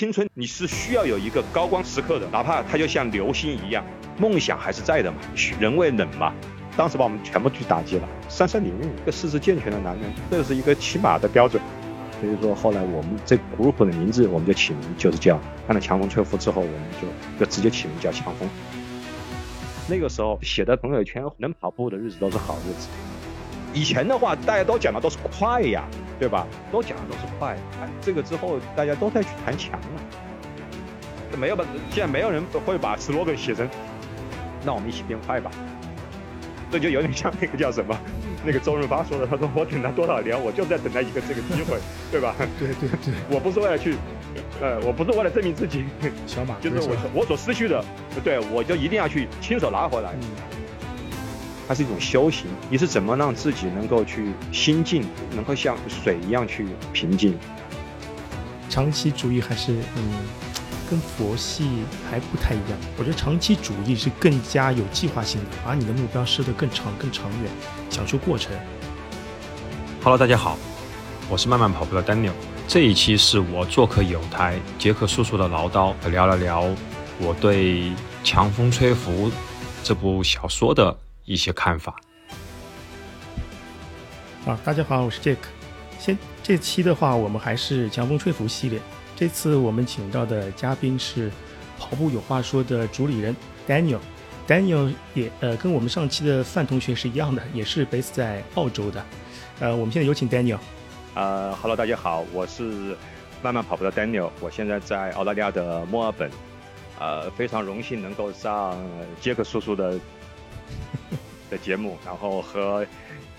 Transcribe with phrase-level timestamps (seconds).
[0.00, 3.84] 青春你是需要有一个高光时刻的，哪怕它就像流星一样，
[4.16, 5.18] 梦想还是在的嘛。
[5.60, 6.32] 人为冷嘛，
[6.74, 8.08] 当时把我们全部去打击了。
[8.26, 11.62] 三三零一个四肢健全的男人，这是一个起码的标准。
[12.18, 18.48] 所以说后来我们这 group 的名字，我们就起名就是叫看了强风吹拂之后，我们就就直接起名叫强风。
[19.86, 22.88] 那个时候写的朋友圈，能跑步的日子都是好日子。
[23.74, 25.84] 以前的话，大家都讲的都是快呀。
[26.20, 26.46] 对吧？
[26.70, 27.56] 都讲的都是快，
[28.02, 33.66] 这个之后大家都在去谈强了，没有把现在没有人会把 slogan 写成，
[34.62, 35.50] 那我们一起变快吧，
[36.70, 37.98] 这就有点像那个叫什么，
[38.44, 41.78] 那个周润发说的，他说我等了多少年，我就在等待一个这个机会，
[42.12, 42.34] 对吧？
[42.58, 43.96] 对对对，我不是为了去，
[44.60, 45.86] 呃，我不是为了证明自己，
[46.28, 47.82] 小马就是我我所失去的，
[48.22, 50.12] 对我就一定要去亲手拿回来。
[51.70, 55.04] 它是一种修行，你是怎么让自己能够去心静，
[55.36, 57.38] 能够像水一样去平静？
[58.68, 60.02] 长期主义还是嗯，
[60.90, 62.78] 跟佛系还不太一样。
[62.98, 67.48] 我觉得长期主义是更加有计划性的，把你的目标设得更长、更长远，
[67.88, 68.50] 享受过程。
[70.02, 70.58] Hello，大家好，
[71.28, 72.32] 我是慢慢跑步的 Daniel。
[72.66, 76.68] 这一期是我做客有台杰克叔叔的唠叨，聊了聊
[77.20, 77.82] 我对
[78.24, 79.28] 《强风吹拂》
[79.84, 80.98] 这部小说的。
[81.24, 82.00] 一些看法。
[84.46, 85.36] 啊，大家好，我是 Jack。
[85.98, 88.80] 先这期的话，我们还是强风吹拂系列。
[89.14, 91.30] 这次我们请到的嘉宾是
[91.78, 93.36] 跑步有话说的主理人
[93.68, 93.98] Daniel。
[94.48, 99.04] Daniel 也呃跟我们上期的范同学是一样的，也是 base 在澳洲的。
[99.60, 100.58] 呃，我们现在有请 Daniel。
[101.14, 102.96] 呃，Hello，大家好，我是
[103.42, 106.30] 慢慢跑步的 Daniel，我现在在澳大利亚的墨尔本。
[106.98, 108.76] 呃，非常荣幸能够上
[109.20, 110.00] 杰克叔叔的。
[111.50, 112.86] 的节目，然后和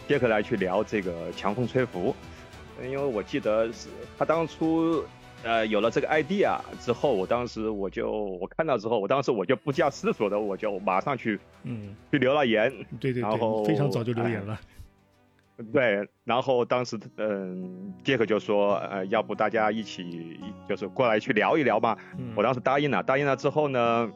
[0.07, 2.13] 杰克来去聊这个强风吹拂，
[2.83, 5.01] 因为我记得是他当初
[5.43, 11.95] 呃有了这个 idea 之后，我当时我就我看到之后，我当时我就不加思索的我就马上去嗯。
[12.11, 14.59] 去留了言，对对对，非常早就留言了，
[15.71, 21.95] 对，然后当时嗯杰克就说呃要不大家一起就是过来去聊一聊嘛，
[22.35, 24.11] 我当时答应了，答应了之后呢，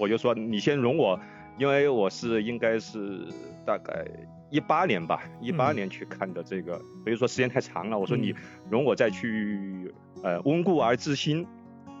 [0.00, 1.20] 我就说你先容我。
[1.58, 3.26] 因为我是应该是
[3.64, 4.06] 大概
[4.50, 7.98] 一八年吧，一八年去看的这个，所以说时间太长了。
[7.98, 8.34] 我说你
[8.70, 11.46] 容我再去呃温故而知新，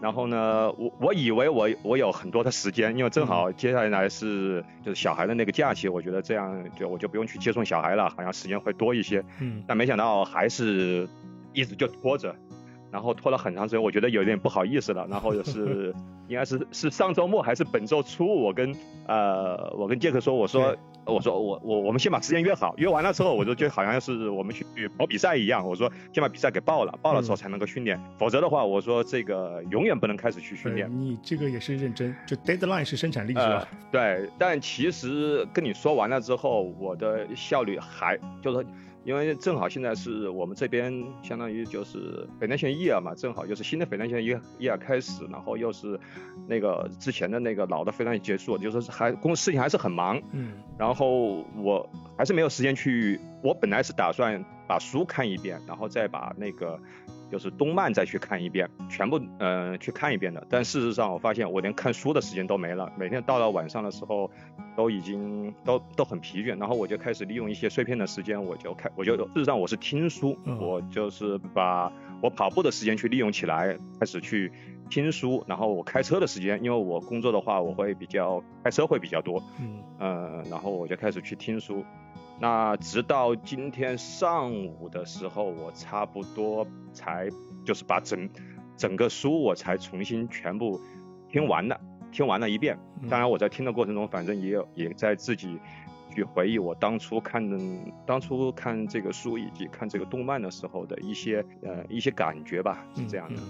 [0.00, 9.24] 然后呢，我我以为我我有很多的时间，因为正好接下来是就是小孩的那个假期，我觉得这样就我就不用去接送小孩了，好像时间会多一些。
[9.40, 9.64] 嗯。
[9.66, 11.08] 但没想到还是
[11.52, 12.36] 一直就拖着。
[12.96, 15.06] 然后拖了很长时间，我觉得有点不好意思了。
[15.10, 15.94] 然后是
[16.28, 18.74] 应该是是上周末还是本周初，我跟
[19.06, 20.74] 呃我跟杰克说，我说
[21.04, 25.68] 我说我我我们先把时间约好，约完了之后，我就觉得好像是我们去跑比赛一样。
[25.68, 30.90] 我说先把比赛给报了，报了之后才能够训练，否则的话，我说这个永远不能开始去训练。
[30.90, 33.68] 你这个也是认真，就 deadline 是生产力是吧？
[33.92, 38.66] 对，但其实跟你说完了之后，我的效率还就是。
[39.06, 45.98] 因为正好现在是我们这边相当于就是北南线 year 嘛，正好就是新的北南线 year year 开始，然后又是
[46.48, 56.78] 那个之前的那个老的非南结束，就是还公事情还是很忙，嗯，然后我还是没有时间去，我本来是打算把书看一遍，然后再把那个。
[57.30, 60.46] 就是动漫再去看一遍，全部嗯去看一遍的。
[60.48, 62.90] 但事实上，我发现我连看书的时间都没了。
[62.96, 64.30] 每天到了晚上的时候，
[64.76, 66.58] 都已经都都很疲倦。
[66.58, 71.92] 然后我就开始利用一些碎片的时间，我就开，我就事实上我是听书，我就是把
[72.22, 74.52] 我跑步的时间去利用起来，开始去
[74.88, 75.42] 听书。
[75.46, 81.84] 然后我开车的时间，因为我工作的话，我会比较开车会比较多，嗯，呃，然后我就开始去听书。
[82.38, 87.30] 那直到今天上午的时候，我差不多才
[87.64, 88.28] 就是把整
[88.76, 90.78] 整个书我才重新全部
[91.30, 91.80] 听完了，
[92.12, 92.78] 听完了一遍。
[93.08, 95.58] 当然我在听的过程中，反正也有也在自己
[96.14, 97.58] 去回忆我当初看的
[98.06, 103.40] 当初看这个书以及看这个动漫的时候的一些呃一些感觉吧，是这样的。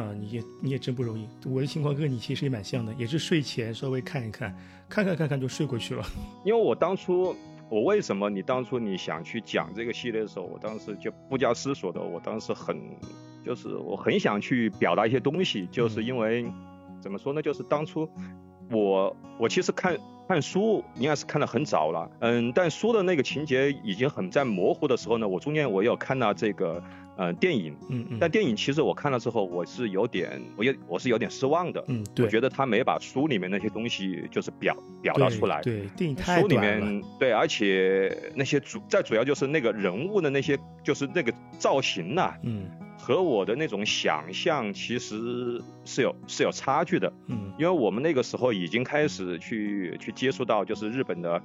[0.00, 1.26] 啊，你也你也真不容易。
[1.48, 4.56] 我的情况跟你其实也蛮像的，也是睡前稍微看一看，
[4.88, 6.04] 看看看看就睡过去了。
[6.46, 7.34] 因为我当初。
[7.70, 12.76] 我为什么你当初你想去讲这个系列的时候，我当时就不加思索的，我当时很
[13.44, 16.44] 就是我很想去表达一些东西，就是因为
[17.00, 18.10] 怎么说呢，就是当初
[18.70, 19.96] 我我其实看
[20.28, 26.82] 看书应该是看的很早了，嗯，但书的那个情节已经很在模糊的时候呢，我中间我有看到这个。
[27.20, 47.12] 嗯，电影，嗯嗯，但电影其实我看了之后，我是有点，我有我是有点失望的，嗯，对，我觉得他没把书里面那些东西就是表表达出来，对，电影太书里面，对，而且那些主再主要就是那个人物的那些就是那个造型呐，嗯，和我的那种想象其实是有是有差距的。
[47.26, 51.42] 嗯因为我们那个时候已经开始去去接触到，就是日本的，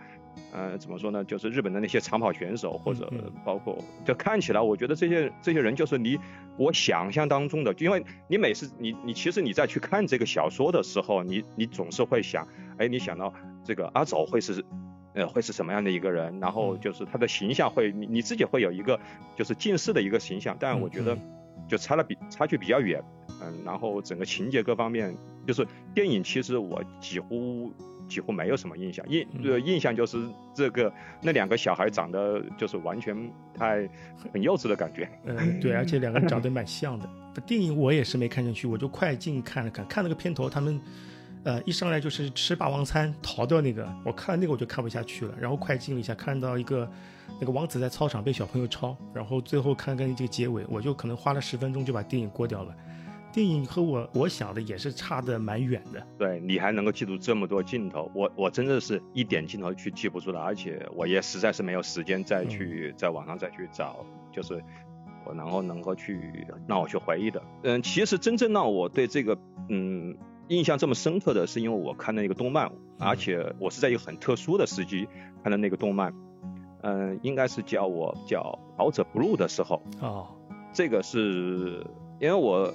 [0.52, 1.24] 呃，怎么说呢？
[1.24, 6.20] 就是日本的那些长跑选手，或者嗯嗯包括，就看起来，我觉得这些这些人就是离
[6.58, 12.48] 我想象当中的，因为你每次你你其实你在去看这个小说的时候，你你总是会想，
[12.78, 13.34] 哎，你想到
[13.64, 14.66] 这个阿走会是。
[15.18, 16.42] 呃，会是什么样的一个人？
[16.42, 19.00] 然后嗯就是他的形象会，你你自己会有一个
[19.38, 21.22] 就是近似的一个形象，但我觉得嗯
[21.70, 23.02] 就差了比差距比较远，
[23.42, 25.16] 嗯，然后整个情节各方面，
[25.48, 27.72] 就是电影其实我几乎
[28.07, 30.18] 几乎没有什么印象，印嗯呃印象就是
[30.54, 30.92] 这个
[31.22, 33.16] 那两个小孩长得就是完全
[33.54, 33.88] 太
[34.31, 37.10] 很幼稚的感觉，嗯，对，而且两个人长得 蛮像的。
[37.46, 40.80] 电影我也是没看进去，我就快进看了看，看了个片头，他们。
[41.44, 46.90] 呃，一上来就是吃霸王餐逃掉那个，我看了那个我就看不下去了，然后快进了一下，看到一个
[47.40, 52.75] 那个王子在操场被小朋友抄，然后最后看看这个结尾，我就可能花了十分钟就把电影过掉了。
[53.36, 56.02] 电影和我我想的也是差的蛮远的。
[56.18, 64.64] 对你还能够记住这么多镜头，我我真的是一点镜头去记不住的，而且我也实在是没有时间再去在网上再去找，就是
[65.26, 67.44] 我然后能够去让我去回忆的。
[67.64, 70.16] 嗯，其实真正让我对这个嗯。
[70.48, 75.08] 印象这么深刻的是因为我看的那个动漫，而且我是在一个很特殊的时机
[75.42, 76.14] 看的那个动漫，
[76.84, 80.28] 嗯，应该是叫我叫跑者 blue 的时候，哦，
[80.72, 81.84] 这个是
[82.20, 82.72] 因为我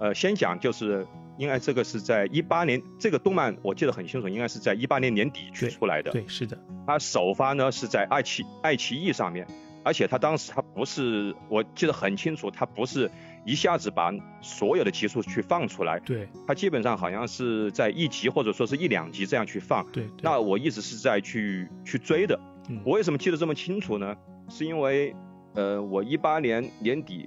[0.00, 1.06] 呃先讲就是，
[1.38, 9.46] 应该这个是在一八年，这个动漫我记得很清楚，应该是在一八年年底去出来的，对，是的，它首发呢是在爱奇爱奇艺上面，
[9.84, 13.08] 而且它当时它不是，我记得很清楚，它不是。
[13.46, 14.12] 一下子把
[14.42, 22.38] 所有的集数去放出来，对，它基本上好像是在一集或者说是一两集这样去放，对，那我一直是在去去追的。
[22.68, 24.14] 嗯、我为什么记得这么清楚呢？
[24.50, 25.16] 是因为
[25.54, 27.26] 呃，我一八年年底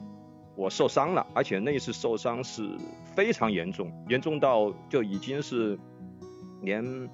[0.56, 2.70] 我受伤了，而且那次受伤是
[3.16, 5.78] 非常严重，严重到就已经是
[6.62, 7.10] 连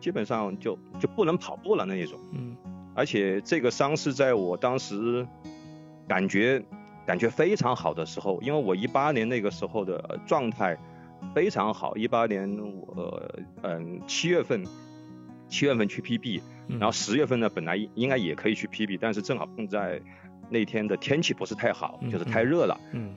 [0.00, 2.18] 基本上就就不能跑步了那一种。
[2.32, 2.56] 嗯，
[2.94, 5.26] 而且这个伤是在我当时
[6.08, 6.62] 感觉。
[7.06, 10.78] 感觉非常好的时候，因为我一八年那个时候的状态
[11.34, 11.96] 非常好。
[11.96, 12.48] 一八年
[12.86, 13.28] 我
[13.62, 14.64] 嗯七月份
[15.48, 20.00] 七月份去 PB，然后十月份呢本来应该也可以去 PB，但是正好碰在
[20.50, 22.78] 那天的天气不是太好，就是太热了。
[22.92, 23.14] 嗯，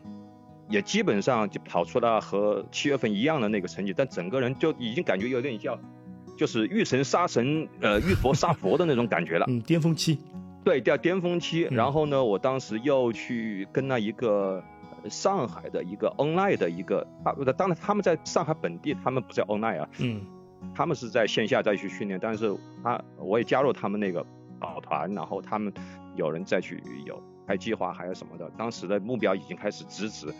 [0.69, 5.77] 也基本上就跑出了和七月份一样的那个成绩，但整个人就已经感觉有点像
[6.38, 9.45] 就是遇神杀神，呃 遇佛杀佛的那种感觉了。
[9.50, 10.18] 嗯，巅峰期。
[10.63, 11.68] 对，叫巅峰期。
[11.69, 14.63] 嗯、然后呢，我当时又去跟了一个
[15.09, 20.21] 上海的一个 online 的一个，啊，不，当然他们在上海本地，他们不叫 online 啊，嗯，
[20.74, 24.25] 他们是在线下再去训练，但是他我也加入他们那个
[24.62, 25.74] 跑团，然后他们
[26.15, 30.33] 有人再去有开计划还有什么的，当时的目标已经开始直指，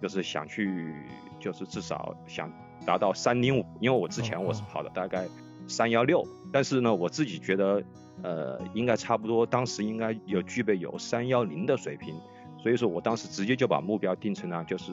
[0.00, 0.94] 就是想去，
[1.40, 2.50] 就是至少想
[2.86, 5.26] 达到三零五，因为我之前我是跑的大概
[5.66, 7.82] 三幺六，但是呢，我自己觉得。
[8.22, 12.14] 呃，应该差不多，当时应该有具备有三幺零的水平，
[12.62, 14.92] 所以说我当时直接就把目标定成了就是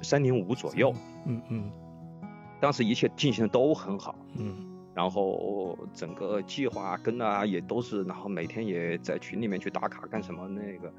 [0.00, 0.90] 三零五左右。
[1.26, 1.70] 嗯嗯，
[2.58, 4.14] 当时一切进行的都很好。
[4.38, 10.92] 嗯，然后整个计划跟啊也都是，然后每天也在群里面去打卡干什么那个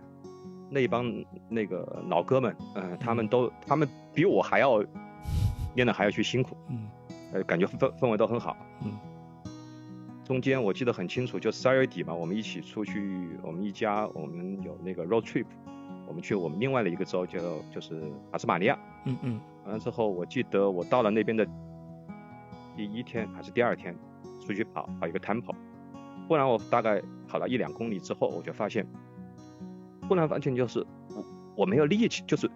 [0.69, 1.11] 那帮
[1.49, 4.83] 那个老哥们，嗯、呃，他们都他们比我还要
[5.73, 6.55] 练的还要去辛苦。
[6.69, 6.88] 嗯，
[7.33, 8.56] 呃，感觉氛氛围都很好。
[8.85, 8.92] 嗯。
[10.23, 15.45] 中间我记得很清楚，就十二月底嘛，我们一起出去，我们一家我们有那个 road trip，
[16.06, 17.39] 我们去我们另外的一个州叫
[17.73, 17.99] 就是
[18.31, 18.77] 塔斯马尼亚。
[19.06, 19.42] 嗯嗯。
[19.63, 21.47] 完了之后，我记得我到了那边的
[22.78, 23.94] 第一天还是第二天，
[24.40, 25.54] 出去跑跑一个 tempo，
[26.28, 28.88] 忽然我大概跑了一两公里之后，我就发现，
[30.07, 31.26] 忽然完全就是我
[31.57, 32.50] 我没有力气，就是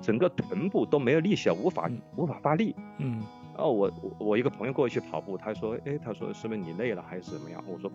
[0.00, 2.74] 整个臀部都没有力气了，无法、嗯、无法发力。
[2.98, 3.20] 嗯。
[3.56, 7.62] 然后我我我一个朋友过去跑步，他说，哎，他说是不是你累了还是怎么样？
[7.68, 7.88] 我说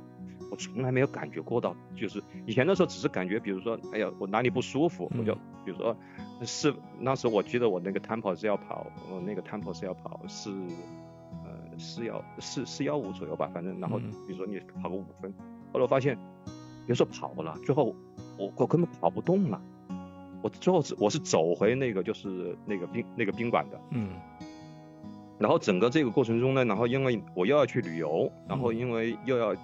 [0.50, 5.98] 我从来没有感觉过到，就是以前的时候只是感觉，比如说，哎呀，我哪里不舒服，嗯、我就比如说
[6.44, 10.58] 是那时我记得我那个 tempo 是要跑，我那个 tempo 是要跑是呃
[11.80, 14.12] 四幺四四幺五左右吧，反正然后嗯。
[14.28, 15.34] 比如说你跑个五分，
[15.74, 16.18] 后来我发现
[16.86, 17.96] 别说跑了，最后
[18.38, 19.62] 我我根本跑不动了，
[20.42, 24.10] 我最后我是走回那个就是那个宾那个宾馆的，嗯。
[25.40, 29.56] 然后整个这个过程中呢，然后因为我又要去旅游，然后因为又要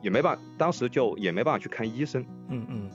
[0.00, 2.90] 也没办，当时就也没办法去看医生，嗯嗯，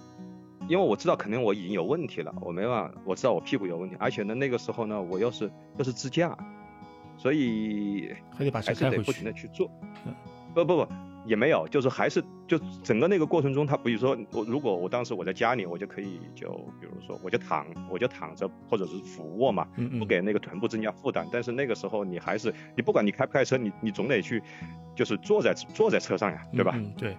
[0.69, 6.37] 因为我知道肯定我已经有问题了，我没办法，我知道我屁股有问题，而且呢那个时候呢我又是又是支架，
[7.19, 9.69] 所以还得把车还是得不开回去停的去做，
[10.05, 10.15] 嗯
[10.53, 10.87] 不不不，
[11.27, 16.49] 也没有，就是还是就整个那个过程中，他比如说我如果我当时我在家里，我就可以就
[16.79, 19.67] 比如说我就躺我就躺着或者是俯卧嘛，
[19.99, 21.27] 不给那个臀部增加负担。
[21.31, 24.41] 但是那个时候你还是你不管你开不开车，你你总得去
[24.95, 26.73] 就是坐在坐在车上呀，对吧？
[26.75, 27.15] 嗯，对。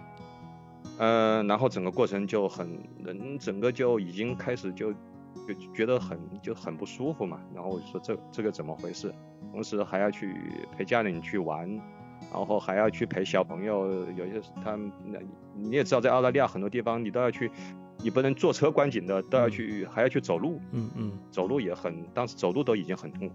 [0.99, 4.93] 嗯，然后整个过程就很人整个就已经开始就
[5.47, 7.41] 就觉得很就很不舒服嘛。
[7.55, 9.15] 然后我就说这这个怎么回事？
[9.53, 10.35] 同时还要去
[10.77, 11.81] 陪家人去玩。
[12.31, 15.19] 然后还要去陪小朋友，有些他那
[15.55, 17.51] 你也知道，在澳大利亚很多地方你都要去，
[18.03, 23.35] 你不能坐车观景的，都要去还要去走路，嗯嗯，走路也很，当时走路都已经很痛苦，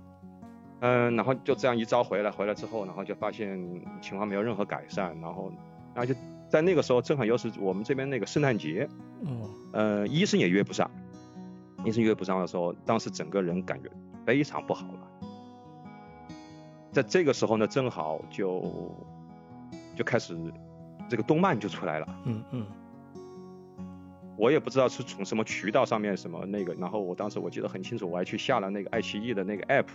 [0.81, 3.59] 嗯，然后就这样一招回来，回来之后，然后就发现
[4.01, 5.51] 情况没有任何改善，然后
[5.95, 6.15] 而且
[6.47, 8.87] 在那个时候正好又是我们这边那个圣诞节，
[9.23, 9.41] 嗯，
[9.73, 10.89] 呃，医生也约不上，
[11.85, 13.89] 医生约不上的时候，当时整个人感觉
[14.25, 14.99] 非常不好了。
[16.91, 18.91] 在这个时候呢，正好就
[19.95, 20.37] 就开始
[21.09, 22.07] 这个动漫就出来了。
[22.25, 22.65] 嗯嗯。
[24.37, 29.85] 我也不知道是从什么渠道上面什么那个，然后我当时我记得很清楚，我还去下了那个爱奇艺的那个 app，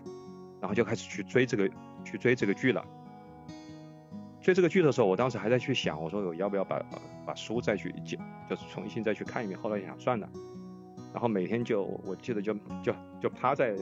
[0.61, 1.69] 然后就开始去追这个
[2.07, 2.83] 去追这个剧了。
[4.41, 6.83] 追这个剧的时候，我当时还在去想，我说我要不要把
[7.27, 8.17] 把书再去就
[8.49, 9.61] 就是重新再去看一遍。
[9.61, 10.27] 后来想算了，
[11.13, 13.77] 然后每天就我记得就就就趴在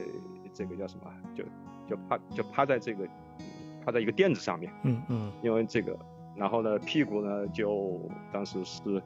[0.53, 1.43] 这个叫什么就。
[1.89, 3.07] 就趴就趴在这个
[3.83, 5.97] 趴在一个垫子上面，嗯嗯，因为这个，
[6.35, 7.99] 然后呢屁股呢就
[8.31, 9.01] 当时是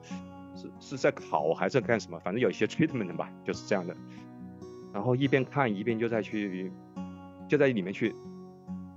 [0.54, 3.96] 是是在烤还是干什么，反正有一些 treatment 吧，就是这样的。
[4.94, 6.70] 然后一边看一边就在去
[7.48, 8.14] 就在里面去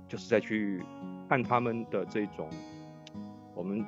[0.09, 0.83] 就是在去
[1.29, 2.49] 看他们的这种，
[3.55, 3.85] 我们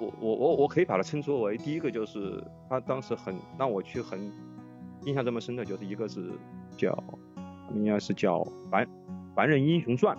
[0.00, 4.32] 我我我我可以把它称作为第一个就是他当时很让我去很
[5.04, 6.30] 印象这么深的就是一个是
[6.76, 6.96] 叫
[7.74, 8.86] 应该是叫凡。
[9.34, 10.16] 凡人英雄传，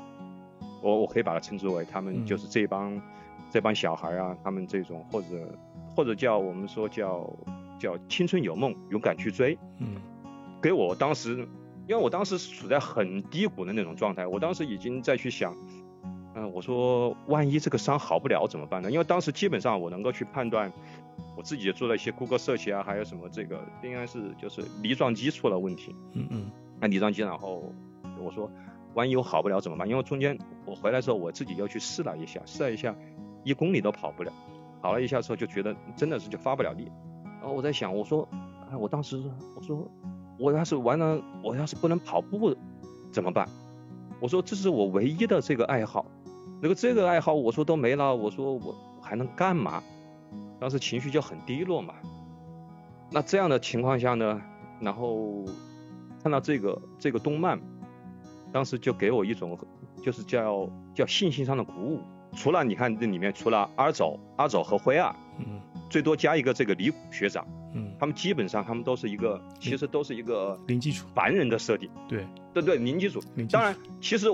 [0.82, 3.00] 我我可以把它称之为他们就是这帮
[3.52, 5.28] 这帮小孩啊，他们这种或者
[5.96, 7.32] 或者叫我们说叫
[7.80, 9.56] 叫青春有梦，勇敢去追。
[9.78, 9.96] 嗯，
[10.60, 11.38] 给我当时，
[11.88, 15.56] 因为我当时处在很低谷的那种状态，我当时已经在去想，
[16.36, 18.92] 嗯，我说万一这个伤好不了怎么办呢？
[18.92, 20.72] 因为当时基本上我能够去判断，
[21.36, 25.96] 我自己也做了一些 Google search 啊，还有什么这个应该是就是梨状肌出了问题。
[26.14, 27.64] 嗯嗯，那梨状肌，然后
[28.20, 28.50] 我说。
[28.96, 29.90] 万一我好不了怎么办？
[29.90, 30.38] 因为中间
[30.68, 32.94] 我回来之后，我自己又去试了一下，试了一下，
[33.44, 34.32] 一公里都跑不了。
[34.84, 36.92] 跑了一下之后，就觉得真的是就发不了力。
[37.40, 38.30] 然后我在想，我说，
[38.70, 39.20] 哎，我当时
[39.56, 39.92] 我说，
[40.38, 42.56] 我要是完了，我要是不能跑步
[43.12, 43.50] 怎么办？
[44.20, 46.06] 我说这是我唯一的这个爱好，
[46.64, 49.84] 那个这个爱好我说都没了，我说我还能干嘛？
[50.62, 51.94] 当时情绪就很低落嘛。
[53.12, 54.42] 那这样的情况下呢，
[54.80, 55.44] 然后
[56.24, 57.60] 看到这个这个动漫。
[58.54, 59.58] 当时就给我一种，
[60.04, 62.00] 就是叫叫信心上的鼓舞。
[62.34, 71.90] 除了你看这里面，除了阿走、阿走和辉二，嗯，最多加一个这个李学长，嗯，他们基本上他们都是一个，其实都是一个零基础凡人的设定。
[72.08, 73.20] 对，对对，零基础。
[73.52, 74.28] 当然，其实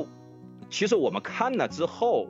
[0.69, 2.27] 其实我们看了之后，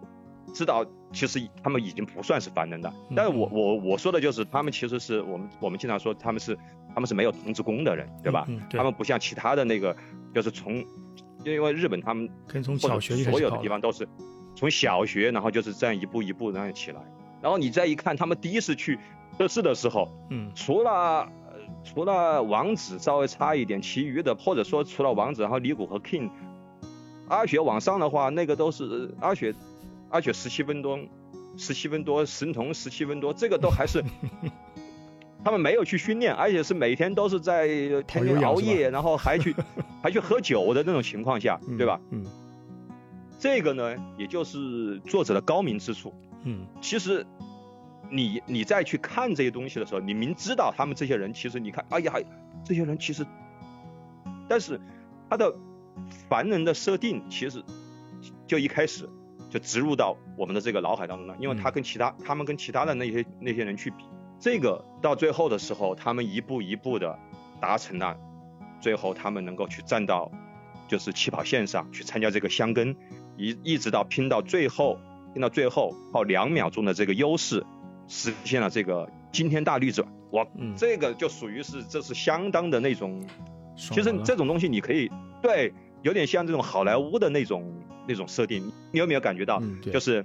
[0.53, 2.93] 知道其实他们已经不算是凡人了。
[3.15, 6.57] 但是我我我说的就是他们其实是我们我们经常说他们是
[6.93, 8.47] 他们是没有童子功的人，对吧？
[8.71, 9.95] 他们不像其他的那个，
[10.33, 10.83] 就是从。
[11.45, 12.29] 因为日本他们
[12.61, 14.05] 从小学所有的地方都是
[14.57, 16.99] 从小学，然后就是这样一步一步那样起来。
[17.41, 18.99] 然后你再一看他们第一次去
[19.37, 21.29] 测试的时候，嗯，除了
[21.85, 26.29] 除了王子稍微差一点，其余的或者说除了王子，然后尼古和 King，
[27.29, 29.53] 阿雪往上的话，那个都是阿雪，
[30.09, 30.99] 阿雪十七分多，
[31.57, 34.03] 十七分多，神童十七分多，这个都还是。
[35.41, 37.65] 他们没有去训练，而且是每天都是在
[38.03, 39.55] 天天熬夜，然后还去
[40.03, 42.01] 还去喝酒的那种情况下，对吧？
[42.09, 42.25] 嗯，
[43.39, 46.13] 这个呢，也就是作者的高明之处。
[46.43, 47.25] 嗯，其实
[48.09, 52.13] 你你再去看这些东西的时候，你明知道他们这些人，其实你看，哎呀，
[52.65, 53.25] 这些人其实，
[54.49, 54.77] 但是
[55.29, 55.55] 他的
[56.29, 57.63] 凡人的设定，其实
[58.47, 59.09] 就一开始
[59.49, 64.03] 就植入到我们的这个脑海当中了，因为他跟其他他们跟其他的那些那些人去比。
[64.39, 67.19] 这个到最后的时候，他们一步一步的
[67.59, 68.15] 达成了，
[68.79, 70.31] 最后他们能够去站到
[70.87, 72.95] 就是起跑线上去参加这个箱根，
[73.35, 74.97] 一一直到拼到最后，
[75.33, 77.65] 拼到最后靠两秒钟的这个优势
[78.07, 80.07] 实现了这个惊天大逆转。
[80.31, 83.21] 哇，这个就属于是这是相当的那种，
[83.75, 87.73] 其实这种东西你可以对，有点像这种好莱坞的那种
[88.07, 89.61] 那种设定，你有没有感觉到？
[89.91, 90.23] 就是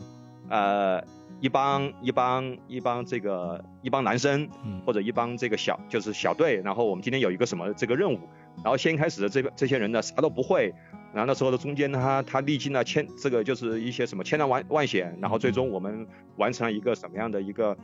[0.49, 1.03] 呃。
[1.41, 4.49] 一帮一帮一帮这个一帮男生，
[4.87, 8.19] 或者一帮这个小就是小队，然后我们今天有一个什么这个任务，
[8.63, 10.73] 然后先开始的这个这些人呢啥都不会，
[11.13, 17.77] 然后那时候的中间他他历经了千这个就是一些什么千难万万险，然后最终我们完成了一个什么样的一个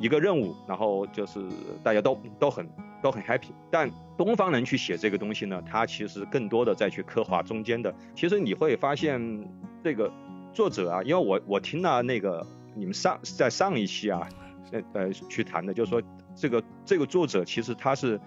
[0.00, 1.40] 一个任务，然后就是
[1.84, 2.68] 大家都都很
[3.00, 3.50] 都很 happy。
[3.70, 7.94] 但东方人去写这个东西呢，他其实更多的在去刻画中间的。
[8.16, 9.48] 其实你会发现
[9.84, 10.10] 这个
[10.52, 14.28] 作者啊，因为我我听了那个你们上在上一期啊，
[14.72, 16.02] 呃呃去谈的，就是说
[16.34, 18.18] 这个这个作者其实他是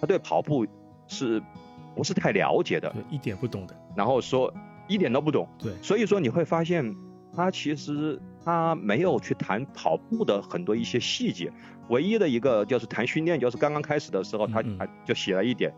[0.00, 0.66] 他对跑步
[1.06, 1.40] 是。
[1.92, 3.76] 不是太了解的，对，一点不懂的。
[3.96, 4.54] 然后说
[4.86, 5.72] 一点都不懂，对。
[5.82, 6.94] 所以说你会发现，
[7.34, 11.52] 他其实他没有去谈跑步的很多一些细节，
[11.88, 15.72] 唯一的一个就是谈训练，就是刚刚开始的时候，他他就写了一点，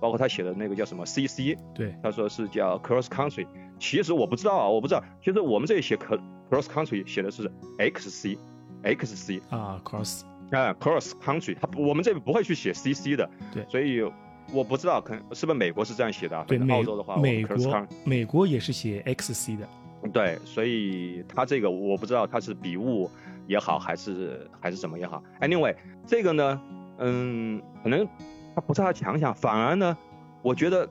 [0.00, 3.46] 包括他写的那个叫什么 CC，对，他说是叫 Cross Country，
[3.78, 14.04] 其实我不知道啊，我不知道，其实我们这里写 Cross Country 写的是 XC，XC 啊，Cross，啊，Cross Country，他我们这里不会去写 CC 的，对，所以。
[14.50, 16.42] 我不知道，可能是不是美国是这样写的？
[16.48, 19.68] 对，澳洲的话，美国美国也是写 XC 的。
[20.12, 23.10] 对，所以他这个我不知道他是笔误
[23.46, 25.22] 也好，还是还是什么也好。
[25.40, 25.74] Anyway，
[26.06, 26.60] 这个呢，
[26.98, 28.06] 嗯，可能
[28.54, 29.96] 他不是他强项，反而呢，
[30.42, 30.88] 我觉得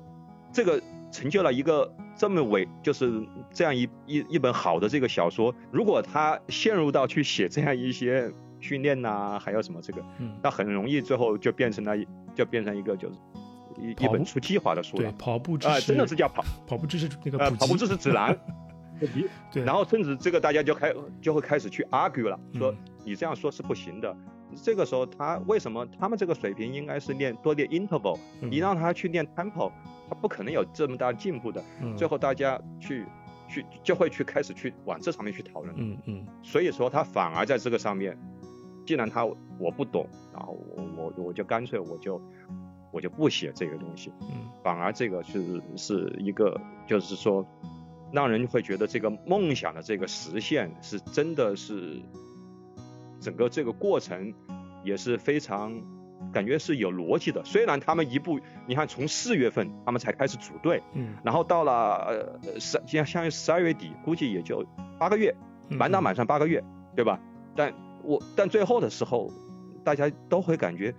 [0.52, 5.54] 这个成就了一个这么伟，就是这样一一一本好的这个小说。
[5.72, 10.04] 如果他陷入到去写这样一些训练呐，还有什么这个，
[10.44, 11.96] 那很容易最后就变成了
[12.36, 13.16] 就变成一个就是。
[13.80, 18.36] 一一本出计划的书了，对，跑步知识，真的是叫跑跑步知识那个跑步知识指南。
[19.52, 22.74] 对，然后甚至这个大家就开就会开始去 argue 了，说
[23.04, 24.16] 你这样说是不行的。
[24.64, 29.72] 这个时候他为什么他们这个水平应该是练多练 interval，你让他去练 tempo，
[30.10, 31.64] 他不可能有这么大进步的。
[31.96, 33.06] 最后大家去
[33.48, 35.76] 去就会去开始去往这上面去讨论。
[35.78, 36.26] 嗯嗯。
[36.42, 38.18] 所以说他反而在这个上面，
[38.86, 42.22] 既然他我不懂，然后我我我就干脆我就。
[42.90, 47.46] 我就不写这个东西，嗯，反而这个是是一个，就是说，
[48.12, 52.02] 让人会觉得这个梦想的这个实现是真的是，
[53.20, 54.34] 整个这个过程
[54.84, 55.74] 也是非常
[56.32, 57.44] 感觉是有逻辑的。
[57.44, 64.66] 虽然他们一步，你看从四月份他们才开始组队，嗯，然后到了呃十，像相当于十二月底，估计也就
[64.98, 65.36] 八个月，
[65.70, 66.64] 满打满算八个月，
[66.96, 67.20] 对吧？
[67.56, 69.32] 但我但最后的时候，
[69.84, 70.94] 大家都会感觉。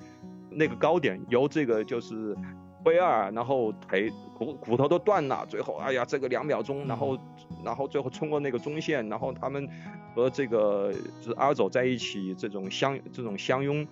[0.51, 2.35] 那个高点由这个就是
[2.85, 7.19] 灰二，然后腿骨骨头都断了，最后哎呀这个两秒钟，然后
[7.65, 9.69] 然后最后冲过那个中线，然后他们
[10.15, 13.87] 和这个就是阿走在一起，这种相这种相拥，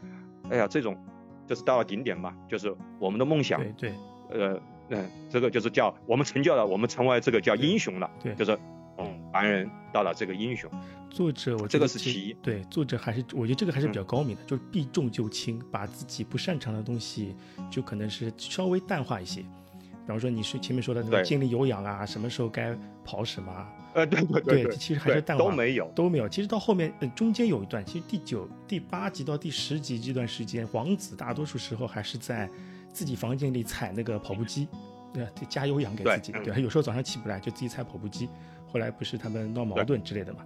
[0.50, 0.96] 哎呀这种
[1.46, 3.90] 就是到了顶点嘛，就是我们的梦想，对
[4.30, 8.58] 对，呃嗯，这个就是叫我们成就了，我们成为这个叫英雄了，对，就是。
[9.36, 10.70] 嗯，凡人到了这个英雄，
[11.10, 17.34] 作者我这个是其一，对，作者还是我觉得这个还是比较高明的，就是避重就轻，把自己不擅长的东西
[17.70, 25.90] 就可能是稍微淡化一些，比方说你是前面说的那个精力有氧啊，什么时候该跑什么，呃，对对对，对，其实还是淡化都没有。
[25.94, 32.48] 都没有，其实到后面中间有一段，其实第九、第八集到第十集这段时间，王子大多数时候还是在
[32.92, 34.68] 自己房间里踩那个跑步机，
[35.34, 38.28] 对，加有氧给自己，对，有时候早上起不来就自己踩跑步机。
[38.72, 40.40] 后来不是他们闹矛盾之类的嘛？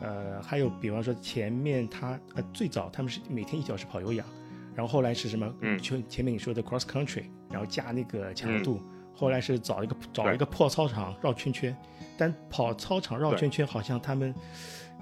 [0.00, 4.26] 呃，还有比方说前面他呃最早他们是每天一小时跑有氧，
[4.74, 5.52] 然后后来是什么？
[5.60, 8.80] 嗯，就前面你说的 cross country，然后加那个强度，
[9.14, 11.76] 后来是找一个找一个破操场绕圈圈，
[12.16, 14.34] 但跑操场绕圈圈好像他们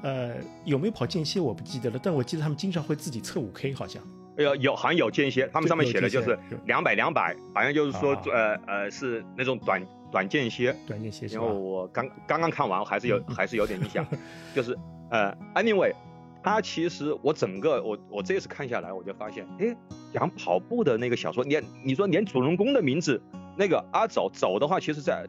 [0.03, 4.03] 呃有没有跑间歇我不记得了，但我记得他们经常会自己测五 K 好像。
[4.37, 9.81] 有有好像有间歇，他们上面写的就是两百两百，好像就是说呃呃是那种短。
[10.13, 14.05] 短间歇，短间歇，然后我刚刚刚看完，还是有还是有点印象，
[14.53, 14.77] 就是
[15.09, 15.95] 呃，anyway，
[16.43, 19.73] 他其实我整个我我这次看下来，我就发现，哎，
[20.13, 23.23] 讲跑步的那个小说，连你说连主人公的名字
[23.57, 25.25] 那个阿走走的话，其实在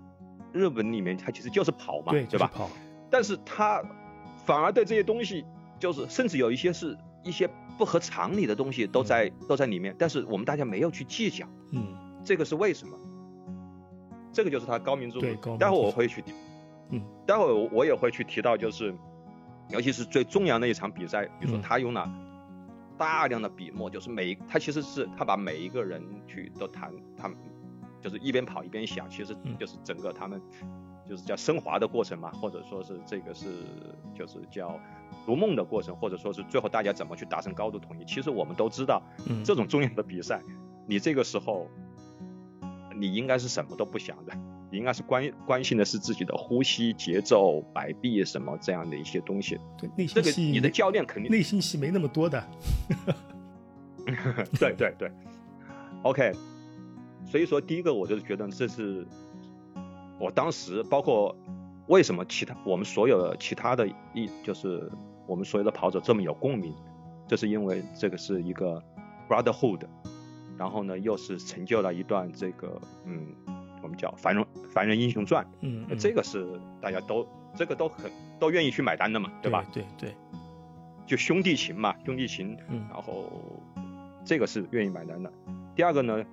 [0.52, 2.50] 日本里面他其实就是跑嘛，对吧？
[2.52, 2.68] 跑，
[3.12, 3.84] 但是他
[4.48, 5.46] 反而对这些东西，
[5.80, 12.98] 就是甚至有一些是一些不合常理的东西都在都在里面，但是我们大家没有去计较，嗯，这个是为什么？
[14.34, 15.22] 这个就是他高明之处。
[15.22, 16.34] 对，待会我会去提，
[16.90, 18.96] 嗯，待会我我也会去提到，就是
[19.70, 22.10] 尤其是最重要的一场比赛，比如说他用了
[22.98, 27.36] 大量的笔墨，就是每他其实是他把每一个人去都谈，他们
[28.00, 30.42] 就是一边跑一边想，其实就是整个他们
[31.12, 33.47] 就是叫升华的过程嘛，或者说是这个是
[34.15, 34.80] 就是叫
[35.26, 38.06] 逐梦的过程，或者说是最后大家怎么去达成高度统一。
[38.06, 39.04] 其实我们都知道，
[39.43, 40.41] 这种重要的比赛，
[40.88, 41.67] 你这个时候。
[42.93, 44.34] 你应该是什么都不想的，
[44.69, 49.58] 你应该是关关心的是自己的呼吸、节奏、摆臂什么这样的一些东西。
[49.76, 52.43] 对，内心戏，你的教练肯定内心戏没那么多的。
[54.60, 55.12] 对对对
[56.04, 56.32] ，OK。
[57.26, 59.08] 所以说，第一个我就是觉得这是
[60.22, 61.36] 我当时包括
[61.88, 64.90] 为什么其他我们所有的其他的一就是
[65.26, 66.74] 我们所有的跑者这么有共鸣，
[67.28, 68.82] 这是因为这个是一个
[69.28, 69.82] brotherhood，
[70.58, 73.34] 然后呢又是成就了一段这个嗯
[73.82, 76.48] 我们叫凡人凡人英雄传，嗯，嗯这个是
[76.80, 79.66] 大家都这个都很都愿意去买单的嘛，对吧？？
[79.74, 80.16] 对对，
[81.08, 83.26] 就兄弟情嘛，兄弟情，嗯然后
[84.24, 85.34] 这个是愿意买单的。
[85.76, 86.24] 第二个呢，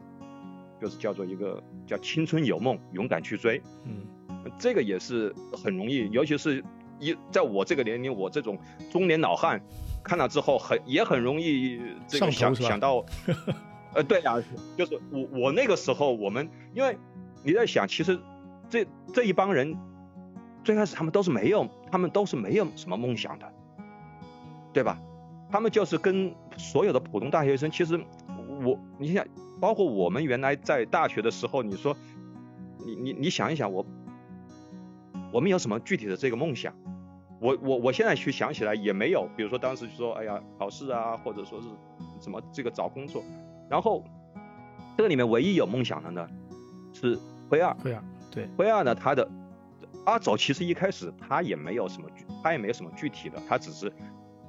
[0.81, 4.07] 就是叫做一个叫青春有梦，勇敢去追，嗯。
[4.59, 6.65] 这个也是很容易，尤其是
[6.99, 8.59] 一在我这个年龄，我这种
[8.91, 9.61] 中年老汉
[10.03, 13.05] 看了之后很也很容易这个想想到，
[13.93, 14.43] 呃，对呀、
[14.77, 16.97] 就是我我那个时候我们因为
[17.43, 18.19] 你在想，其实
[18.71, 19.77] 这这一帮人
[20.65, 23.53] 最开始他们都是没有，他们都是没有什么梦想的，
[24.73, 24.99] 对吧？
[25.51, 28.01] 他们就是跟所有的普通大学生，其实
[28.65, 29.27] 我你想，
[29.61, 31.97] 包括我们原来在大学的时候，你说
[32.85, 33.85] 你你你想一想，我
[35.33, 36.75] 我们有什么具体的这个梦想？
[37.41, 41.69] 我我我现在去想起来也没有，比如说当时就说，哎呀，考试啊，或者说是
[42.21, 43.23] 什么这个找工作，
[43.71, 44.03] 然后
[44.97, 46.29] 这个里面唯一有梦想的呢
[46.93, 47.17] 是
[47.49, 49.31] 灰二，灰二，对，灰二呢他的
[50.05, 53.93] 阿走其实一开始他也没有什么具，他也没有什么具体的，他只是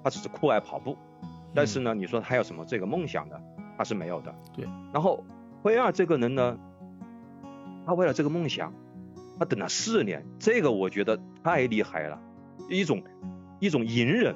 [0.03, 0.97] 他只是酷爱跑步，
[1.53, 3.39] 但是呢，你说他有什么这个梦想的，
[3.79, 4.35] 他是没有的。
[4.53, 4.65] 对。
[4.91, 5.23] 然后
[5.63, 6.57] 灰二这个人呢，
[7.85, 8.73] 他为了这个梦想，
[9.39, 12.19] 他等了四年，这个我觉得太厉害了，
[12.69, 13.01] 一种
[13.61, 14.35] 一种隐忍。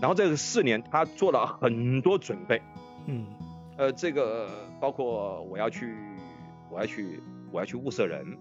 [0.00, 2.60] 然后这个四年他做了很多准备，
[3.06, 3.24] 嗯
[3.76, 4.48] 呃，这个
[4.80, 5.94] 包括我要去，
[6.68, 7.20] 我要去，
[7.52, 8.36] 我要去物色人，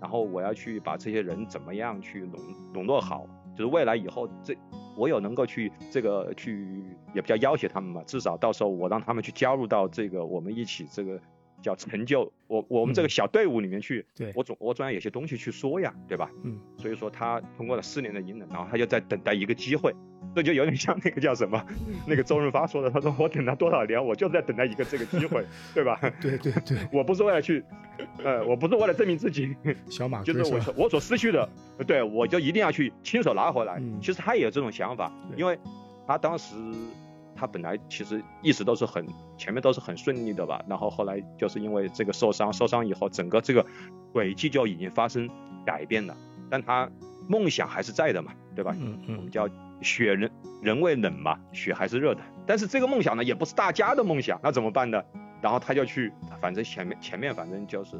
[0.00, 2.40] 然后我要去把这些人怎么样去笼
[2.74, 3.24] 笼络好，
[3.56, 4.58] 就是未来以后这
[4.96, 6.82] 我有能够去这个去
[7.14, 11.20] 也不叫要挟他们嘛，至少到时候我让他们去加入到这个我们一起这个
[11.62, 13.10] 叫成就我我们这个嗯。
[13.10, 14.32] 小队伍里面去，对。
[14.34, 16.30] 我总我总要有些东西去说呀，对吧？
[16.44, 16.58] 嗯。
[16.76, 19.94] 所以说他通过了四年的隐忍，然后他就在等待一个机会，
[20.36, 21.64] 这就有点像那个叫什么，
[22.06, 25.98] 那个周润发说的，他说我等了多少年，我就是在等待一个这个机会，对吧？
[26.20, 27.64] 对对对，我不是为了去，
[28.22, 29.56] 呃，我不是为了证明自己，
[29.88, 31.48] 小马就是我所我所失去的，
[31.86, 33.78] 对我就一定要去亲手拿回来。
[33.78, 35.58] 嗯其实他也有这种想法，因为
[36.06, 36.54] 他当时
[37.34, 39.06] 他本来其实一直都是很
[39.38, 43.64] 前面都是很顺利的吧，然后后来就是因为这个受伤，受伤以后整个这个
[44.12, 45.26] 轨迹就已经发生
[45.64, 46.14] 改变了，
[46.50, 46.90] 但他
[47.26, 48.76] 梦想还是在的嘛，对吧？
[48.78, 49.48] 嗯嗯我们叫
[49.82, 50.30] 血人
[50.62, 52.20] 人为冷嘛，雪还是热的。
[52.46, 55.02] 但是这个梦想呢，也不是大家的梦想，那怎么办呢？
[55.42, 57.96] 然后他就去，反正前面前面反正就是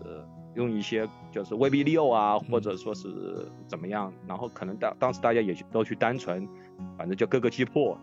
[0.55, 6.49] 用一些就是威逼利诱啊，或者说是怎么样，然后可能当当时大家也都去单纯，
[6.97, 7.97] 反正就各个击破。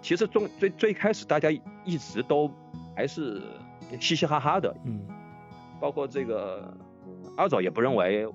[0.00, 1.50] 其实中最最开始大家
[1.84, 2.50] 一直都
[2.94, 3.42] 还是
[4.00, 5.06] 嘻嘻哈哈的，嗯，
[5.80, 6.72] 包括这个
[7.06, 8.26] 嗯阿走也不认为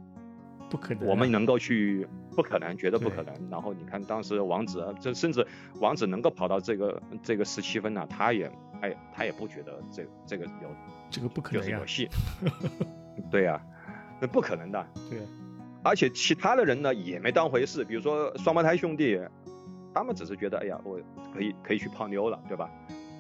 [0.70, 3.34] 不可能啊，我们能够去，不可能，绝对不可能。
[3.50, 5.46] 然后你看当时王子，啊这甚至
[5.80, 10.70] 王子能够跑到这个这个十七分呢、他也他也他也不觉得这这个有
[11.10, 12.10] 这个不可能呀就是有，戏。
[13.30, 13.62] 对呀、
[14.20, 14.88] 那不可能的。
[15.10, 15.20] 对，
[15.84, 19.20] 而且其他的人呢也没当回事，比如说双胞胎兄弟，
[19.94, 21.00] 他们只是觉得哎呀，我
[21.34, 22.70] 可以可以去泡妞了，对吧？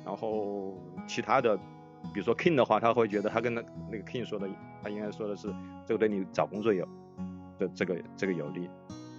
[0.03, 0.75] 然后
[1.07, 1.55] 其他的，
[2.13, 4.49] 比如说 King 的话，他会觉得他跟那那个 King 说的，
[4.81, 5.53] 他应该说的是
[5.85, 6.87] 这个对你找工作有
[7.59, 8.69] 这这个这个有利。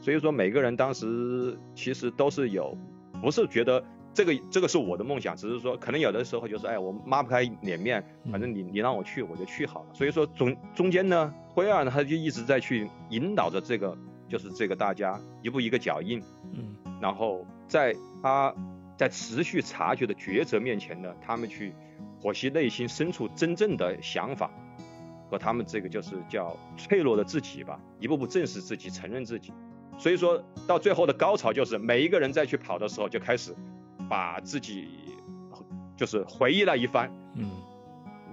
[0.03, 2.77] 所以说每个人当时其实都是有，
[3.23, 9.87] 不是觉得这个这个是我的梦想，只是说可能有的时候就是哎我抹不开脸面，反正你你让我去我就去好了。
[9.95, 13.97] 所以说中中间呢，灰二呢他就一直在去引导着这个
[14.29, 16.21] 就是这个大家一步一个脚印，
[16.53, 18.55] 嗯然后在他
[18.97, 21.73] 在持续察觉的抉择面前呢，他们去
[22.21, 24.51] 剖析内心深处真正的想法
[25.31, 29.53] 和他们这个就是叫脆弱的自己吧，一步步正视自己，承认自己。
[30.03, 33.55] 所以说到最后的高潮就是每一个人再去跑的时候就开始
[34.11, 34.89] 把自己
[35.97, 37.49] 就是回忆了一番，嗯，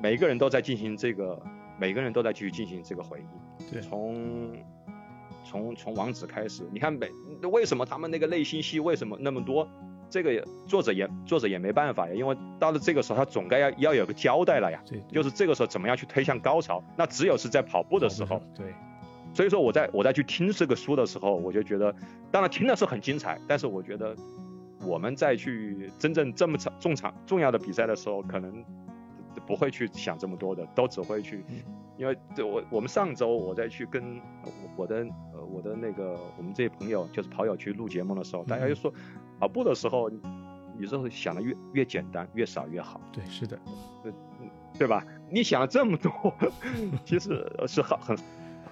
[0.01, 1.39] 每个人都在进行这个，
[1.79, 3.71] 每个人都在去进行这个回忆。
[3.71, 4.51] 对，从
[5.45, 7.07] 从从王子开始，你看每
[7.47, 9.69] 为什么他们那个内心戏为什么那么多？
[10.09, 14.81] 这个作者也作者也没办法呀，因为到了这个时候他总该要要有个交代了呀。
[14.87, 16.83] 对，就是这个时候怎么样去推向高潮？
[16.97, 18.73] 那只有是在跑步的时候。，对，
[19.33, 21.93] 所以说我在我在去听这个书的时候，我就觉得，
[22.31, 24.15] 当然听的是很精彩，但是我觉得
[24.85, 28.63] 我们在去真正这么场重场重要的比赛的时候，可能
[29.45, 31.63] 不会去想这么多的，都只会去嗯，
[31.97, 34.97] 因为对我我们上周我在去跟我我的
[35.33, 38.93] 呃我的那个我们这些朋友就是跑友去录节目的时候，大家就说
[39.39, 40.09] 跑步的时候，
[40.77, 42.99] 你就会想的越越简单越少越好。
[43.11, 43.57] 对，是的，
[44.77, 45.05] 对吧？
[45.29, 46.11] 你想了这么多，
[47.05, 48.17] 其实是很很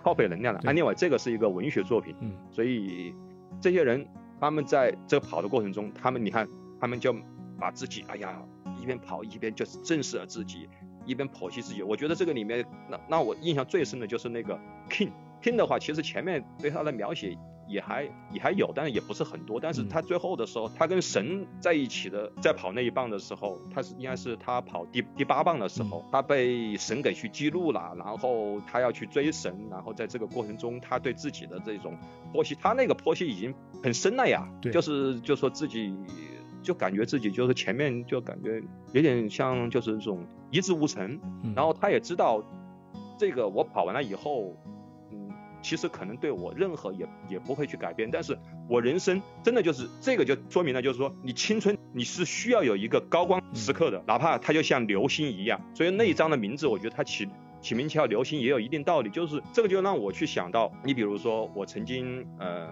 [0.03, 0.59] 耗费能量的。
[0.61, 3.13] 对啊，另外这个是一个文学作品，嗯所以
[3.59, 4.07] 这些人
[4.39, 6.47] 他们在这跑的过程中，他们你看，
[6.79, 7.15] 他们就
[7.59, 8.41] 把自己，哎呀，
[8.81, 10.69] 一边跑一边就是正视了自己，
[11.05, 11.81] 一边剖析自己。
[11.81, 15.11] 我觉得这个里面，那那我印象最深的就是那个 King。
[15.41, 19.59] King 的话，其实前面对他的描写也还也还有，但是也不是很多。
[19.59, 19.89] 但是嗯。
[19.89, 31.97] 他最后的时候，他跟神在一起的，在跑那一棒的时候，他是应该是他跑第第八棒的时候，他被神给去记录了，然后他要去追神，然后在这个过程中，他对自己的这种
[32.33, 33.53] 剖析，他那个剖析已经
[33.83, 34.71] 很深了呀，对。
[34.71, 35.95] 就是就说自己
[36.61, 42.43] 就感觉自己就是前面就感觉有点像就是这种一事无成，嗯，然后他也知道
[43.17, 44.73] 这个我跑完了以后，嗯，
[45.61, 48.37] 其实可能对我任何也也不会去改变，但是
[48.69, 55.59] 我人生真的就是这个就说明了，就是说你青春你是需要有一个高光时刻的，哪怕它就像流星一样。
[55.73, 57.27] 所以那一章的名字，我觉得它起
[57.61, 62.67] 起名叫流星也有一定道理，就是这个就让我去想到，你比如说我曾经，嗯、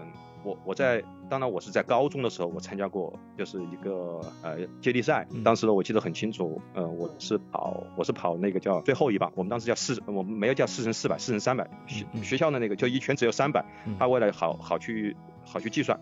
[0.45, 12.23] 我我在当然我是在高中的时候，我参加过就是一个呃接力赛嗯，当时呢我记得很清楚，呃我是跑我是跑那个叫最后一棒，我们当时叫四我们没有叫四乘四百，四乘三百，学嗯。
[12.23, 15.99] 学校的那个就一圈只有三百嗯，他为了好好去好去计算，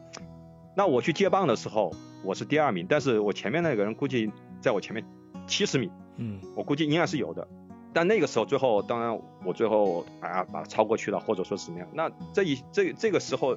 [0.75, 1.91] 那我去接棒的时候
[2.23, 4.29] 我是第二名，但是我前面那个人估计
[4.59, 5.05] 在我前面
[5.47, 6.41] 七十米，嗯。
[6.55, 7.47] 我估计应该是有的。
[7.95, 11.87] 但那个时候，最后当然我最后啊把他超过去了，或者说是怎么样。
[11.93, 13.55] 那这一这这个时候，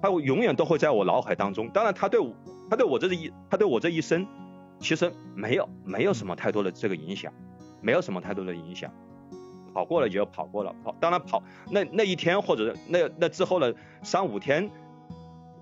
[0.00, 1.68] 他永远都会在我脑海当中。
[1.70, 2.32] 当然，他对我
[2.70, 4.26] 他对我这一他对我这一生，
[4.78, 7.32] 其实没有没有什么太多的这个影响，
[7.80, 8.90] 没有什么太多的影响。
[9.74, 14.68] 跑过了也就跑过了，跑当然跑那那一天或者那那之后的三五天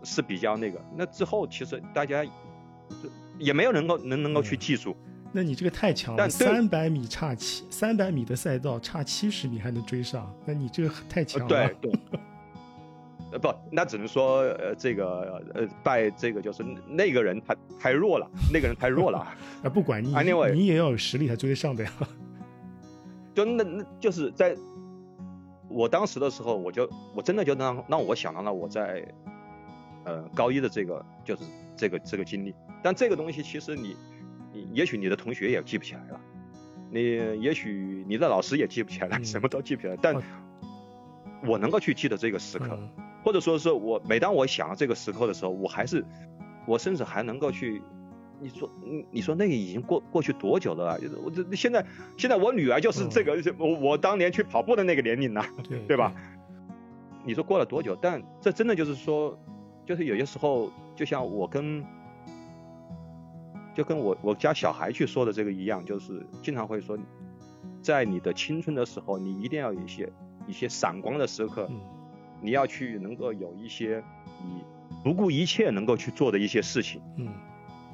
[0.03, 2.25] 是比较那个，那之后其实大家
[3.39, 4.97] 也没有能够能能够去记住。
[5.33, 11.49] 那你这个太强了，三百米差七，三百米的赛道差七十米还能追上，那你这个太强了。
[11.49, 11.93] 对对。
[13.37, 19.19] 呃不，那只能说呃这个呃拜这个就是那个人他太弱了，那个人太弱了，
[19.63, 21.93] 啊，不管你 Anyway 你也要有实力才追得上的呀。
[23.35, 24.57] 就那那就是在
[25.69, 29.07] 我当时的时候，我就我真的就让让我想到了我在
[30.05, 31.43] 呃高一的这个就是
[31.77, 33.95] 这个这个经历，但这个东西其实你
[34.55, 36.21] 你也许你的同学也记不起来了，
[36.91, 37.03] 你
[37.43, 40.23] 也许你的老师也记不起来了，嗯什么都记不起来，但哦
[41.45, 42.69] 我能够去记得这个时刻。
[42.71, 46.05] 嗯或者说是我每当我想到这个时刻的时候，我还是
[46.65, 47.83] 我甚至还能够去，
[48.41, 50.97] 你说你你说那个已经过过去多久了啊？
[50.97, 51.85] 就是我这现在
[52.17, 56.15] 现在我女儿就是这个、 我我当年去跑步的那个年龄了、对对吧？
[57.25, 57.99] 你说过了多久？
[58.01, 59.37] 但这真的就是说，
[59.85, 61.85] 就是有些时候，就像我跟
[63.75, 66.97] 就跟我我家小孩去说的这个一样，就是经常会说，
[67.83, 70.13] 在你的青春的时候，你一定要有一些
[70.47, 71.67] 一些闪光的时刻。
[71.69, 71.81] 嗯
[72.41, 74.03] 你要去能够有一些
[74.43, 74.63] 你
[75.03, 77.29] 不顾一切能够去做的一些事情，嗯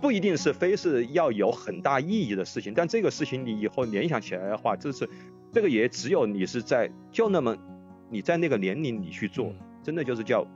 [0.01, 5.09] 不一定是非是要有很大意义的事情，但这个事情你以后联想起来的话，这是
[5.53, 7.57] 这个也只有你是在就那么
[8.11, 10.47] 你在那个年龄你去做，嗯真的就是叫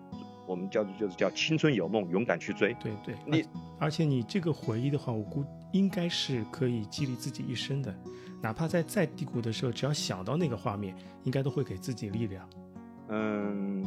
[0.46, 2.75] 我们叫做就是叫青春有梦，勇敢去追。
[2.81, 3.44] 对对，你
[3.79, 7.94] 而且你这个回忆的话，我估应该是可以激励自己一生的，
[8.42, 10.94] 哪怕在再低谷的时候，只要想到那个画面，
[11.25, 12.49] 应该都会给自己力量。
[13.08, 13.84] 嗯，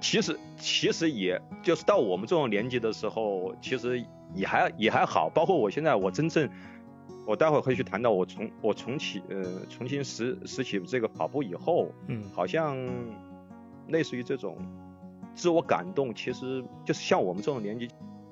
[0.00, 5.28] 其实其实也就是到我们这种年纪的时候，其实也还也还好。
[5.28, 6.48] 包括我现在，我真正，
[7.26, 12.76] 我待会儿会去谈到我重我重启呃重新拾拾起这个跑步以后，嗯好像
[13.88, 14.56] 类似于这种
[15.34, 17.88] 自我感动，其实就是像我们这种年纪，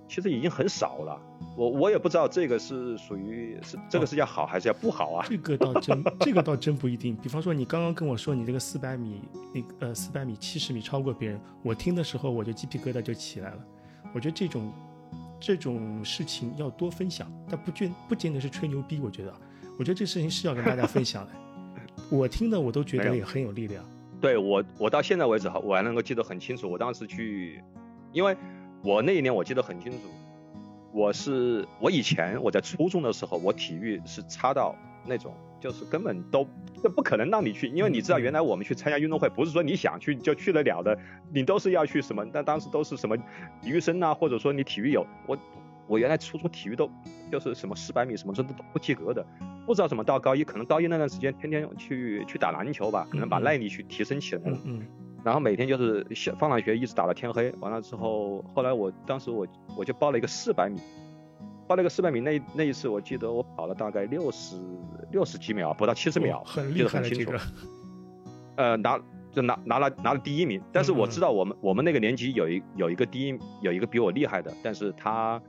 [0.08, 1.20] 其实已经很少了。
[1.56, 5.26] 我我也不知道这个是属于是这个是要好还是要不好啊？
[5.28, 7.16] 这个倒真， 这个倒真不一定。
[7.16, 9.22] 比方说，你刚刚跟我说你这个四百米，
[9.54, 13.58] 那个呃四百米七十米超过别人，我听的时候我就鸡皮疙瘩就起来了。
[14.14, 14.72] 我觉得这种
[15.40, 19.00] 这种事情要多分享，但不见不仅仅是吹牛逼。
[19.00, 19.34] 我觉得，
[19.78, 21.32] 我觉得这事情是要跟大家分享的。
[22.10, 23.82] 我听的我都觉得也很有力量。
[24.20, 26.70] 对我，我到现在为止，我还能够记得很清楚。
[26.70, 27.62] 我当时去，
[28.12, 28.36] 因为
[28.82, 29.98] 我那一年我记得很清楚，
[30.96, 36.48] 我是我以前我在初中的时候，我体育是差到那种，就是根本都
[36.82, 40.98] 就不可能让你去，因为你知道原来我们去参加运动会，不是说你想去就去得了的，
[41.34, 42.24] 你都是要去什么？
[42.32, 43.14] 但当时都是什么
[43.60, 45.36] 体育生啊，或者说你体育有我。
[45.88, 46.90] 我原来初中体育都
[47.30, 49.24] 就是什么四百米什么这都不及格的，
[49.64, 54.80] 不知道怎么到高一，可能高一那段时间天天去去打篮球吧，可能把耐力去提升起来了嗯。
[54.80, 54.86] 嗯
[55.26, 59.44] 然后每天就是下放了学一直打到天黑，完了之后，后来我当时我
[59.76, 60.80] 我就报了一个四百米，
[61.66, 64.54] 报了一个四百米那那一次我记得我跑了大概六十
[65.10, 67.32] 六十几秒，不到七十秒记厉害了得很清楚。
[68.54, 69.00] 呃，拿
[69.32, 70.62] 就拿拿了拿了第一名。
[70.72, 75.42] 但是我嗯知道我们我们那个年级有一有一个第一有一个比我厉害的，但是他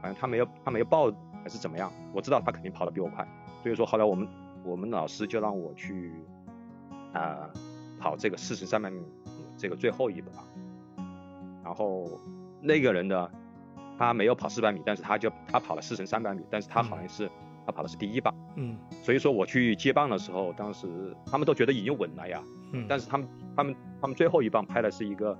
[0.00, 3.28] 好像他没有他没有报还是怎么样，我知道他肯定跑得比我快，
[3.62, 4.26] 所以说后来我们
[4.64, 6.14] 我们老师就让我去
[7.12, 7.50] 啊、
[8.02, 9.00] 跑这个四乘三百米
[9.56, 10.32] 这个最后一把，
[11.62, 12.10] 然后
[12.60, 13.30] 那个人呢，
[13.96, 17.30] 他没有跑四百米，但是他就他跑了四乘三百米，但是他好像是、
[17.64, 18.76] 他跑的是第一棒，嗯。
[19.04, 20.88] 所以说我去接棒的时候，当时
[21.24, 25.38] 他们都觉得已经稳了呀，嗯，但是他们他们他们最后一棒拍的是一个，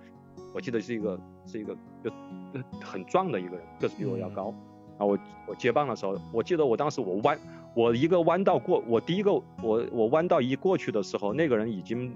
[0.55, 4.35] 我记得是一个是一个就就很壮的一个人，个子比我要嗯。
[4.35, 4.55] 高。
[4.98, 7.37] 然后我我接棒的时候，我记得我当时我弯
[7.75, 12.14] 我一个弯道过，我第一个我我弯道一过去的时候，那个人已经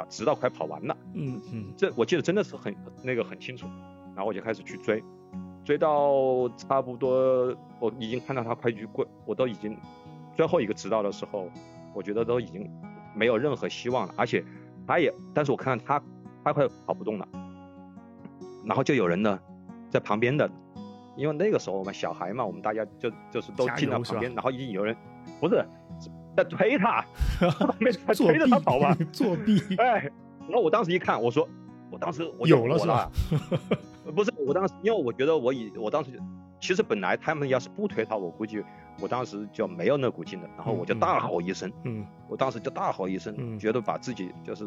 [0.00, 0.96] 把直到快跑完了。
[1.12, 1.74] 嗯嗯。
[1.76, 3.66] 这我记得真的是很那个很清楚，
[4.14, 5.04] 然后我就开始去追，
[5.62, 9.76] 追到差不多我已经看到他快去过，我都已经
[10.34, 11.50] 最后一个直道的时候，
[11.92, 12.70] 我觉得都已经
[13.14, 14.42] 没有任何希望了，而且
[14.86, 16.02] 他也，但是我看到他
[16.42, 17.28] 他快跑不动了，
[18.64, 19.38] 然后就有人呢
[19.90, 20.50] 在旁边的，
[21.14, 24.96] 因为那个时候我们小孩嘛，我们大家就就是都进到旁边，然后已经有人
[25.38, 25.62] 不是
[26.36, 27.04] 在推他，
[27.78, 28.96] 没在 作推着他跑吧。
[29.12, 30.10] 作弊，哎，
[30.46, 31.48] 然后我当时一看，我说，
[31.90, 33.10] 我当时我有了是吧？
[34.14, 36.10] 不是，我当时因为我觉得我以我当时
[36.60, 38.62] 其实本来他们要是不推他，我估计
[39.00, 40.48] 我当时就没有那股劲了。
[40.56, 44.66] 然后我就大吼一声，嗯我当时就大吼一声，嗯觉得把自己就是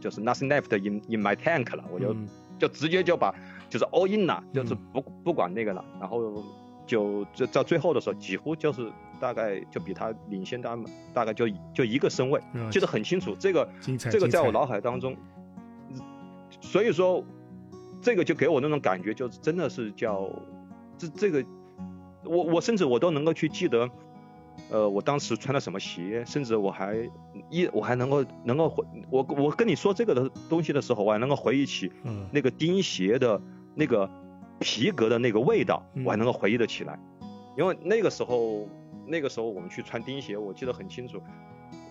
[0.00, 3.34] 就是 nothing left in in my tank 了，我就、嗯就直接就把
[3.68, 6.42] 就是 all in 了，就是嗯不不管那个了，然后
[6.86, 8.92] 就就到最后的时候，几乎就是
[9.24, 10.84] 大概就比他领先他们
[11.14, 13.34] 大概就就一个身位，嗯记得很清楚。
[13.40, 13.66] 这个
[13.98, 15.16] 这个在我脑海当中，
[16.60, 17.24] 所以说
[18.02, 20.28] 这个就给我那种感觉，就是真的是叫
[20.98, 21.42] 这这个，
[22.24, 23.88] 我我甚至我都能够去记得。
[24.70, 27.10] 呃，我当时穿的什么鞋，甚至我还
[27.50, 33.40] 一我还能够能够回我我跟你说这个的东西的时候，我还能够回忆起嗯那个钉鞋的
[33.74, 34.08] 那个
[34.60, 36.96] 皮革的那个味道，嗯我还能够回忆得起来，
[37.58, 38.68] 因为那个时候
[39.06, 41.20] 那个时候我们去穿钉鞋，我记得很清楚，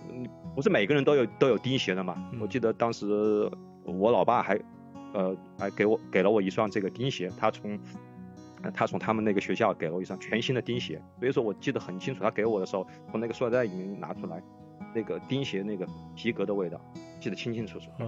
[0.10, 2.39] 嗯，不是每个人都有都有钉鞋的嘛，嗯。
[2.41, 3.49] 我记得当时
[3.84, 4.60] 我老爸还
[5.13, 7.80] 呃还给我给了我一双这个钉鞋，他从
[8.62, 14.41] 呃他从他们那个学校给了我一双全新的钉鞋，所以说我记得很清楚，他给我的时候从那个塑料袋里面拿出来
[14.95, 16.80] 那个钉鞋那个皮革的味道，
[17.19, 17.89] 记得清清楚楚。
[18.04, 18.06] 啊，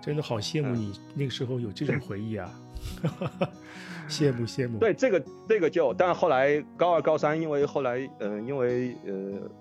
[0.00, 0.76] 真的好羡慕嗯。
[0.76, 2.50] 你那个时候有这种回忆啊，
[4.08, 4.78] 羡慕羡慕。
[4.78, 9.12] 对这个这个就，但后来高二高三，因为后来呃因为呃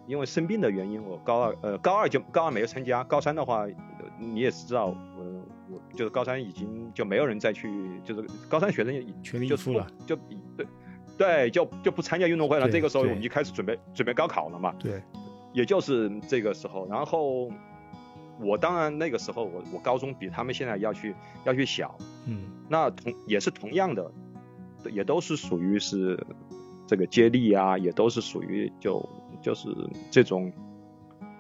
[0.08, 3.72] 因为生病的原因，我高二呃高二就高二没有参加，高三的话、呃
[4.20, 7.70] 你也是知道，呃我就是高三已经就没有人再去，
[8.04, 10.16] 就是高三学生也全力以就不赴了，就
[10.56, 10.66] 对
[11.18, 12.68] 对就就不参加运动会了。
[12.68, 15.04] 这个时候我们就开始准备准备高考了嘛，对，
[15.54, 17.52] 也就是这个时候，然后
[18.40, 24.12] 我当然那个时候我我高中比他们现在要去要去小，嗯那同也是同样的，
[24.92, 26.26] 也都是属于是
[26.86, 29.08] 这个接力啊，也都是属于就
[29.42, 29.70] 就是
[30.12, 30.52] 这种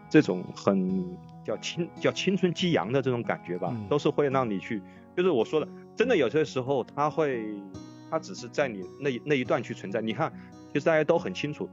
[0.10, 4.81] 这种很叫青叫青春激扬的这种感觉吧，嗯都是会让你去，
[5.15, 7.45] 就是我说的，真的有些时候他会，
[8.10, 10.01] 他只是在你那那一段去存在。
[10.01, 10.31] 你看，
[10.73, 11.69] 其实大家都很清楚，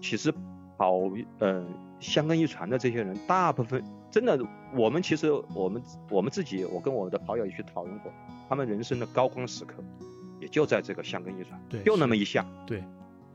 [0.00, 0.32] 其实
[0.76, 1.00] 跑
[1.38, 1.64] 呃
[2.00, 4.38] 香根一传的这些人，大部分真的，
[4.74, 8.12] 我们其实我们我们自己，我跟我的跑友也去讨论过，
[8.48, 9.82] 他们人生的高光时刻，
[10.40, 12.82] 也就在这个香根一传，对，就那么一下，对，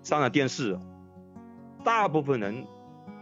[0.03, 0.77] 上了电视，
[1.83, 2.65] 大部分人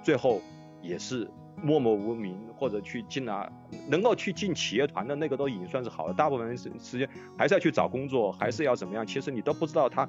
[0.04, 0.42] 最后
[0.82, 1.30] 也是
[1.62, 3.52] 默默无名，或者去进了
[3.88, 9.06] 能够去进企业团的那个都已经算是好了，大部分人时时间还是要去找工作，还是要怎么样？
[9.06, 10.08] 其实你都不知道他。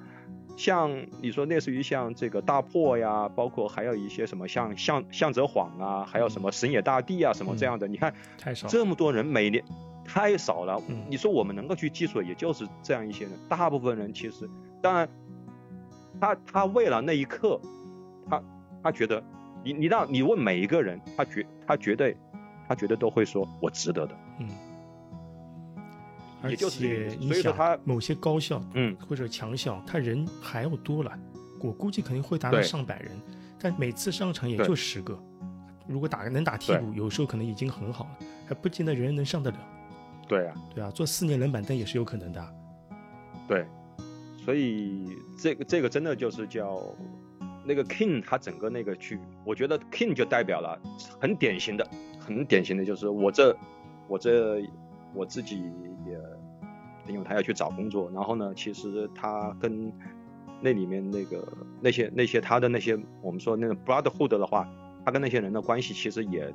[0.58, 9.64] 像你说类似于像这个大破呀，包括还有一些什么像向向泽晃啊，还有什么神野大地啊什么这样的，你看太少了，这么多人每年
[10.04, 10.82] 太少了。
[10.88, 13.32] 嗯你说我们能够去记住，也就是这样一些人。
[13.48, 14.50] 大部分人其实，
[14.82, 15.08] 当然，
[16.20, 17.60] 他他为了那一刻，
[18.28, 18.42] 他
[18.82, 19.22] 他觉得，
[19.62, 22.16] 你你让你问每一个人，他绝他绝对
[22.66, 24.14] 他绝对都会说我值得的。
[26.46, 31.18] 也就你想所以说他某些高校嗯，或者强校，他人还要多了，
[31.60, 33.10] 我估计肯定会达到对上百人，
[33.58, 35.18] 但每次上场也对就十个。
[35.88, 39.58] 如果打能打替补，有时候可能已经很好了，还不见得人人能上得了。
[40.28, 42.52] 对啊，对啊，做四年冷板凳也是有可能的啊。
[43.48, 43.66] 对，
[44.44, 46.82] 所以这个这个真的就是叫
[47.64, 50.78] 那个 King，他整个那个去，我觉得 King 就代表了
[51.18, 51.90] 很典型的，
[52.20, 53.56] 很典型的就是我这
[54.06, 54.62] 我这
[55.14, 55.62] 我自己
[56.06, 56.20] 也，
[57.12, 59.92] 因为他要去找工作，然后呢，其实他跟
[60.60, 61.46] 那里面那个
[61.80, 64.68] 那些那些他的那些我们说那个 brotherhood 的话，
[65.04, 66.52] 他跟那些人的关系其实也，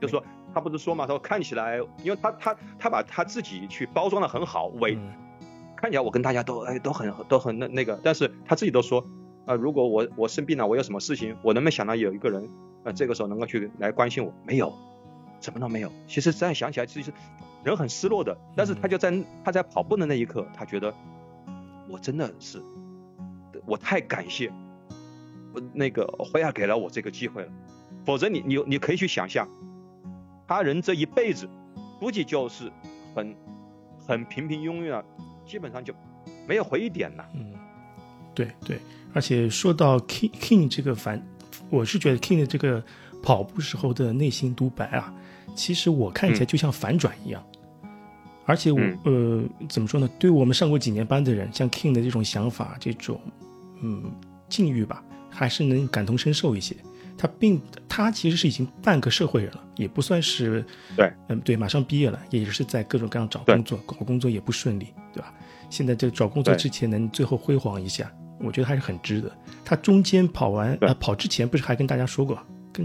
[0.00, 0.22] 就是说
[0.54, 5.12] 他不是说嘛，他说看起来，因为他他他把他自己去包装的很好，伪、嗯
[5.76, 9.02] 看起来我跟大家都哎都很都很那那个，但是他自己都说，
[9.46, 12.46] 啊、如果我我生病了，我有什么事情，我能不能想到有一个人，
[12.84, 14.30] 呃，这个时候能够去来关心我？
[14.44, 14.70] 没有，
[15.40, 15.90] 什么都没有。
[16.06, 17.12] 其实这样想起来，其实
[17.64, 18.36] 人很失落的。
[18.56, 19.12] 但是他就在
[19.44, 20.94] 他在跑步的那一刻，他觉得
[21.88, 22.62] 我真的是，
[23.66, 24.52] 我太感谢，
[25.54, 27.52] 呃那个辉亚给了我这个机会了，
[28.04, 29.48] 否则你你你可以去想象，
[30.46, 31.48] 他人这一辈子
[31.98, 32.70] 估计就是
[33.14, 33.34] 很
[34.06, 35.02] 很平平庸庸啊，
[35.46, 35.94] 基本上就
[36.46, 37.26] 没有回忆点了。
[37.34, 37.52] 嗯，
[38.34, 38.78] 对对，
[39.12, 41.20] 而且说到 King King 这个反，
[41.68, 42.82] 我是觉得 King 的这个
[43.22, 45.12] 跑步时候的内心独白啊，
[45.60, 47.44] 其实我看起来就像反转一样。
[48.46, 50.08] 而且我、呃怎么说呢？
[50.18, 53.20] 对我们上过几年班的人，像 King 的这种想法、这种
[53.82, 54.10] 嗯
[54.48, 56.74] 境遇吧，还是能感同身受一些。
[57.18, 60.64] 他并他其实是已经半个社会人了，也不算是
[60.96, 65.32] 对，嗯对，马上毕业了，也是在各种各样找工作，搞工作也不顺利，对吧？
[65.68, 69.30] 现在这找工作之前能最后辉煌一下，我觉得还是很值得。
[69.64, 72.36] 他中间跑完呃跑之前不是还跟大家说过，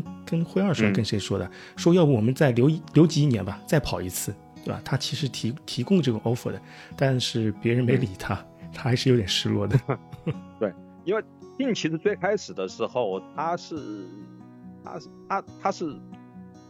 [0.01, 4.33] 跟跟辉二说嗯跟谁说的，说要不我们再留一留级一年吧，再跑一次，
[4.63, 4.81] 对吧？
[4.83, 6.61] 他其实提提供这个 offer 的，
[6.95, 8.43] 但是别人没理他，
[8.73, 9.79] 他还是有点失落的。
[10.59, 10.73] 对
[11.05, 11.23] 因为
[11.57, 14.07] 定其实最开始的时候，他是
[14.83, 15.95] 他是他他是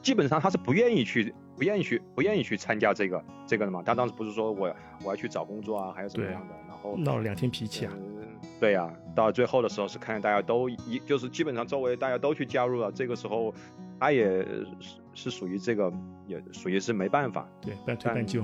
[0.01, 3.82] 基本上他是不愿意去不愿意去不愿意去参加这个这个的嘛。
[3.82, 8.14] 他当时不是说我我要去找工作啊，还是什么样的，然后闹了两天脾气啊，嗯，
[8.58, 13.53] 对呀、到最后的时候是看见大家都一就是基本上周围大家都去加入了，这个时候
[13.99, 14.68] 他也是
[15.14, 15.91] 是属于这个
[16.26, 18.41] 也属于是没办法，对，半推半就。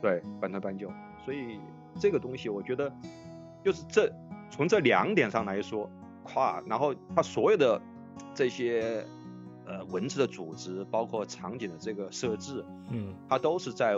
[0.00, 0.90] 对，半推半就。
[1.24, 1.60] 所以
[2.00, 2.90] 这个东西，我觉得
[3.62, 4.10] 就是这
[4.50, 5.90] 从这两点上来说，
[6.22, 7.80] 跨，然后它所有的
[8.34, 9.06] 这些
[9.66, 13.96] 呃文字的组织，包括场景的这个设置，嗯它都是在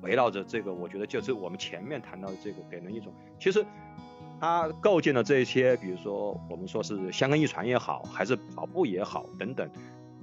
[0.00, 3.64] 围绕着这个，我觉得就是我们前面谈到的这个，给人一种其实。
[4.40, 9.68] 它构建的这些，比如说我们说是香根一传也好，还是跑步也好等等，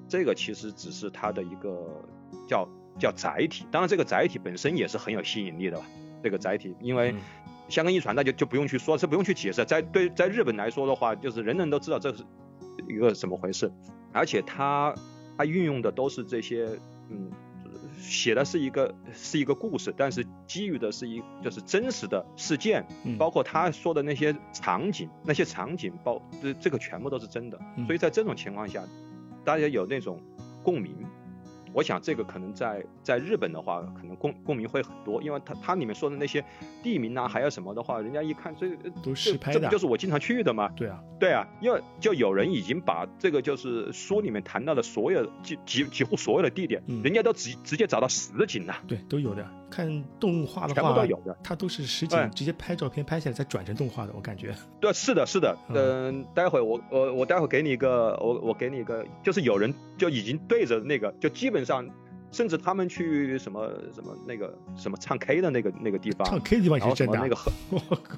[0.07, 2.03] 这个其实只是它的一个
[2.47, 2.67] 叫
[2.99, 3.65] 叫载体。
[3.71, 5.85] 当然，这个载体本身也是很有吸引力的吧。
[6.23, 7.19] 这个载体，因为嗯
[7.69, 9.65] 香根一传，那就就不用去说，这不用去解释。
[9.65, 12.23] 在对在日本来说的话，就是人人都知道这是
[12.87, 13.71] 一个怎么回事，
[14.11, 14.93] 而且它
[15.37, 16.69] 它运用的都是这些
[17.09, 17.31] 嗯。
[17.99, 28.83] 写的是一个是一个故事，但是基于的是一就是真实的事件，嗯，包括他说的那些场景，那些场景包这这个全部都是真的，嗯所以在这种情况下，
[29.43, 30.19] 大家有那种
[30.63, 30.95] 共鸣。
[31.73, 36.43] 我想这个可能在在日本的话，可能共共鸣会很多，因为它它里面说的那些
[36.81, 40.69] 地名啊，还有什么的话，人家一看这呃都这这不实拍的就是我经常去的吗？
[40.75, 49.45] 对啊，对啊，因为就有人已经把这个就是书里面谈到的所有几几几乎所有的地点，嗯人家都直直接找到实景了，对，都有的。
[49.69, 51.35] 看动画的全部话，都有的。
[51.43, 54.53] 它都是实景对，直接拍照片拍下来再转成动画的，我感觉。
[54.79, 61.87] 对，是的，是的，嗯嗯，待会我我我待会给你一个，我我给你一个，就是有人就已经对着那个，就基本上，
[62.31, 67.21] 甚至他们去什么什么那个什么唱 K 的那个那个地方，唱 K 的地方也是真的啊。
[67.23, 68.17] 那个 和，我靠，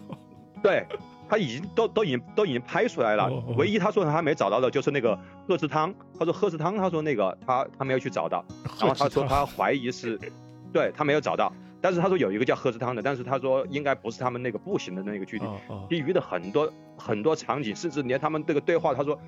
[0.63, 0.85] 对
[1.27, 3.25] 他已经都都已经都已经拍出来了。
[3.25, 5.17] 哦哦，唯一他说他没找到的就是那个
[5.47, 8.45] 贺知汤，他说贺知汤，他说那个他他没有去找到，
[8.79, 10.19] 然后他说他怀疑是，
[10.71, 15.45] 对他没有找到，但是他说有一个叫贺知汤的，但是他说应该不是他们那个步行的那个距离，
[15.89, 19.19] 其余的很多很多场景，甚至连他们这个对话，他说，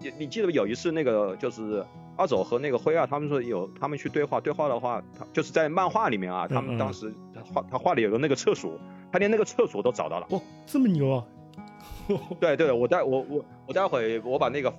[0.00, 1.84] 你你记得有一次那个就是
[2.16, 8.72] 阿走和那个辉啊，他们说有他们去对话，对话的话，他就是在漫画里面啊，他们当时他画他画的有个那个厕所，
[9.12, 10.26] 他连那个厕所都找到了。
[10.30, 11.24] 哇，这么牛啊！
[12.40, 14.74] 对对，我待我我我待会我把那个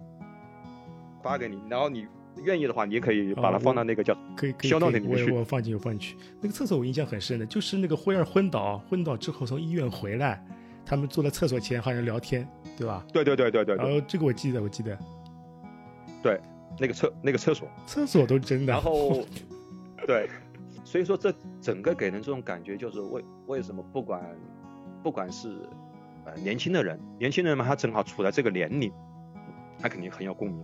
[1.22, 2.06] 发给你，然后你
[2.44, 6.18] 愿意的话，你也可以把它放到那个叫可以可以，我我放进去放进去。
[6.42, 10.44] 那个厕所我印象很深的，就是那个辉儿昏倒，昏倒之后从医院回来，
[10.92, 12.46] 他们坐在厕所前好像聊天，
[12.78, 13.02] 对吧？
[13.14, 15.00] 对对对对对对，然后这个我记得，我记得
[16.22, 16.38] 对
[16.78, 17.66] 那个厕那个厕所。
[17.86, 18.74] 厕所都真的。
[18.74, 19.26] 然后，
[20.06, 20.30] 对，
[20.84, 24.22] 所以说这整个给人这种感觉就是为为什么不管
[25.02, 25.66] 不管是
[26.26, 28.92] 呃年轻的人，年轻人嘛，他正好处在这个年龄，
[29.80, 30.62] 他肯定很有共鸣。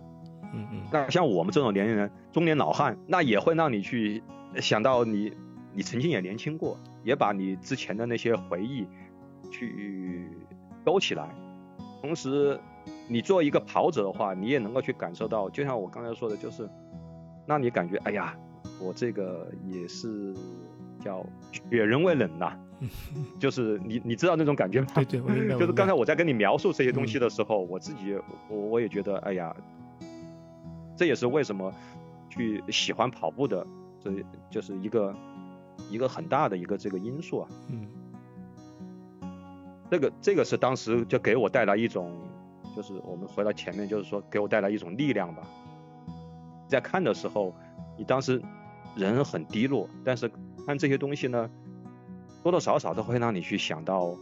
[0.53, 4.21] 嗯嗯，那像我们这种年龄人，中年老汉，那也会让你去
[4.59, 5.31] 想到你
[5.71, 8.85] 你曾经也年轻过，也把你之前的那些回忆
[9.51, 10.29] 去
[10.85, 11.29] 勾起来。
[12.01, 12.59] 同时，
[13.07, 16.69] 你作为一个跑者的话，你也能够去感受到，就像我刚才说的，就是
[17.45, 18.37] 让你感觉，哎呀，
[18.79, 20.33] 我这个也是
[20.99, 22.57] 叫雪人未冷呐、
[23.39, 24.87] 就是你你知道那种感觉吗？
[24.95, 25.55] 对对，我明白。
[25.55, 28.15] 就是刚才我我在跟你描述这些东嗯西的时候，我自己
[28.47, 29.55] 我我也觉得，哎呀，
[30.95, 31.73] 这也是为什么
[32.29, 33.65] 去喜欢跑步的，
[33.99, 34.11] 这
[34.51, 35.15] 就是一个
[35.89, 37.49] 一个很大的一个这个因素啊。
[37.69, 37.87] 嗯
[39.89, 42.11] 这个这个是当时就给我带来一种，
[42.75, 45.43] 就是我们回到前面，就是说给我带来一种力量吧。
[46.67, 47.53] 在看的时候，
[47.97, 48.41] 你当时
[48.95, 50.29] 人很低落，但是
[50.65, 51.49] 看这些东西呢，
[52.43, 54.13] 多多少少都会让你去想到，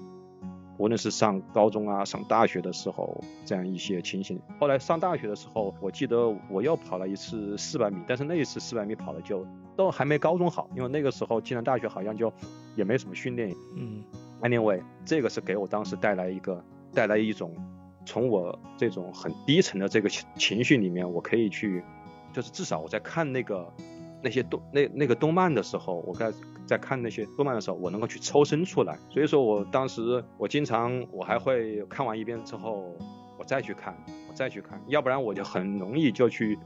[0.78, 4.39] 无论是上高中啊、上大学的时候这样一些情形。
[4.59, 9.43] 后来上大学的时候，我记得我又跑了一次四百米，但是那一次四百米跑的就
[9.76, 12.32] 都还没高中好，因为那个时候进了大学好像就
[12.76, 13.51] 也没什么训练。
[13.76, 14.03] 嗯
[14.42, 16.64] Anyway，这个是给我当时带来一个
[16.94, 17.56] 带来一种
[18.06, 21.84] 从我这种很低沉的这个情情绪里面，我可以去，
[22.32, 23.68] 就是至少我在看那个
[24.22, 26.32] 那些动那那个动漫的时候，我在
[26.66, 29.00] 在看那些动漫的时候，我能够去抽身出来。
[29.10, 32.94] 所以说我当时我经常我还会看完一遍之后，
[33.40, 33.96] 我再去看，
[34.30, 36.60] 我再去看，要不然我就很容易就去。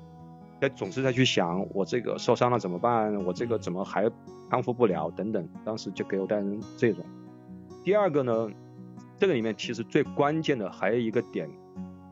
[0.59, 4.11] 在总是在去想我这个受伤了怎么办，我这个怎么还
[4.49, 7.05] 康复不了等等，当时就给我带来这种。
[7.89, 8.47] 第二个呢，
[9.17, 11.49] 这个里面其实最关键的还有一个点，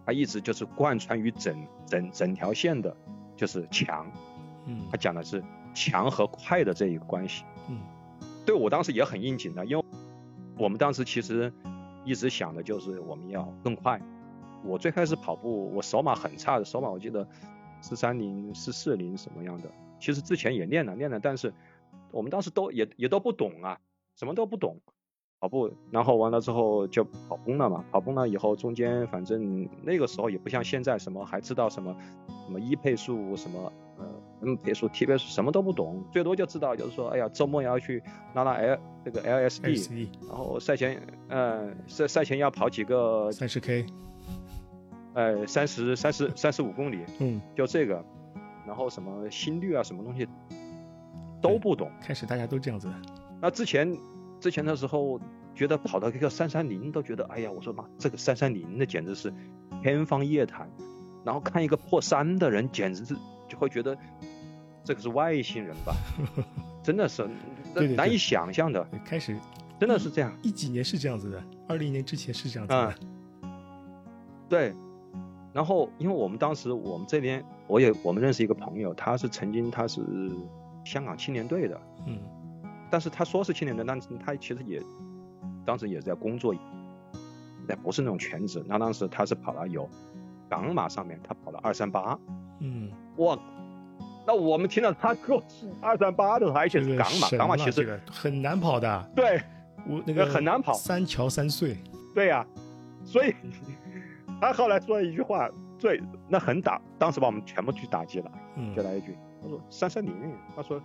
[0.04, 1.56] 它一直就是贯穿于整
[1.86, 2.98] 整整条线的，
[3.36, 4.12] 就是强。
[4.66, 5.44] 嗯它讲的是
[5.76, 7.44] 强和快的这一个关系。
[7.70, 7.78] 嗯
[8.44, 9.86] 对我当时也很应景的，因为
[10.58, 11.54] 我们当时其实
[12.04, 14.02] 一直想的就是我们要更快。
[14.64, 17.28] 我最开始跑步，我手码很差的，手码我记得
[17.82, 19.70] 四三零、四四零什么样的。
[20.00, 21.54] 其实之前也练了练了，但是
[22.10, 23.80] 我们当时都也也都不懂啊，
[24.16, 24.82] 什么都不懂。
[25.40, 27.84] 跑步，然后完了之后就跑崩了嘛。
[27.92, 31.96] 跑崩了以后，中间反正那个时候也不像现在什么还知道什么
[32.46, 34.06] 什么一配速什么呃
[34.42, 38.02] N 配速 T 配速什么都不懂，最多就知道就是说，哎呀，周末要去
[38.34, 43.86] 拉拉 L 这个 LSD，然后赛前呃赛赛前要跑几个三十 K，
[45.14, 48.04] 呃三十三十三十五公里，嗯，就这个，
[48.66, 50.28] 然后什么心率啊什么东西
[51.42, 51.92] 都不懂。
[52.02, 52.96] 开始大家都这样子的，
[53.42, 53.96] 那之前
[54.40, 55.20] 之前的时候，
[55.56, 59.34] 觉得跑到一个三三零都觉得，哎呀，我说妈，这个三三零那简直是
[59.82, 60.70] 天方夜谭。
[61.26, 63.14] 然后看一个破三的人，简直是
[63.50, 63.98] 就会觉得
[64.82, 65.94] 这个是外星人吧，
[66.82, 67.28] 真的是
[67.98, 69.36] 难以想象的，对开始
[69.78, 70.32] 真的是这样。
[70.42, 72.96] 一几年是这样子的，二零年之前是这样子的，
[74.48, 74.74] 对，
[75.52, 80.02] 然后因为我们当时我们这边，我也我们认识一个朋友，他是曾经他是
[80.86, 82.20] 香港青年队的，嗯
[82.90, 84.82] 但是他说是青年队，但是他其实也
[85.66, 86.56] 当时也在工作，
[87.68, 88.64] 那不是那种全职。
[88.68, 89.90] 那当时他是跑了有
[90.50, 92.18] 港马上面，他跑了二三八，
[92.60, 93.38] 嗯，哇！
[94.26, 95.42] 那我们听到他说
[95.82, 99.42] 二三八的时候，而且是港马，港马其实、很难跑的，对
[99.88, 101.78] 我那个很难跑三桥三岁，
[102.14, 102.46] 对呀、
[103.06, 103.34] 所以
[104.42, 108.32] 他后来说了一句话，最那很打，当时把我们全部去打击了。
[108.58, 110.82] 嗯就来一句，他说三三零，他说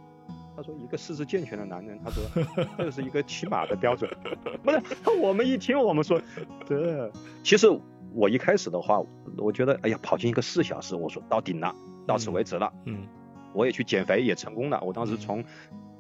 [0.57, 2.23] 他说一个四肢健全的男人，他说
[2.79, 4.11] 这是一个起码的标准，
[4.63, 4.81] 不是？
[5.21, 6.21] 我们一听我们说
[6.67, 7.11] 这，
[7.43, 7.69] 其实
[8.13, 9.03] 我一开始的话，
[9.39, 11.75] 我觉得哎呀跑进一个四小时，我说到顶了，
[12.07, 13.07] 到此为止了，嗯
[13.53, 15.45] 我也去减肥也成功了，我当时从。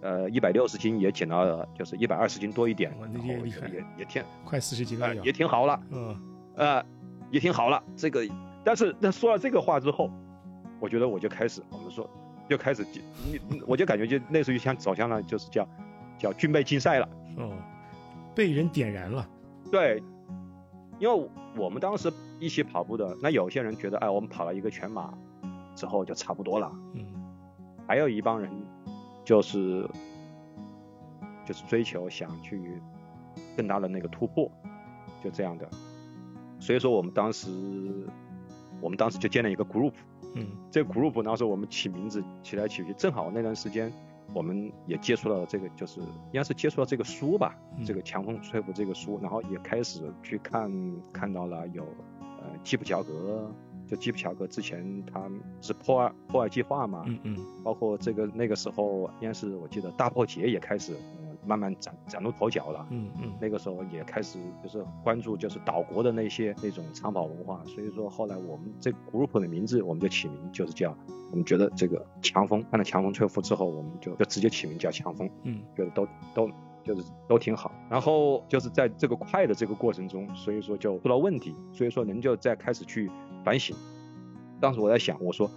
[0.04, 6.16] 呃，一百六十斤也减到了，就是一百二十斤多一点，然后也也也挺，快四十几呃个了，也挺好了，嗯
[6.56, 6.84] 呃，
[7.30, 7.80] 也挺好了。
[7.94, 8.26] 这个，
[8.64, 10.10] 但是那说了这个话之后，
[10.80, 12.10] 我觉得我就开始，我们说
[12.52, 12.86] 就开始，
[13.24, 15.66] 你你我就感觉就类似于像走向了，就是叫
[16.18, 17.08] 叫军备竞赛了。
[17.38, 17.50] 哦，
[18.34, 19.26] 被人点燃了，
[19.70, 20.02] 对，
[20.98, 25.14] 因为我们当时一起跑步的，那有些人觉得，哎，我们跑了一个全马
[25.74, 27.06] 之后就差不多了，嗯
[27.88, 28.50] 还有一帮人
[29.24, 29.88] 就是
[31.46, 32.60] 就是追求想去
[33.56, 34.50] 更大的那个突破，
[35.24, 35.66] 就这样的。
[36.60, 37.48] 所以说我们当时
[38.82, 39.92] 我们当时就建了一个 group，
[40.34, 40.46] 嗯。
[40.70, 43.90] 这个 group 当时我们起名字起来起去，正好那段时间
[44.34, 47.84] 我们也接触了这个，就是应该是接触到这个书吧，嗯。
[47.84, 50.70] 这个强风吹拂这个书，然后也开始去看
[51.12, 51.84] 看到了有
[52.18, 53.50] 呃基普乔格，
[53.86, 55.30] 就基普乔格之前他
[55.60, 57.36] 是破二破二计划嘛，嗯嗯。
[57.62, 62.86] 包括这个那个时候应该是我记得大破节也开始、呃慢慢崭崭露头角了。
[62.90, 70.96] 嗯嗯那个时候也开始就是关注就是岛国的那些那种长跑文化，所以说后来我们这个 group 的名字我们就起名就是叫
[71.30, 76.50] 我们觉得这个强风看到强风吹拂之后，我们就就直接起名叫强风，嗯觉得都都
[76.84, 77.72] 就是都挺好。
[77.88, 83.10] 然后就是在这个快的这个过程中，所以说就出了问题，所以说人就在开始去
[83.44, 83.76] 反省。
[84.60, 85.50] 当时我在想，我说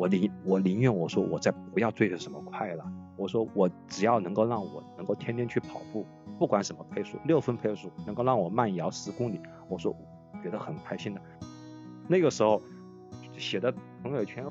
[0.00, 2.82] 我宁我宁愿我说我再不要追求什么快了，
[3.16, 6.06] 我说我只要能够让我能够天天去跑步，
[6.38, 9.38] 不管什么配速，六分配速能够让我慢摇十公里，
[9.68, 11.20] 我说我觉得很开心的。
[12.08, 12.62] 那个时候
[13.36, 13.70] 写的
[14.02, 14.42] 朋友圈，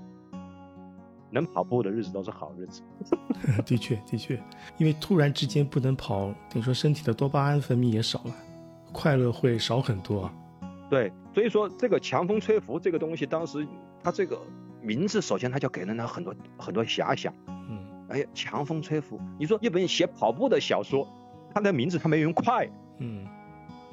[1.32, 2.84] 能跑步的日子都是好日子。
[3.66, 4.40] 的确，的确，
[4.78, 8.36] 因为突然之间不能跑，等于说身体的多巴胺分泌也少了，
[8.94, 10.30] 快乐会少很多。
[10.92, 13.68] 对，所以说这个强风吹拂这个东西，当时
[14.04, 14.40] 它这个
[14.82, 17.34] 名字，首先它就给了他很多很多遐想。
[17.48, 21.08] 嗯，哎，强风吹拂，你说一本写跑步的小说，
[21.54, 22.70] 它的名字它没用快，
[23.00, 23.26] 嗯，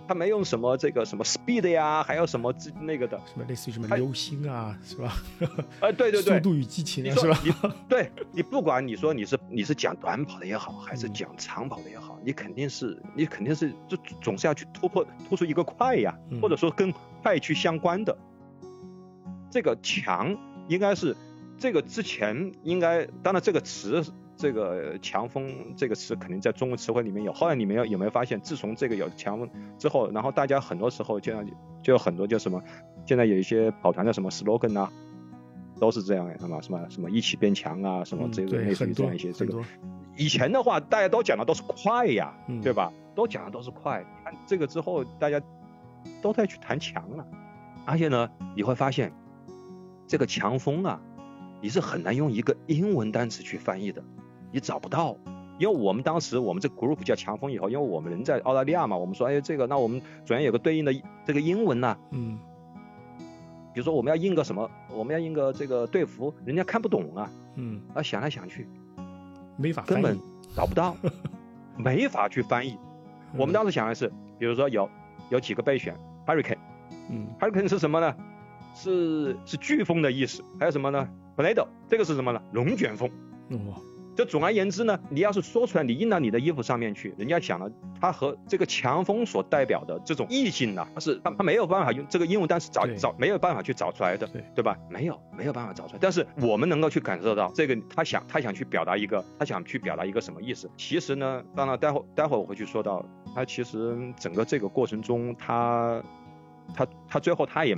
[0.08, 5.12] 它没用什么这个什么 speed 呀，还有什么这那个的，什么类似于什么流星啊，是吧？
[5.80, 7.38] 哎，对对对，速度与激情啊，是吧？
[7.44, 7.52] 你
[7.88, 18.16] 对你不管你说你是你是讲短跑的也好，还是讲长跑的也好，你肯定是你肯定是就总是要去突破突出一个快呀，或者说跟快去相关的。
[19.48, 20.36] 这个强
[20.68, 21.16] 应该是
[21.58, 24.04] 这个之前应该，当然这个词
[24.36, 27.32] 这个强风这个词肯定在中文词汇里面有。
[27.32, 29.48] 后来你们有有没有发现，自从这个有强风
[29.78, 31.46] 之后，然后大家很多时候就像
[31.82, 32.62] 就有很多就什么，
[33.06, 34.92] 现在有一些跑团的什么 slogan 啊，
[35.80, 39.58] 都是这样的，什么什么什么一起变强啊，什么这个类似于这样一些这个。
[40.18, 42.92] 以前的话，大家都讲的都是快呀，对吧？
[43.14, 44.00] 都讲的都是快。
[44.00, 45.40] 你看这个之后，大家
[46.20, 47.26] 都在去谈强了，
[47.86, 49.10] 而且呢，你会发现。
[50.06, 51.00] 这个强风啊，
[51.60, 54.02] 你是很难用一个英文单词去翻译的，
[54.52, 55.16] 你找不到。
[55.58, 60.94] 因为我们当时我们这 group 叫强风以后，因为我们人在澳大利亚嘛，我们说，哎，这个那我们总要有个对应的
[61.24, 61.96] 这个英文呐。
[62.10, 62.38] 嗯。
[63.72, 67.30] 比如说我们要印个什么，我们要印个这个队服，人家看不懂啊。
[67.54, 67.80] 嗯。
[67.94, 68.68] 啊，想来想去，
[69.56, 70.18] 没法根本
[70.54, 70.94] 找不到，
[71.76, 72.78] 没法去翻译。
[73.34, 74.88] 我们当时想的是，比如说有
[75.30, 75.96] 有几个备选
[76.26, 76.58] ，hurricane。
[77.08, 77.28] 嗯。
[77.40, 78.14] hurricane 是什么呢？
[78.76, 82.42] 是是飓风的意思，还有什么呢？tornado 这个是什么呢？
[82.52, 83.10] 龙卷风。
[83.48, 83.80] 哦，
[84.14, 87.70] 就总而言之呢，你要是说出来，你印到你的衣服上面去，人家想了，
[88.00, 94.76] 它和这个强风所代表的这种意境呢，是他他没有办法用这个英文单词找找没有办法去找出来的，对对吧？
[94.90, 100.70] 没有没有办法找出来，但是我们能够去感受到这个他想他想去表达一个他想去表达一个什么意思。
[100.76, 103.04] 其实呢，当然待会待会我会去说到，
[103.34, 106.02] 他其实整个这个过程中，他
[106.74, 107.76] 他他最后他也。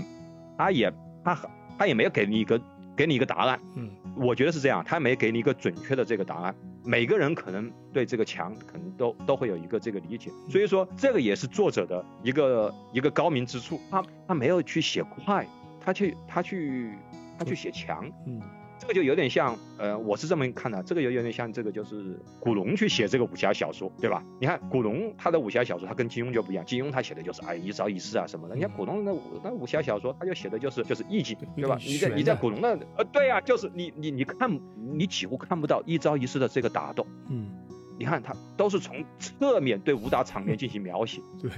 [0.59, 0.93] 他也
[1.25, 1.39] 他
[1.79, 2.61] 他也没有给你一个
[2.97, 6.55] 给你一个答案，嗯，我觉得是这样，他没给你一个准确的这个答案。
[6.85, 13.79] 每个人可能对这个墙可能都都会有一个这个理解，所以说这个也是作者的一个一个高明之处。
[13.91, 15.47] 他他没有去写快，
[15.85, 16.93] 他去他去
[17.39, 18.41] 他去写强，嗯。
[18.79, 24.23] 这个就有点像，呃，我是这么看的，这个有有点像这个就是古龙去写这个武侠小说，对吧？
[24.41, 31.77] 你看古龙他的武侠小说，他跟金庸就不一样，金庸他写的就是哎一招一式啊什么的，你看古龙的武那武侠小说，他就写的就是就是意境，对吧？
[31.85, 34.61] 你在你在古龙的，呃，对呀，就是你你你看
[34.97, 37.51] 你几乎看不到一招一式的这个打斗，嗯，
[37.99, 41.51] 你看他都是从侧面对武打场面进行描写，对。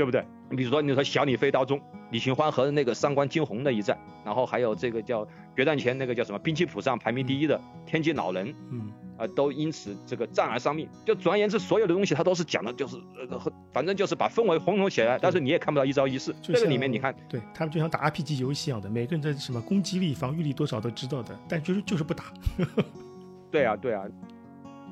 [0.00, 0.24] 对不对？
[0.48, 1.78] 你比如说，你说小李飞刀中，
[2.10, 10.88] 李寻欢和那个上官惊鸿的一战，然后还有这个叫决战前那个叫什么兵器谱上排名第一的天机老人，嗯，啊，都因此这个战而丧命。
[11.04, 12.96] 就总而言之，所有的东西他都是讲的，就是
[13.28, 13.38] 呃，
[13.74, 16.34] 反正就是把氛围烘托起来，但是你也看不到一招一式。
[16.40, 22.32] 这个里面你看，对他们就像打 RPG 游戏一样的，每个人的什么攻击力、防御力多少都知道的，但就是就是不打。
[23.52, 24.04] 对啊，对啊，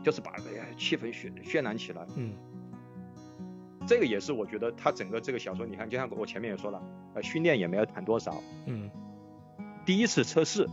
[0.04, 0.34] 就是把
[0.76, 2.06] 气氛渲渲染起来。
[2.14, 2.34] 嗯。
[3.88, 6.82] 这个也是我觉得他整个这个小说，你看，就像我前面也说了，
[7.14, 8.90] 呃，训练也没有谈多少，嗯，
[9.86, 10.68] 第一次测试，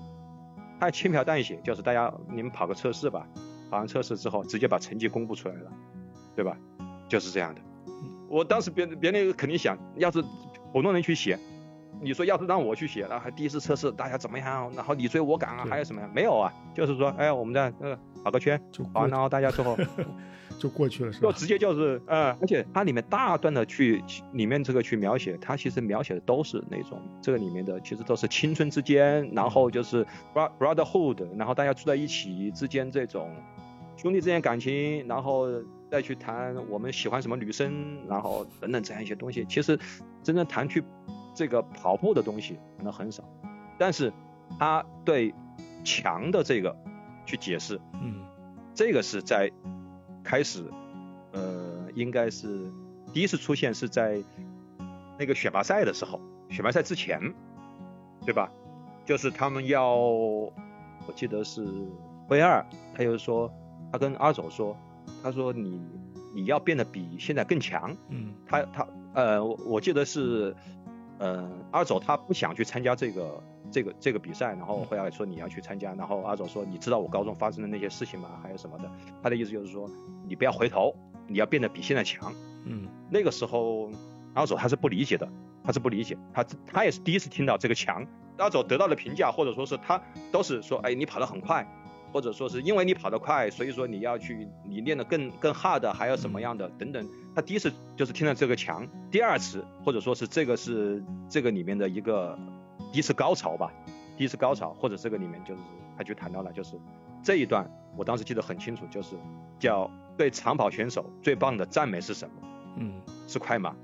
[0.81, 3.25] 他轻描淡写，就是大家你们跑个测试吧，
[3.71, 5.71] 跑完测试之后直接把成绩公布出来了，
[6.35, 6.57] 对吧？
[7.07, 7.61] 就是这样的。
[8.27, 10.21] 我当时别别人肯定想，要是
[10.73, 11.39] 普通人去写，
[12.01, 16.09] 你说要是让我去写，然后第一次测试大家怎么样，然后你追我赶啊，还有什么呀？
[16.13, 18.61] 没有啊，就是说，哎，我们在呃跑个圈，
[18.93, 19.77] 跑完然后大家最后。
[20.57, 21.27] 就过去了，是吧？
[21.27, 33.29] 就直接就是，呃，而且它里面大段的去里面这个去描写，它其实描写的都是那种这个里面的其实都是青春之间，然后就是 brotherhood，然后大家住在一起之间这种
[33.97, 35.47] 兄弟之间感情，然后
[35.91, 39.77] 再去谈我们喜欢什么女生，然后等等这样一些东西，其实
[40.23, 40.81] 真正谈去
[41.35, 43.23] 这个跑步的东西可能很少，
[43.77, 44.11] 但是
[44.57, 45.35] 他对
[45.83, 46.75] 强的这个
[47.27, 48.25] 去解释，嗯，
[48.73, 49.51] 这个是在。
[50.27, 50.65] 开始，
[51.33, 52.47] 呃，应该是
[53.13, 54.23] 第一次出现是在
[55.19, 56.19] 那个选拔赛的时候，
[56.49, 57.21] 选拔赛之前，
[58.25, 58.49] 对吧？
[59.05, 61.63] 就是他们要，我记得是
[62.27, 62.65] V 二，
[62.95, 63.53] 他又说，
[63.91, 64.75] 他跟阿走说，
[65.21, 65.79] 他说你
[66.33, 70.55] 你要变得比现在更强，嗯，他他呃，我记得是，
[71.19, 73.41] 呃，阿走他不想去参加这个。
[73.71, 78.29] 这个这个比赛，然后回来说你要去参加，然后阿走说你知道我高中发生的那些事情吗？
[78.41, 78.89] 还有什么的？
[79.23, 79.89] 他的意思就是说
[80.27, 80.95] 你不要回头，
[81.27, 82.31] 你要变得比现在强。
[82.63, 83.89] 嗯，那个时候
[84.35, 85.27] 阿走他是不理解的，
[85.63, 88.05] 他是不理解，他他也是第一次听到这个强
[88.37, 89.99] 阿走得到的评价，或者说是他
[90.31, 91.67] 都是说，哎，你跑得很快，
[92.15, 97.05] 或者说是因为你跑得快，所以说你要去你练得更更 hard，还有什么样的等等。
[97.35, 102.39] 他第一次就是听了这个强，第二次或者说是这个是这个里面的一个
[102.93, 103.69] 第一次高潮吧，
[104.17, 105.59] 第一次高潮，或者这个里面就是
[105.97, 106.79] 他就谈到了就是
[107.21, 109.17] 这一段，我当时记得很清楚，就是
[109.59, 112.35] 叫对长跑选手最棒的赞美是什么？
[112.77, 112.93] 嗯，
[113.27, 113.75] 是快吗？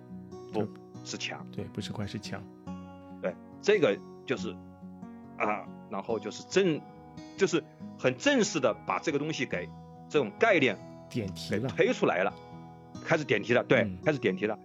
[0.54, 0.66] 不
[1.04, 1.46] 是强。
[1.52, 2.42] 对，不是快是强。
[3.22, 4.56] 对，这个就是
[5.38, 6.80] 啊，然后就是正，
[7.38, 7.64] 就是
[7.98, 9.68] 很正式的把这个东西给
[10.10, 10.78] 这种概念
[11.10, 11.70] 给点题了。
[11.70, 12.34] 推出来了，
[13.06, 14.58] 开始点题了，对，嗯开始点题了。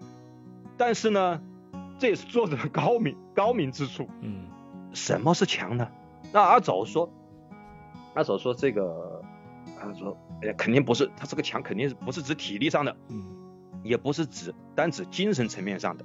[0.77, 1.41] 但是呢，
[1.99, 4.09] 这也是作者的高明高明之处。
[4.21, 4.47] 嗯
[4.93, 5.89] 什么是强呢？
[6.33, 7.11] 那阿走说，
[8.15, 9.23] 阿走说这个，
[9.79, 13.23] 他说，哎呀，肯定不是，他这个强肯定是不是指体力上的，嗯
[13.85, 16.05] 也不是指单指精神层面上的。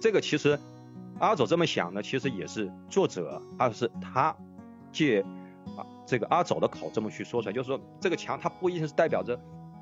[0.00, 0.58] 这个其实
[1.18, 4.34] 阿走这么想呢，其实也是作者，而是他
[4.90, 5.24] 借
[5.76, 9.38] 啊这个阿走的口这么去说出来，就是说这个墙，它不一定是代表着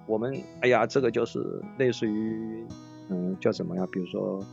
[0.06, 2.64] 我们，哎呀，这个就是类似于，
[3.08, 3.86] 嗯，叫什么呀？
[3.92, 4.44] 比如说，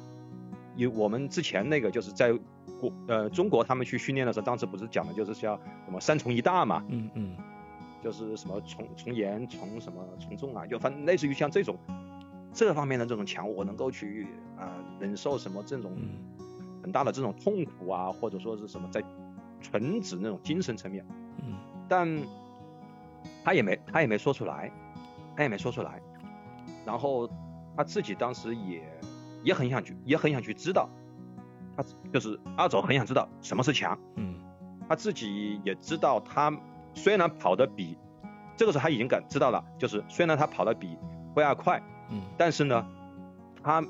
[0.75, 2.31] 有我们之前那个就是在
[2.79, 5.55] 国呃中国他们去训练的时候，当时不是讲的就是叫
[5.85, 7.35] 什么三重一大嘛，嗯嗯
[8.03, 11.75] 就是什么从从严从什么从重啊，就反正类似于像这种
[12.53, 16.09] 这方面的这种墙，我能够去啊、忍受什么这种嗯
[16.83, 19.03] 很大的这种痛苦啊，或者说是什么在
[19.61, 21.05] 纯指那种精神层面，
[21.43, 21.55] 嗯。
[21.87, 22.07] 但
[23.43, 24.71] 他也没他也没说出来，
[25.35, 26.01] 他也没说出来，
[26.85, 27.29] 然后
[27.75, 28.81] 他自己当时也
[29.43, 30.89] 也很想去也很想去知道，
[31.75, 33.97] 他就是阿走很想知道什么是强。
[34.15, 34.35] 嗯。
[34.89, 36.51] 他自己也知道，他
[36.93, 37.97] 虽然跑得比
[38.55, 40.97] 这个时候他已经感知道了，就是虽然他跑得比
[41.33, 42.21] 辉尔快，嗯。
[42.37, 42.87] 但是呢，
[43.61, 43.83] 他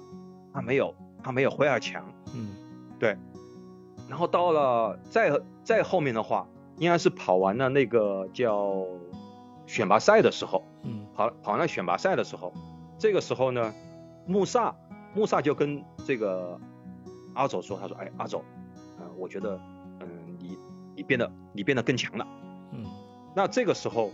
[0.53, 0.93] 他没有
[1.23, 2.03] 他没有辉尔强。
[2.33, 2.55] 嗯
[4.07, 6.47] 然后到了再再后面的话，
[6.77, 8.85] 应该是跑完了那个叫
[9.65, 11.05] 选拔赛的时候，嗯。
[11.15, 12.53] 跑跑完了选拔赛的时候，
[12.99, 13.73] 这个时候呢，
[14.27, 14.75] 穆萨
[15.15, 16.59] 穆萨就跟这个
[17.33, 18.43] 阿走说，他说，哎，阿走，
[18.99, 19.59] 嗯、我觉得，
[19.99, 20.07] 嗯，
[20.39, 20.57] 你
[20.95, 22.27] 你变得你变得更强了。
[22.71, 22.85] 嗯。
[23.35, 24.11] 那这个时候，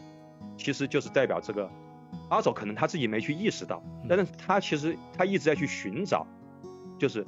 [0.57, 1.69] 其实就是代表这个
[2.29, 6.25] 阿走可能他自己没去意识到，但是他其实他一直在去寻找，
[6.97, 7.25] 就是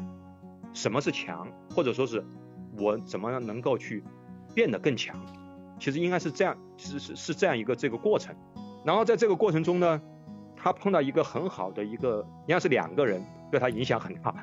[0.74, 2.26] 什么是强，或者说是
[2.78, 4.04] 我怎么样能够去
[4.54, 5.16] 变得更强。
[5.80, 8.34] 其实应该是这样，是是是这样一个这个过程。
[8.86, 10.02] 然后在这个过程中呢，
[10.56, 13.22] 他碰到一个很好的一个，应该是两个人
[13.52, 14.34] 对他影响很大，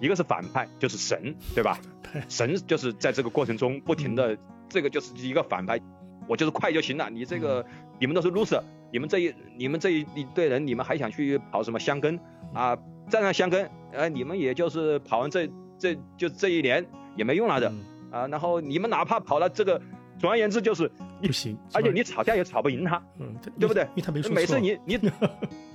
[0.00, 1.78] 一个是反派，就是神，对吧？
[2.02, 4.36] 对神就是在这个过程中不停的，
[4.68, 5.80] 这个就是一个反派，
[6.28, 7.64] 我就是快就行了，你这个
[7.98, 8.62] 你们都是 loser，
[8.92, 12.20] 你们这一你们这一一队人，你们还想去跑什么香根
[12.52, 12.76] 啊？
[13.08, 15.48] 站上香根，呃，你们也就是跑完这
[15.78, 16.84] 这就这一年
[17.16, 18.26] 也没用了的嗯啊。
[18.28, 19.80] 然后你们哪怕跑了这个，
[20.18, 20.90] 总而言之就是
[21.20, 24.98] 不行，而且你吵架也吵不赢他，嗯对不对因为他没说每次你 你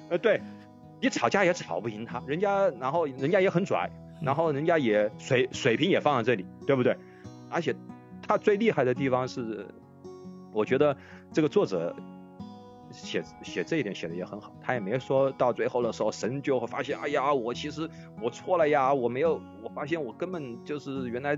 [0.10, 0.42] 呃对，
[1.00, 3.90] 你吵架也吵不赢他，人家然后人家也很拽，
[4.22, 6.96] 然后人家也水水平也放在这里，对不对？
[7.50, 7.76] 而且
[8.26, 9.66] 他最厉害的地方是，
[10.54, 10.96] 我觉得
[11.34, 11.96] 这个作者
[12.92, 17.90] 写写这一点写的也很好，他也没说到最后的时候，神就会发现，哎呀，我其实
[18.22, 21.38] 我错了呀，我没有，我发现我根本就是原来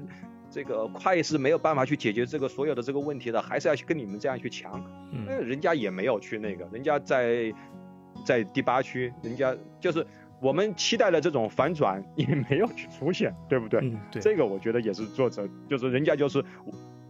[0.50, 4.84] 这个快是没有办法去解决这个所有的这个问题的，还是要去跟你们这样去强。
[5.12, 7.54] 嗯那人家也没有去那个，人家在
[8.26, 10.06] 在第八区，人家就是
[10.40, 13.80] 我们期待的这种反转也没有去出现，对不对？
[13.82, 16.44] 嗯对这个我觉得也是作者，就是人家就是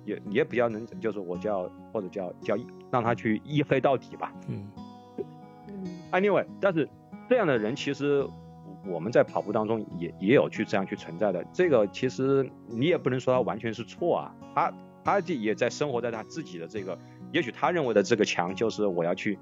[0.06, 2.58] 也也比较能，就是我叫或者叫叫
[2.92, 4.34] 让他去一黑到底吧。
[4.48, 4.68] 嗯
[6.12, 6.88] Anyway，但是
[7.28, 8.26] 这样的人其实
[8.86, 11.44] 我们在跑步当中也也有去这样去存在的。
[11.52, 14.74] 这个其实你也不能说他完全是错啊，他
[15.04, 16.98] 他也在生活在他自己的这个，
[17.32, 19.40] 也许他认为的这个强就是我要去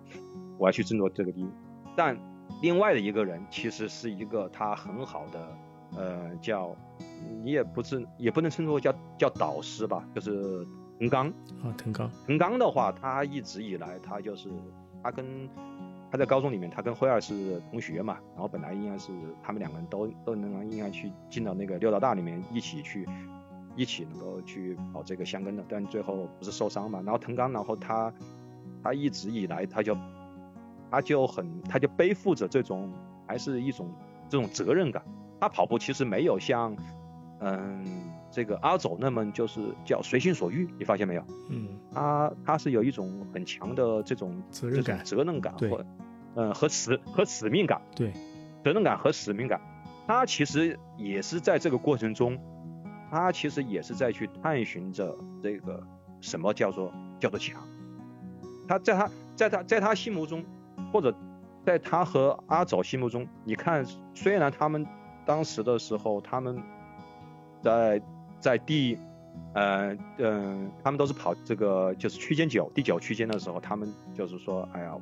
[0.58, 1.50] 我要去争夺这个第一，
[1.96, 2.18] 但
[2.62, 5.58] 另外的一个人其实是一个他很好的
[5.98, 6.76] 呃叫
[7.44, 10.66] 你也不是也不能称作叫叫导师吧，就是
[11.00, 11.28] 藤刚。
[11.64, 14.50] 啊腾刚藤刚的话，他一直以来他就是
[15.04, 15.50] 他跟
[16.12, 19.12] 他在高中里面，他跟辉儿是同学嘛，然后本来应该是
[19.42, 23.08] 他们两个人都都能应该去进到那个六道大里面一起去
[23.76, 28.14] 一起能够去跑这个香根的，但最后不是受伤嘛，然后藤刚，然后他
[28.84, 29.98] 他一直以来他就
[30.92, 32.92] 他就很他就背负着这种
[33.26, 33.90] 还是一种
[34.28, 35.02] 这种责任感，
[35.40, 36.76] 他跑步其实没有像
[37.42, 37.84] 嗯
[38.32, 41.24] 这个阿走那么就是叫随心所欲，你发现没有？
[41.50, 41.68] 嗯。
[41.94, 45.04] 他他是有一种很强的这种责任感。
[45.04, 45.70] 责任感对。
[45.70, 45.86] 或
[46.36, 48.14] 嗯和使和使命感，对。
[48.64, 49.60] 责任感和使命感，
[50.08, 52.40] 他其实也是在这个过程中
[53.10, 55.84] 他其实也是在去探寻着这个
[56.22, 57.62] 什么叫做叫做强。
[58.68, 60.46] 他在他在他在他心目中，
[60.94, 61.14] 或者
[61.66, 64.88] 在他和阿走心目中，你看，虽然他们
[65.26, 66.62] 当时的时候，他们
[67.62, 68.02] 在
[68.40, 68.98] 在第，
[69.54, 74.96] 呃呃，他们都是跑这个就是区间九第九区间的时候，他们就是说，哎呀，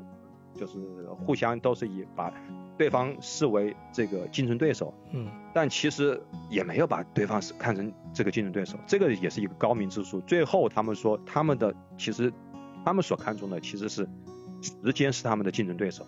[0.55, 0.77] 就是
[1.25, 2.33] 互相都是以把
[2.77, 10.19] 对方视为这个竞争对手，嗯，但其实也没有把对方是看成这个竞争对手，这个也是一个高明之处。
[10.21, 12.31] 最后他们说，他们的其实。
[12.85, 14.07] 他们所看重的其实是
[14.61, 16.07] 时间是他们的竞争对手，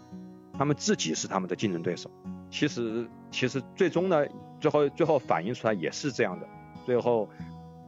[0.58, 2.10] 他们自己是他们的竞争对手。
[2.50, 4.26] 其实，其实最终呢，
[4.62, 6.48] 最后最后反映出来也是这样的。
[6.86, 7.28] 最后，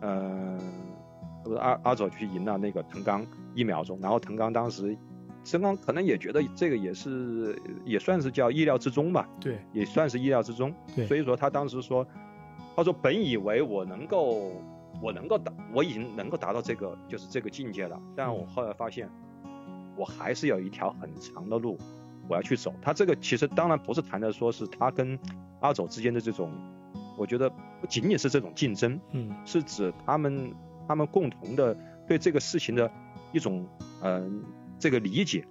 [0.02, 0.60] 呃，
[1.58, 4.98] 阿阿佐去赢了那个藤冈一秒钟，然后藤冈当时，
[5.46, 9.30] 藤冈可能也觉得这个也是也算是叫意料之中吧。
[9.40, 10.74] 对，也算是意料之中。
[10.94, 12.06] 对，所以说他当时说，
[12.76, 14.52] 他说本以为我能够。
[15.02, 19.10] 我能够达，我已经能够达到这个就是这个境界了，但我后来发现，
[19.98, 21.78] 我还是有一条很长的路
[22.28, 22.74] 我要去走。
[22.82, 25.18] 他这个其实当然不是谈的说是他跟
[25.60, 26.52] 阿走之间的这种，
[27.18, 27.50] 我觉得
[27.82, 30.54] 不仅仅是这种竞争，嗯，是指他们
[30.88, 31.76] 他们共同的
[32.08, 32.92] 对这个事情的
[33.32, 33.68] 一种
[34.02, 34.44] 嗯
[34.80, 35.46] 这个理解。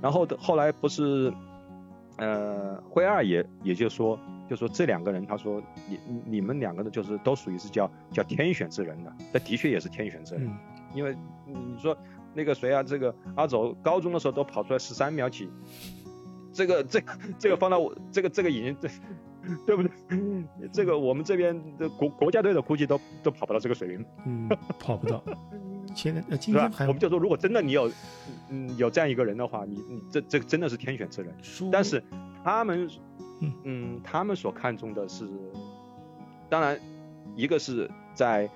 [0.00, 1.32] 然后后来不是
[2.16, 4.18] 呃灰二也也就说。
[4.48, 10.48] 就说这两个人，他说你你们两个呢，就是都属于是叫叫天选之人的，这的确也是天选之人，
[10.94, 11.98] 因为你说
[12.32, 15.50] 那个谁啊，这个阿走高中的时候都跑出来十三秒几，
[16.56, 18.88] 这个这个这个放到我这个这个已经这
[19.66, 19.90] 对不对？
[20.72, 24.48] 这个我们这边的国国家队的估计都都跑不到这个水平，嗯，
[24.78, 25.22] 跑不到。
[25.94, 27.90] 前呃今天还我们就说，如果真的你有
[28.50, 31.34] 嗯有这样一个人的话，你你这这真的是天选之人，
[31.70, 32.02] 但是
[32.42, 32.88] 他们。
[33.64, 35.28] 嗯他们所看重的是，
[36.48, 36.80] 当然，
[37.34, 38.48] 一个是在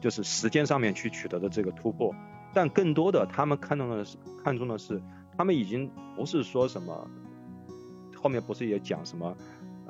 [0.00, 2.14] 就是时间上面去取得的这个突破，
[2.54, 5.02] 但更多的他们看重的是看重的是，
[5.36, 7.10] 他们已经不是说什么，
[8.24, 9.36] 后面不是也讲什么，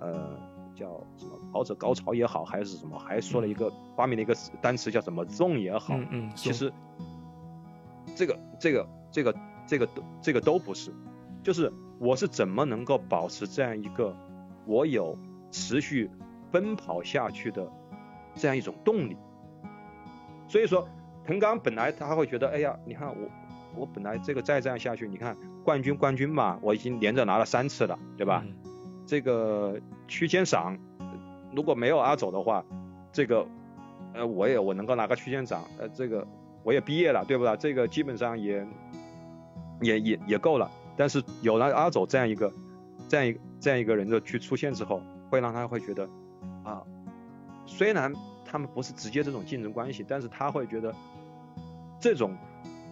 [0.01, 0.37] 呃，
[0.74, 6.72] 叫什么跑者高潮也好，还是什么，还说了一个发明了一个单词叫什么 zone 也好，嗯嗯，其实
[8.16, 9.35] 这个这个这个
[9.68, 10.93] 这个都这个都不是，
[11.45, 11.72] 就是。
[12.01, 14.14] 我是怎么能够保持这样一个
[14.66, 15.16] 我有
[15.53, 16.11] 持续
[16.51, 17.70] 奔跑下去的
[18.35, 19.16] 这样一种动力？
[20.49, 20.87] 所以说，
[21.24, 23.30] 藤刚本来他会觉得，哎呀，你看我
[23.77, 28.45] 我本来这个再这样下去，你看冠军冠军嘛，我已经连着拿了三次了，对吧？
[29.07, 30.79] 这个区间赏
[31.53, 32.64] 如果没有阿走的话，
[33.12, 33.47] 这个
[34.12, 36.27] 呃我也我能够拿个区间赏，呃这个
[36.62, 37.57] 我也毕业了，对不对？
[37.57, 38.66] 这个基本上也
[39.81, 40.70] 也也也够了。
[40.97, 42.53] 但是有了阿走这样一个，
[43.09, 46.09] 这样一这样一个人的去出现之后，会让他会觉得，
[46.62, 46.83] 啊，
[47.66, 48.12] 虽然
[48.45, 50.95] 他们不是直接这种竞争关系，但是他会觉得，
[52.01, 52.37] 这种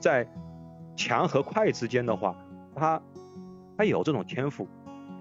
[0.01, 0.27] 在
[0.97, 2.37] 强和快之间的话，
[2.75, 3.03] 他
[3.77, 4.69] 他有这种天赋，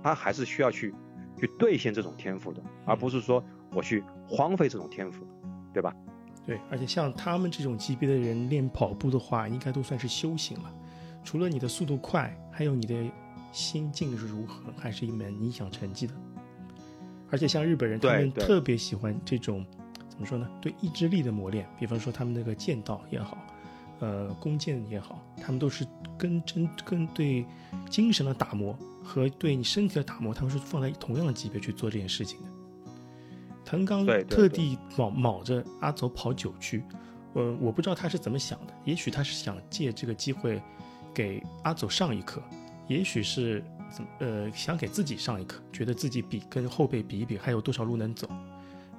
[0.04, 0.94] 他还是需要去
[1.38, 3.44] 去兑现这种天赋的，而不是说
[3.74, 5.26] 我去荒废这种天赋，
[5.74, 5.96] 对吧？
[6.46, 10.74] 对，而且像他们这种级别的人练跑步的话，应该都算是修行了。
[11.24, 12.96] 除了你的速度快，还有你的
[13.52, 16.14] 心境是如何，还是一门影响成绩的。
[17.30, 19.64] 而且像日本人，他们特别喜欢这种
[20.10, 20.50] 怎么说呢？
[20.60, 21.66] 对意志力的磨练。
[21.80, 23.38] 比方说他们那个剑道也好，
[24.02, 25.88] 呃，弓箭也好，他们都是
[26.18, 27.46] 跟针跟对
[27.90, 32.46] 精神的打磨和对你身体的打磨，他们是放在同样的级别去做这件事情的。
[33.64, 36.84] 藤冈特地卯卯着阿走跑九区，
[37.36, 40.62] 呃，我不知道他是怎么想的，也许他是想借这个机会。
[41.14, 42.42] 给阿走上一课，
[42.88, 48.30] 也许是怎呃想给自己上一课，觉得自己比跟后辈比一比还有多少路能走，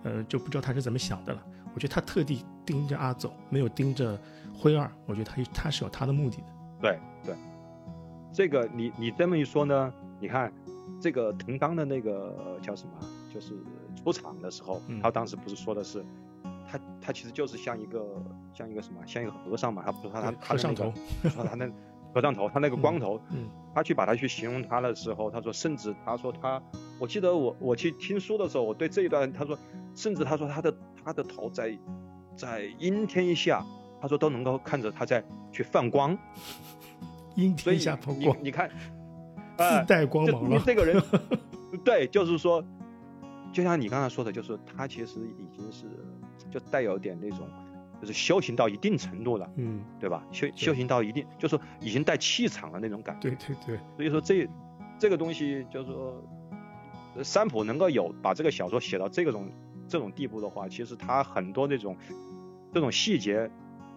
[0.02, 1.42] 呃就不知道他是怎么想的了。
[1.74, 4.20] 我觉得他特地盯着阿走，没有盯着
[4.62, 4.90] 灰二。
[5.06, 6.46] 我觉得他他是有他的目的的。
[6.80, 7.34] 对对，
[8.32, 10.52] 这个你你这么一说呢，你看
[11.00, 12.92] 这个藤冈的那个叫什么，
[13.32, 13.54] 就是
[13.96, 16.04] 出场的时候，他当时不是说的是，
[16.68, 18.04] 他他其实就是像一个
[18.54, 20.92] 像一个什么，像一个和尚嘛，他不是他他和尚头，
[21.28, 21.68] 说他那。
[22.14, 26.62] 和尚头，他那个光头，嗯，他去把他去形容他的时候，他说，甚至他说他，
[26.98, 29.58] 我记得我我去听书的时候，我对这一段他说，
[29.94, 31.74] 甚至他说他的他的头在
[32.36, 33.64] 在阴天下，
[34.02, 36.18] 他说都能够看着他在去放光，
[37.36, 38.68] 阴天下放光，你看，
[39.56, 40.60] 自带光芒了。
[40.66, 41.00] 这个人，
[41.84, 42.62] 对，就是说，
[43.52, 45.86] 就像你刚才说的，就是他其实已经是
[46.50, 47.48] 就带有点那种。
[48.00, 50.26] 就是修行到一定程度了，嗯，对吧？
[50.32, 53.30] 修修行到一定，就是说已经带气场了那种感觉。
[53.30, 53.78] 对对对。
[53.96, 54.48] 所以说这
[54.98, 56.20] 这个东西就是说，
[57.22, 59.48] 三浦能够有把这个小说写到这种
[59.86, 61.96] 这种地步的话，其实他很多那种
[62.74, 63.48] 这种细节，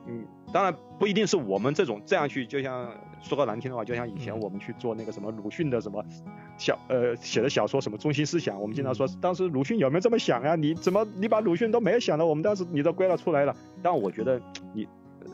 [0.08, 2.89] 嗯，当然不一定是我们这种这样去，就像
[3.22, 6.03] 说个难听的话，就像以前我们去做那个什么鲁迅的什么
[6.58, 10.56] 小呃写的小说什么中心思想，我们经常说当时鲁迅有没有这么想啊？
[10.56, 13.56] 你怎么你把鲁迅都没有想到，我们当时你都归纳出来了？
[13.82, 14.41] 但我觉得
[14.74, 14.88] 你。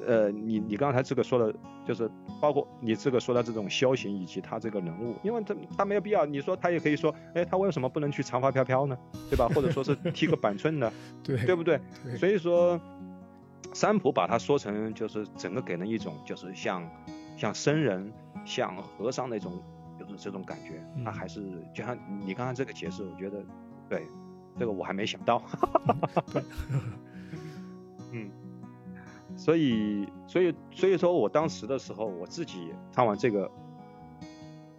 [0.08, 1.54] 呃，你你刚才这个说的，
[1.86, 2.10] 就是
[2.40, 8.98] 包括你这个说的这种修行以及他这个人物，因为他他没有必要，你说他也可以说，哎，他为什么不能去长发飘飘呢？
[9.30, 9.48] 对吧？
[9.54, 10.92] 或者说是剃个 板寸呢？
[11.22, 11.80] 对，对不对？
[12.18, 12.80] 所以说，
[13.74, 16.90] 三浦把它说成就是整个给人一种就是像
[17.38, 18.12] 像僧人、
[18.46, 19.62] 像和尚那种
[20.00, 21.42] 就是这种感觉，他还是
[21.74, 23.44] 就像你刚刚这个解释，我觉得
[23.90, 24.06] 对，
[24.58, 25.42] 这个我还没想到。
[28.12, 28.30] 嗯。
[29.38, 33.50] 所以，所以，所以说我当时的时候，我自己看完这个，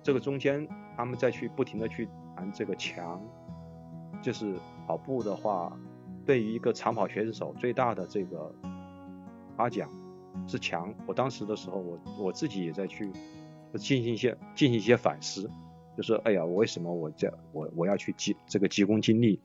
[0.02, 3.18] 这个中间他们再去不停的去谈这个墙，
[4.20, 4.54] 就是
[4.86, 5.74] 跑步的话，
[6.26, 8.54] 对于一个长跑选手最大的这个
[9.62, 9.88] 夸奖
[10.48, 10.92] 是强。
[11.06, 13.12] 我当时的时候，我我自己也在去
[13.76, 15.48] 进行一些进行一些反思，
[15.96, 19.40] 就是哎呀，为什么我这我我要去急这个急功近利？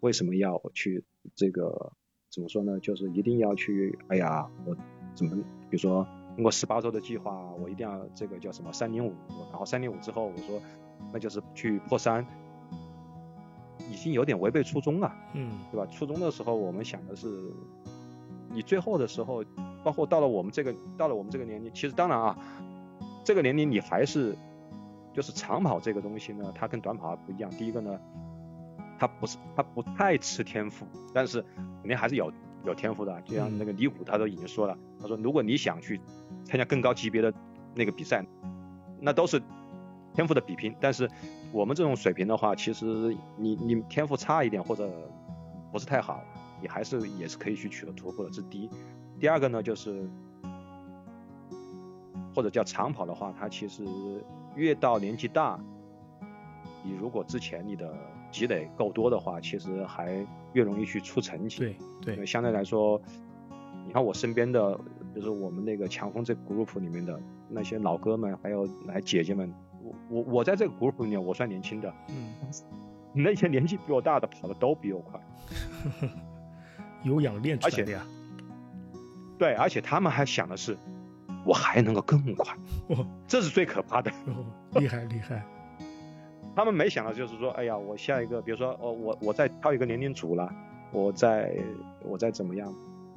[0.00, 1.02] 为什么要去
[1.34, 1.92] 这个？
[2.30, 2.78] 怎么说呢？
[2.80, 4.76] 就是一定要去，哎呀，我
[5.14, 5.34] 怎么，
[5.70, 9.14] 比如说通过十八周的计划，我一定要这个叫什么三零五，
[9.50, 10.60] 然后三零五之后，我说
[11.10, 12.26] 那就是去破三，
[13.90, 15.86] 已经有点违背初衷了，嗯，对吧？
[15.86, 17.28] 初衷的时候我们想的是，
[18.54, 19.44] 你最后的时候，
[19.82, 22.38] 包括到了我们这个到了我们这个年龄，其实当然啊，
[23.24, 24.34] 这个年龄你还是
[25.12, 27.50] 就是长跑这个东西呢，它跟短跑不一样。
[27.50, 27.98] 第一个呢。
[28.96, 31.44] 它不是，它不太吃天赋，但是
[31.80, 32.32] 肯定还是有
[32.64, 33.20] 有天赋的。
[33.22, 36.00] 就像那个李虎，他都已经说了，他说如果你想去
[36.44, 37.34] 参加更高级别的
[37.74, 38.24] 那个比赛，
[39.00, 39.42] 那都是
[40.14, 40.72] 天赋的比拼。
[40.80, 41.10] 但是
[41.50, 42.86] 我们这种水平的话，其实
[43.36, 44.88] 你你天赋差一点或者
[45.72, 46.22] 不是太好，
[46.60, 48.30] 你还是也是可以去取得突破的。
[48.30, 48.70] 这是第一。
[49.20, 50.08] 第二个呢，就是
[52.34, 53.84] 或者叫长跑的话，它其实
[54.56, 55.58] 越到年纪大，
[56.82, 57.94] 你如果之前你的
[58.30, 61.58] 积累够多的话，其实还越容易去出成绩。
[62.02, 63.00] 对对，相对来说，
[63.86, 64.78] 你看我身边的，
[65.14, 69.52] 就是我们那个强风这 group 里面的那些老哥们，还有来姐姐们，
[69.82, 71.94] 我我我在这个 group 里面，我算年轻的。
[72.08, 72.34] 嗯。
[73.16, 75.20] 那些年纪比我大的跑的都比我快。
[77.04, 78.04] 有氧练出来的呀。
[79.38, 80.76] 对，而且他们还想的是，
[81.44, 82.56] 我还能够更快。
[83.28, 84.10] 这是最可怕的。
[84.72, 85.42] 厉害厉害。
[86.56, 90.48] 他们没想到，就是说，哎呀，我下一个，比如说，哦，我我再挑一个年龄组了，
[90.92, 91.52] 我再
[92.02, 92.72] 我再怎么样？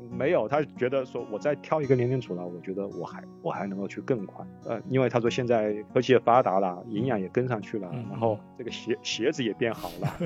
[0.09, 4.45] 没有，他觉得说，我再挑一个年龄组了，我觉得我还我还能够去更快。
[4.65, 10.17] 呃，因为他说现在科技也发达了，营养也跟上去了，然后这个鞋鞋子也变好了。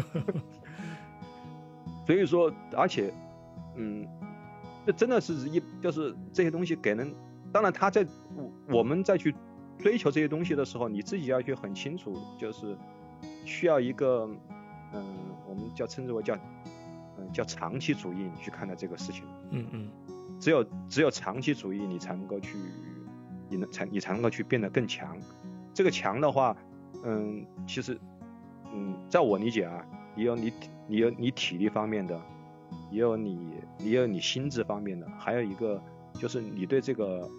[2.08, 3.14] 所以说，而且，
[3.76, 4.08] 嗯，
[4.86, 7.14] 这真的是一就是这些东西给人，
[7.52, 8.06] 当然他在
[8.36, 9.36] 我我们再去
[9.78, 12.78] 追求这些东西的时候，你自己要去很清楚，就是。
[13.46, 14.28] 需要一个，
[14.94, 15.04] 嗯，
[15.48, 16.36] 我们叫称之为叫，
[17.18, 19.24] 嗯，叫长期主义，你去看待这个事情。
[19.52, 19.92] 嗯嗯。
[20.40, 22.58] 只有只有长期主义，你才能够去，
[23.48, 25.16] 你能才你才能够去变得更强。
[25.72, 26.58] 这个强的话，
[27.04, 28.00] 嗯，其实，
[28.74, 30.54] 嗯，在我理解啊，你有你
[30.88, 32.20] 你有你体力方面的，
[32.92, 35.82] 也有你也有你心智方面的，还有一个
[36.14, 37.30] 就是你对这个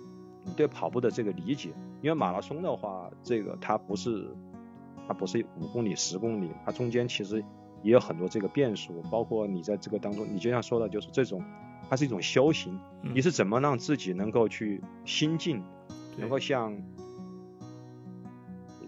[0.45, 1.71] 你对跑步的这个理解。
[2.01, 4.35] 因为马拉松的话，这个它不是。
[5.05, 7.45] 它不是五公里、十公里，它中间其实
[7.83, 11.43] 也有很多这个变数，包括你在这个当中，你就像说的，就是这种，
[11.91, 15.61] 它是一种修行，你是怎么让自己能够去心静，
[16.17, 16.81] 能够像，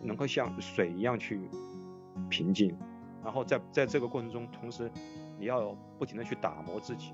[0.04, 1.40] 能够像水一样去
[2.28, 2.76] 平静，
[3.24, 4.88] 然后在在这个过程中，同时
[5.38, 7.12] 你要不停的去打磨自己。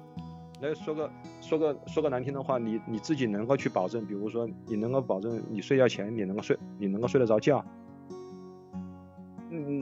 [0.61, 1.11] 那说个
[1.41, 7.65] 说个说个难听的话，你你自己能够去保证，比如说你能够保证你睡觉前你能够睡，你能够睡得着觉。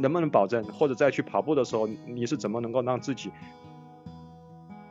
[0.00, 3.30] 能不能保证，或者再去跑步的时候，你是怎么能够让自己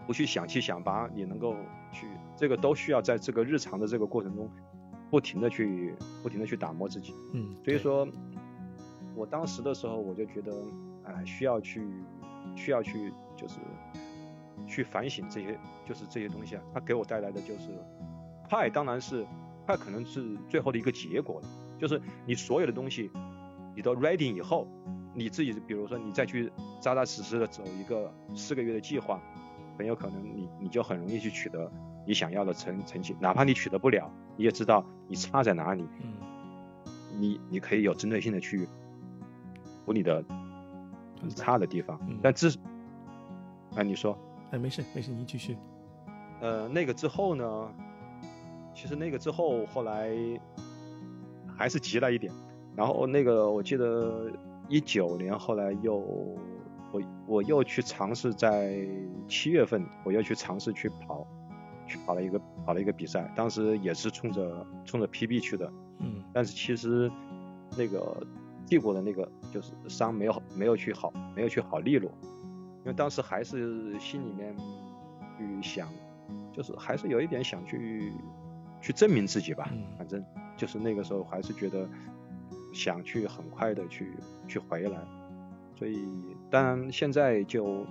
[0.06, 1.10] 不去想七想八？
[1.16, 1.56] 你能够
[1.92, 4.48] 去，这个都需要在这个日常的这个过程中，
[5.10, 7.14] 不停的去，不停的去打磨自己。
[7.34, 8.08] 嗯，所以说，
[9.16, 10.54] 我当时的时候，我就觉得，
[11.06, 11.82] 哎，需要去，
[12.56, 13.60] 需要去，就是
[14.68, 17.70] 去反省这些，就是这些东西啊，它给我带来的就是
[18.50, 19.26] 快，当然是
[19.66, 21.48] 快，可能是最后的一个结果了，
[21.80, 23.10] 就是你所有的东西。
[23.76, 24.68] 你都 ready 以后，
[25.14, 29.22] 你自己比如说你再去扎扎实实的走一个四个月的计划，
[29.78, 31.72] 很有可能你你就很容易去取得
[32.04, 36.12] 你想要的成成绩，哪怕你取得不了，你也知道你差在哪里，嗯，
[37.20, 38.68] 你你可以有针对性的去
[39.86, 40.26] 补你的
[41.36, 42.58] 差的地方，但至
[43.78, 44.18] 哎，你说，
[44.50, 45.56] 哎，没事没事，您继续。
[46.42, 47.72] 呃，那个之后呢，
[48.74, 50.10] 其实那个之后后来
[51.56, 52.34] 还是急了一点，
[52.76, 54.32] 然后那个我记得
[54.68, 58.78] 一九年后来又我我又去尝试在
[59.28, 61.26] 七月份我又去尝试去跑。
[61.90, 67.10] 去跑了一个跑了一个比赛，当时也是冲着冲着 PB 去的，嗯，但是其实
[67.78, 68.22] 那个
[68.68, 72.37] 屁股的那个就是伤没有没有去好没有去好利落，因
[72.88, 74.56] 为当时还是心里面
[75.38, 75.90] 去想，
[76.52, 78.12] 就是还是有一点想去
[78.82, 80.24] 去证明自己吧，反正
[80.56, 81.88] 就是那个时候还是觉得
[82.74, 84.14] 想去很快的去
[84.48, 85.00] 去回来，
[85.76, 86.08] 所以
[86.50, 87.86] 当然现在就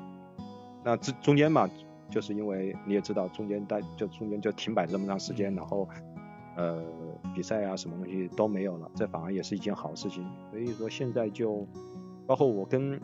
[0.85, 1.69] 那这中间嘛。
[2.09, 5.89] 就是因为你也知道，中间待就中间就停摆这么长时间，然后
[6.57, 6.81] 呃
[7.35, 10.25] 比赛啊什么东西都没有了，这反而也是一件好事情。
[10.53, 11.67] 所以说现在就
[12.25, 13.01] 包括我跟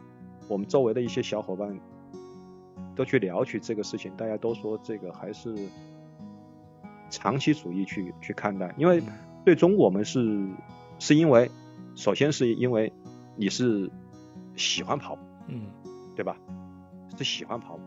[0.48, 1.78] 我们周围的一些小伙伴
[2.94, 5.54] 都去聊起这个事情，大家都说这个还是
[7.10, 9.02] 长期主义去去看待，因为
[9.44, 10.46] 最终我们是
[10.98, 11.50] 是因为
[11.94, 12.92] 首先是因为
[13.36, 13.90] 你是
[14.56, 15.18] 喜欢跑，
[15.48, 15.66] 嗯，
[16.14, 16.36] 对吧？
[17.16, 17.82] 是喜欢跑步。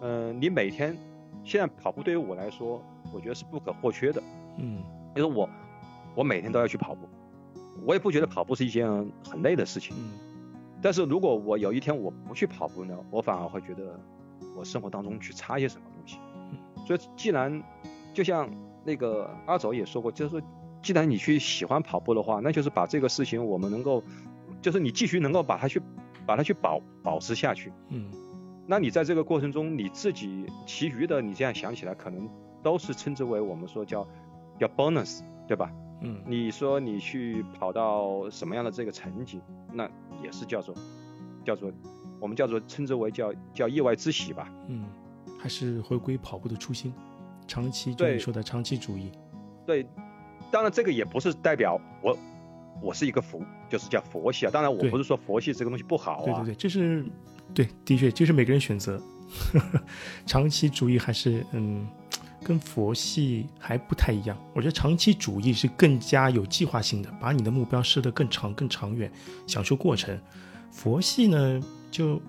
[0.00, 0.96] 嗯，你每天
[1.44, 2.80] 现在跑步对于我来说，
[3.12, 4.22] 我觉得是不可或缺的。
[4.58, 4.82] 嗯，
[5.14, 5.48] 就是我
[6.14, 7.08] 我每天都要去跑步，
[7.84, 8.88] 我也不觉得跑步是一件
[9.28, 9.96] 很累的事情。
[9.98, 10.12] 嗯，
[10.84, 13.98] 但是如果我有一天我不去跑步呢，我反而会觉得
[14.54, 16.18] 我生活当中去差些什么东西。
[16.86, 17.62] 所以既然
[18.12, 18.50] 就像
[18.84, 20.46] 那个阿走也说过，就是说
[20.82, 24.04] 既然你去喜欢跑步的话，那就是把这个事情我们能够，
[24.60, 25.80] 就是你继续能够把它去
[26.26, 27.72] 把它去保保持下去。
[27.88, 28.10] 嗯。
[28.66, 32.28] 那你在这个过程中，你自己其余的，你这样想起来，可能
[32.62, 34.06] 都是称之为我们说叫
[34.60, 35.72] 叫 bonus，对吧？
[36.02, 36.20] 嗯。
[36.26, 39.40] 你说你去跑到什么样的这个成绩，
[39.72, 39.90] 那
[40.24, 40.74] 也是叫做
[41.44, 41.70] 叫做
[42.18, 44.50] 我们叫做称之为叫叫意外之喜吧。
[44.68, 44.84] 嗯。
[45.38, 46.92] 还是回归跑步的初心，
[47.46, 49.12] 长期就你说的长期主义。
[49.66, 49.86] 对。
[50.50, 52.16] 当然这个也不是代表我
[52.80, 54.50] 我是一个佛，就是叫佛系啊。
[54.50, 56.24] 当然我不是说佛系这个东西不好啊。
[56.24, 57.04] 对对对，这是。
[57.52, 59.00] 对，的确就是每个人选择，
[60.26, 61.86] 长期主义还是嗯，
[62.44, 64.36] 跟佛系还不太一样。
[64.52, 69.10] 我觉得长期主义是更加有计划性的，把你的目标设得更长、更长远，
[69.46, 70.16] 享受过程。
[70.70, 72.20] 佛系呢，就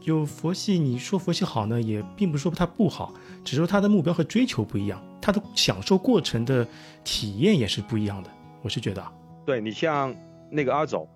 [0.00, 6.64] 就佛系，你说佛系好呢，也并不是说它不好，只是说它的目标和追求不一样，它的享受过程的
[7.02, 8.30] 体验也是不一样的。
[8.62, 9.02] 我是觉得，
[9.46, 10.14] 对你像
[10.50, 11.08] 那个阿走，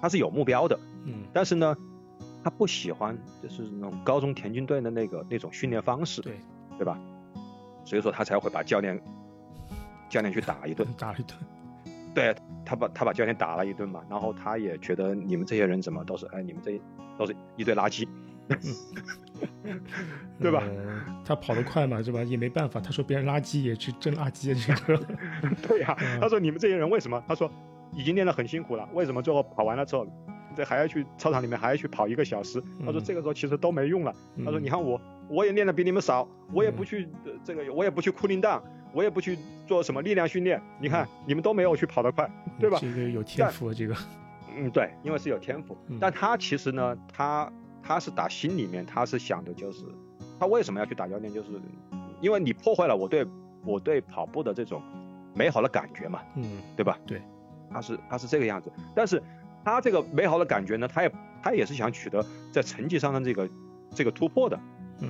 [0.00, 1.76] 他是有目标的，嗯，但是呢。
[2.42, 6.40] 他不喜欢就是那种高中田径队的那个那种训练方式，对
[6.78, 6.98] 对吧？
[7.90, 8.96] 所以说他才会把教练
[10.08, 11.36] 教练去打一顿， 打一顿。
[12.14, 12.32] 对
[12.64, 16.80] 他把他把教练打了一顿嘛，然后他也觉得你们这些人怎么都是哎，你们这
[17.18, 18.06] 都是一堆垃圾，
[20.40, 20.62] 对吧？
[21.24, 22.22] 他跑得快嘛，是吧？
[22.22, 25.04] 也没办法，他说别人垃圾也去真垃圾这个。
[25.66, 27.20] 对呀，他说你们这些人为什么？
[27.26, 27.50] 他说
[27.92, 30.06] 已经练得很辛苦了，为什么最后跑完了之后？
[30.56, 34.14] 这还要去操场里面还要去跑一个小时，他说这个时候其实都没用了。
[34.44, 37.08] 他说你看我，我也练的比你们少，我也不去
[37.44, 40.60] 这个，我也不去库林荡，我也不去做什么力量训练。
[40.80, 42.28] 你看你们都没有去跑得快，
[42.58, 42.78] 对吧？
[42.80, 43.94] 这个有天赋，这个。
[44.56, 45.76] 嗯，对，因为是有天赋。
[46.00, 47.50] 但他其实呢，他
[47.82, 49.84] 他是打心里面他是想的就是，
[50.38, 51.32] 他为什么要去打教练？
[51.32, 51.48] 就是
[52.20, 53.24] 因为你破坏了我对
[53.64, 54.82] 我对跑步的这种
[55.34, 56.98] 美好的感觉嘛，嗯，对吧？
[57.06, 57.22] 对，
[57.70, 59.22] 他是他是这个样子，但是。
[59.64, 63.48] 他这个美好的感觉呢，他也他也是想取得在成绩上的这个
[63.94, 64.58] 这个突破的，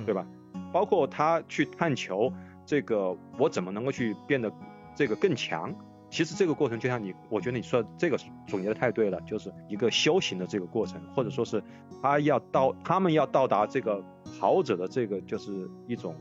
[0.05, 0.25] 对吧？
[0.71, 2.31] 包括他去探求
[2.65, 4.51] 这个我怎么能够去变得
[4.95, 5.73] 这个更强。
[6.09, 11.63] 其实这个过程就像你，我觉得你说这个总结的太对了，就是一个修行的这个过程，或者说是
[12.01, 14.03] 他要到他们要到达这个
[14.37, 16.13] 跑者的这个就是一种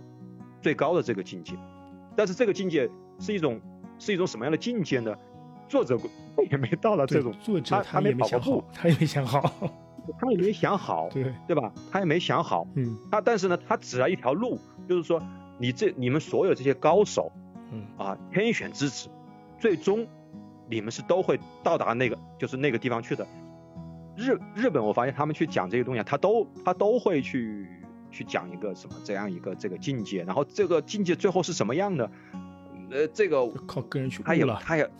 [0.62, 1.56] 最高的这个境界。
[2.16, 2.88] 但是这个境界
[3.18, 3.60] 是一种
[3.98, 5.16] 是一种什么样的境界呢？
[5.68, 5.98] 作者
[6.50, 9.52] 也没到了这种，作者他也没想好，他也没想好，
[10.18, 11.72] 他也没想好，对对吧？
[11.90, 14.58] 他也没想好，嗯，他但是呢，他指了一条路，
[14.88, 15.22] 就是说
[15.58, 17.30] 你这你们所有这些高手，
[17.72, 19.08] 嗯啊，天选之子，
[19.58, 20.06] 最终
[20.68, 23.26] 你们是都会到达那个就是那个地方去的。
[24.16, 27.66] 日日本我发现他们去讲这些东西，他都他都会去
[28.10, 32.10] 去讲一个什么这样一个这个境界，然后这个境界最后是什么样的？
[32.90, 34.90] 呃，这个靠个人去他也他也。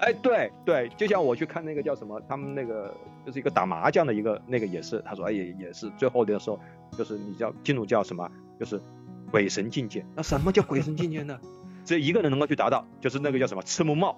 [0.00, 2.94] 哎，对对，就像我去看那个叫什么，他们那个
[3.24, 6.58] 就是一个打麻将的一个那个也是，他说哎也也是最后的时候，
[6.96, 8.28] 就是你叫进入叫什么，
[8.58, 8.80] 就是
[9.30, 10.04] 鬼神境界。
[10.16, 11.38] 那什么叫鬼神境界呢？
[11.84, 14.16] 只有一个人能够去达到，就是那个叫什么赤木茂，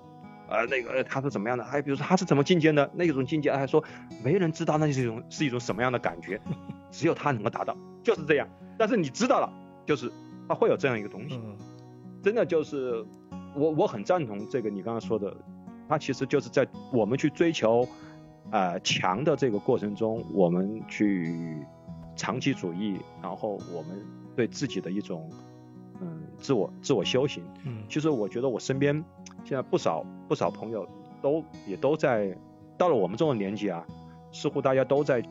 [0.49, 1.65] 呃，那个他是怎么样的？
[1.65, 2.89] 哎比如说他是怎么境界呢？
[2.95, 3.83] 那种境界，还说
[4.23, 6.41] 没人知道那是一种是一种什么样的感觉。
[6.91, 8.47] 只有他能够达到，就是这样。
[8.79, 9.51] 但是你知道了，
[9.87, 10.13] 就是
[10.49, 11.57] 他会有这样一个东西，嗯
[12.23, 13.05] 真的就是
[13.55, 15.35] 我我很赞同这个你刚刚说的，
[15.93, 17.87] 他其实就是在我们去追求
[18.51, 21.59] 呃强的这个过程中，我们去
[22.17, 24.03] 长期主义，然后我们
[24.35, 25.29] 对自己的一种
[26.01, 27.45] 嗯自我自我修行。
[27.67, 29.05] 嗯其实我觉得我身边
[29.45, 30.89] 现在不少不少朋友
[31.21, 32.35] 都也都在
[32.79, 33.87] 到了我们这种年纪啊，
[34.33, 35.23] 似乎大家都在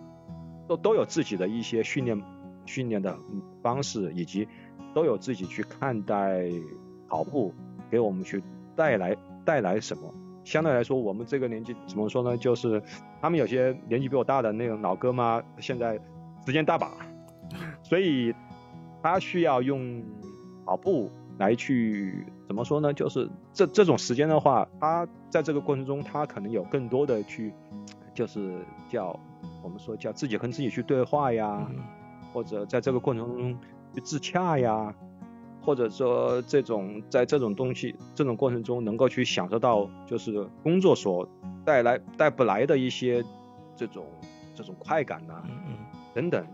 [0.68, 2.22] 都都有自己的一些训练
[2.68, 3.18] 训练的
[3.64, 4.48] 方式，以及
[4.94, 6.48] 都有自己去看待
[7.10, 7.52] 跑步
[7.90, 8.44] 给我们去
[8.76, 10.14] 带来带来什么。
[10.44, 12.38] 相对来说，我们这个年纪怎么说呢？
[12.38, 12.82] 就是
[13.22, 16.00] 他们有些年纪比我大的那种老哥嘛，现在
[16.46, 16.92] 时间大把，
[17.84, 18.34] 所以
[19.04, 20.04] 他需要用
[20.66, 22.94] 跑步来去怎么说呢？
[22.94, 27.54] 就是这这种时间的话，他在这个过程中，他可能有更多的去，
[28.14, 28.54] 就是
[28.90, 29.18] 叫
[29.64, 31.78] 我们说叫自己跟自己去对话呀，嗯
[32.34, 33.58] 或者在这个过程中
[33.94, 34.94] 去自洽呀，
[35.62, 41.28] 或者说这种在这种东西这种过程中能够去享受到就是工作所
[41.64, 43.24] 带来带不来的一些
[43.76, 44.06] 这种
[44.56, 45.44] 这种快感呐、
[46.14, 46.46] 等等。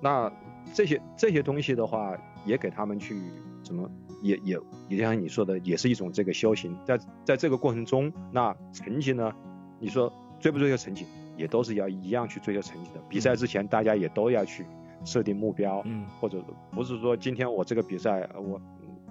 [0.00, 0.32] 那
[0.72, 3.20] 这些这些东西的话，也给他们去
[3.62, 3.90] 怎么
[4.22, 4.58] 也也
[4.88, 6.76] 也像你说的，也是一种这个修行。
[6.84, 9.32] 在在这个过程中，那成绩呢？
[9.78, 11.04] 你说追不追求成绩，
[11.36, 13.00] 也都是要一样去追求成绩的。
[13.08, 14.64] 比赛之前，大家也都要去
[15.04, 18.60] 设定目标，嗯或者不是说今天我这个比赛，呃我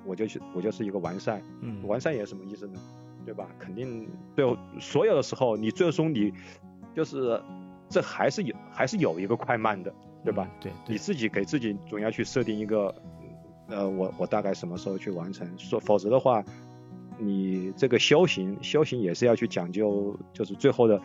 [0.05, 2.79] 我就去我就是一个完赛，嗯完赛也什么意思呢？
[3.23, 3.47] 对吧？
[3.59, 6.33] 肯定最后所有的时候，你最终你
[6.95, 7.39] 就是
[7.87, 9.93] 这还是有还是有一个快慢的，
[10.23, 10.49] 对吧？？
[10.49, 12.95] 嗯对对，你自己给自己总要去设定一个，
[13.67, 16.43] 呃，我我大概什么时候去完成，说否则的话，
[17.19, 20.99] 你这个修行修行也是要去讲究，就是最后的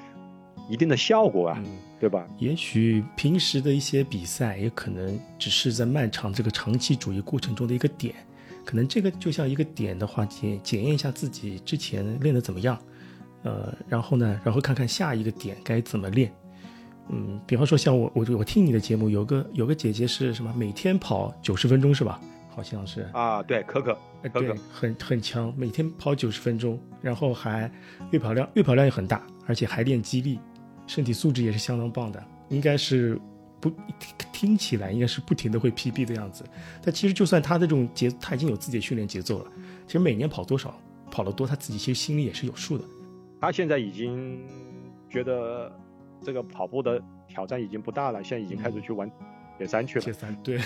[0.69, 1.79] 一定的效果啊，嗯。
[1.99, 2.29] 对吧？
[2.37, 8.15] 也许平时的一些比赛，也可能只是在漫长这个长期主义过程中的一个点，
[8.67, 12.79] 可能这个就像一个点的话，检检验一下自己之前练得怎么样，
[13.45, 16.31] 呃，然后呢，然后看看下一个点该怎么练。
[17.09, 22.21] 嗯，比方说像我，我我听你的节目，有个有个姐姐是什么，每天跑九十分钟是吧？
[22.51, 27.71] 好像是，啊，对，可可，可可，，很很强，每天跑九十分钟，然后还
[28.11, 30.39] 月跑量月跑量也很大，而且还练肌力，
[30.87, 33.21] 身体素质也是相当棒的，应该是
[33.61, 36.45] 不听听起来应该是不停的会 PB 的样子。
[36.83, 39.53] 但其实就算他的这种节，他已经有自己的训练节奏了。
[39.87, 40.79] 其实每年跑多少，
[41.11, 42.85] 跑得多，他自己其实心里也是有数的。
[43.41, 44.39] 他现在已经
[45.11, 45.71] 觉得
[46.23, 49.11] 这个跑步的挑战已经不大了，现在已经开始去玩
[49.59, 50.13] 铁三去了铁。
[50.13, 50.59] 三对，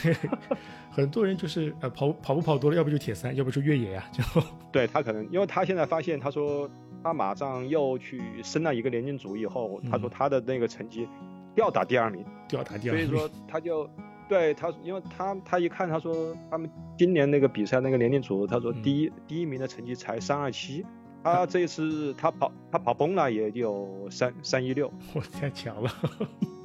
[0.91, 4.23] 很多人就是呃跑跑步跑多了，要不就铁三，要不就越野呀、就
[4.73, 6.69] 对他可能，因为他现在发现，他说
[7.03, 11.09] 他马上又去升了一个年龄组以后，他说嗯他的那个成绩
[11.55, 13.07] 吊打第二名，吊打第二名。
[13.07, 13.89] 所以说他就
[14.29, 20.85] 对他，因为他他一看，他说他们今年那个比赛那个年龄组，他说嗯第一、第一名的成绩才三二七，
[21.25, 25.91] 他这一次他跑他跑崩了也就三三一六，我太强了，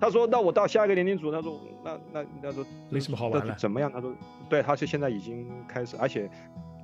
[0.00, 3.54] 他说那我到下一个年龄组，他说那那他说没什么好玩的。
[3.54, 3.90] 怎么样？
[3.90, 4.12] 他说，
[4.48, 6.30] 对，他是现在已经开始，而且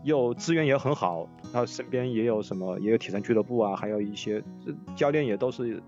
[0.05, 5.82] 又资源也很好，他身边也有什么，也有体坛俱乐部啊，还有一些这教练也都是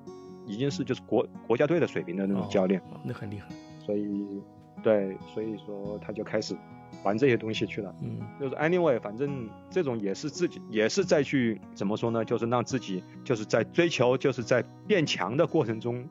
[0.47, 3.49] 已经是就是国国家队的水平的那种教练，哦那很厉害。
[3.85, 4.43] 所以
[4.83, 6.55] 对，所以说他就开始
[7.03, 7.95] 玩这些东西去了。
[8.03, 12.25] 嗯就是 anyway，反正这种也是自己也是在去怎么说呢？
[12.25, 16.07] 就是让自己就是在追求，就是在变强的过程中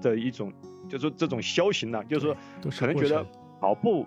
[0.00, 0.52] 的一种，
[0.88, 2.36] 就是这种修行呢、就是说
[2.78, 3.24] 可能觉得
[3.60, 4.04] 跑步，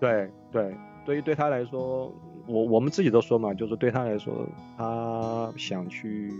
[0.00, 0.74] 对对，
[1.04, 2.12] 对于对他来说，
[2.46, 4.46] 我我们自己都说嘛，就是对他来说，
[4.76, 6.32] 他想去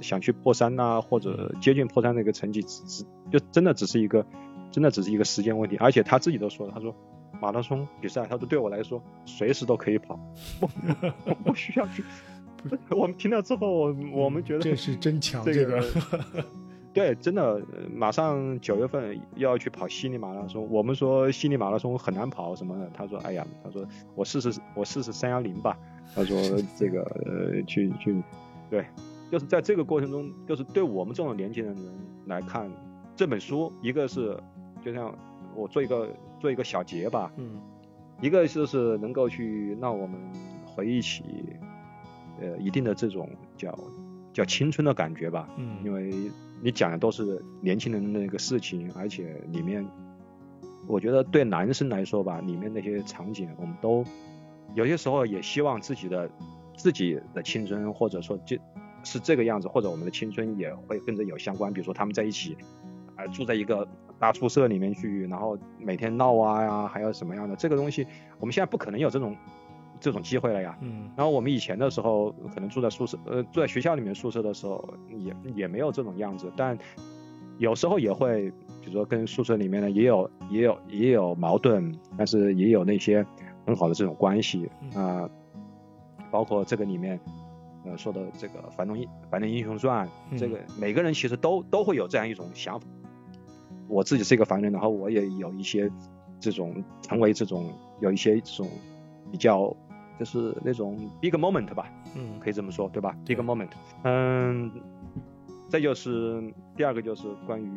[0.00, 4.24] 想去破三呐、或者接近破三那个成绩，只只就真的只是一个
[4.70, 6.94] 真的只是一个时间问题，而且他自己都说了，他说。
[7.40, 10.18] 马拉松比赛，他说对我来说随时都可以跑，
[10.60, 10.70] 我
[11.26, 12.02] 我不需要去。
[12.90, 15.82] 我们听到之后，我我们觉得这是真强，这这个
[16.94, 20.66] 对，真的，呃马上九月份要去跑悉尼马拉松。
[20.70, 23.84] 我们说悉尼马拉松很难跑什么的，他说，哎呀，他说
[24.14, 25.76] 我试试，我试试三幺零吧。
[26.14, 26.38] 他说
[26.78, 28.22] 这个呃，去去，
[28.70, 28.86] 对，
[29.30, 31.76] 就是在这个过程中，就是对我们这种年轻人
[32.26, 32.70] 来看，
[33.16, 34.38] 这本书一个是
[34.84, 35.12] 就像
[35.56, 36.08] 我做一个
[36.38, 37.60] 做一个小结吧，嗯
[38.20, 40.16] 一个就是能够去让我们
[40.64, 41.24] 回忆起，
[42.40, 43.76] 呃，一定的这种叫
[44.32, 45.48] 叫青春的感觉吧。
[45.56, 46.30] 嗯，因为
[46.62, 49.86] 你讲的都是年轻人的那个事情，而且里面，
[50.86, 54.04] 我觉得对男生来说吧，里面那些场景，我们都
[54.74, 56.30] 有些时候也希望自己的
[56.76, 58.56] 自己的青春，或者说就
[59.02, 62.56] 是这个样子，或者我们的青春也会跟着有相关，比如说他们在一起，
[63.16, 63.86] 啊、住在一个
[64.18, 68.06] 大宿舍里面去，然后每天闹啊呀，还有什么样的这个东西，
[68.40, 69.36] 我们现在不可能有这种
[70.04, 70.76] 这种机会了呀。
[70.82, 76.76] 嗯然后我们以前的时候，可能住在宿舍，呃，住在学校里面宿舍的时候，也也没有这种样子，但
[77.58, 78.50] 有时候也会，
[78.80, 83.24] 比如说跟宿舍里面呢也有也有也有矛盾，但是也有那些
[83.66, 85.28] 很好的这种关系啊、
[86.30, 87.18] 包括这个里面。
[87.86, 92.86] 呃，说的这个《樊登英反动英雄传》，嗯这个每个人其实都都会有这样一种想法。
[93.88, 95.90] 我自己是一个凡人，然后我也有一些
[96.40, 97.70] 这种成为这种
[98.00, 98.66] 有一些这种
[99.30, 99.76] 比较
[100.18, 103.70] 就是那种 big moment 吧，嗯可以这么说，对吧？big moment，
[104.02, 104.70] 嗯，
[105.68, 106.42] 再就是
[106.76, 107.68] 第二个就是关于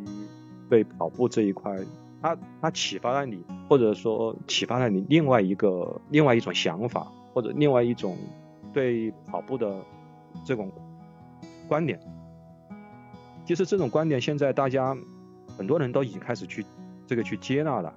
[0.69, 1.75] 对跑步这一块，
[2.21, 8.17] 它它启发了你，或者说启发了你另外一个另外一种想法，或者另外一种
[8.73, 9.75] 对跑步的
[10.45, 10.71] 这种
[11.67, 11.99] 观点。
[13.45, 14.95] 其实这种观点现在大家
[15.57, 16.65] 很多人都已经开始去
[17.07, 17.93] 这个去接纳了。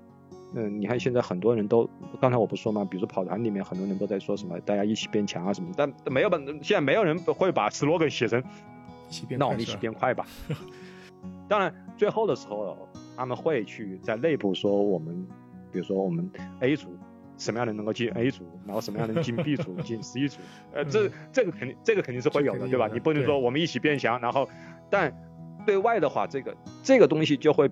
[0.55, 1.89] 嗯，你看现在很多人都，
[2.21, 2.85] 刚才我不说嘛？
[2.85, 6.39] 比如说跑团里面很多人都在说什么，大家一起变强啊什么，但没有吧？
[6.63, 8.43] 现在没有人会把 slogan 写成
[9.39, 10.27] 那我们一起变快吧。
[11.49, 12.77] 当然，最后的时候
[13.17, 15.27] 他们会去在内部说我们，
[15.73, 16.89] 比如说我们 A 组
[17.37, 20.41] 什么样的能够进 A 组，然后什么样的人进 B 组、进 C 组，
[20.73, 22.89] 呃，这嗯这个肯定这个肯定是会有的，对吧？
[22.93, 24.49] 你不能说我们一起变强，然后
[24.91, 25.13] 但
[25.65, 27.71] 对外的话，这个这个东西就会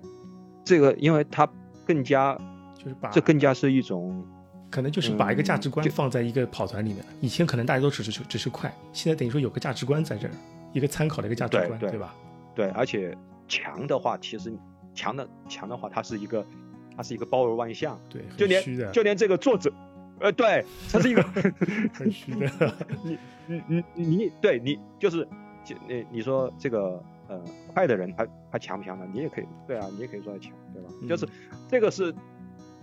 [0.63, 1.47] 这个，因为它
[1.85, 2.37] 更加
[2.79, 4.25] 就是把这更加是一种
[4.71, 7.05] 可能就是把一个价值观放在一个跑团里面了。
[7.19, 10.31] 以前可能大家都只是只是快，现在等于说有个价值观在这儿，
[10.71, 12.15] 一个参考的一个价值观，对对吧？
[12.55, 13.15] 对，而且
[13.49, 14.53] 强的话，其实
[14.95, 16.45] 强的强的话，它是一个
[16.95, 19.73] 它是一个包罗万象，对，就连就连这个作者，
[20.19, 21.21] 呃，对，它是一个
[21.93, 22.75] 很虚的。
[23.03, 25.27] 你你你你你对你就是
[25.65, 27.41] 就你你说这个呃
[27.73, 29.05] 快的人他他强不强呢？
[29.11, 30.89] 你也可以对啊，你也可以说他强，对吧？
[31.09, 32.13] 就是嗯这个是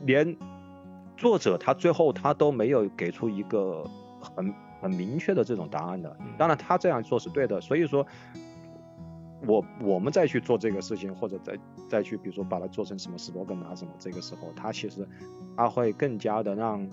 [0.03, 0.37] 连
[1.17, 3.85] 作者他最后他都没有给出一个
[4.21, 6.27] 很很明确的这种答案的嗯。
[6.37, 8.07] 当然他这样做是对的，所以说。
[9.47, 11.59] 我我们再去做这个事情，或者再
[11.91, 15.07] 再去，比如说把它做成什么 slogan 啊什么，这个时候，他其实
[15.55, 16.85] 他会更加的让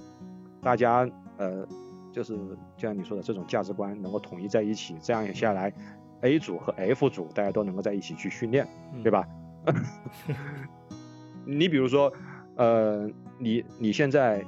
[0.62, 1.66] 大家呃，
[2.12, 2.36] 就是
[2.76, 5.74] 就像你说的这种价值观能够统一在一起，这样下来
[6.22, 8.68] ，A 组和 F 组大家都能够在一起去训练，
[9.02, 9.26] 对吧？
[11.48, 12.12] 你比如说，
[12.56, 14.44] 呃，你你现在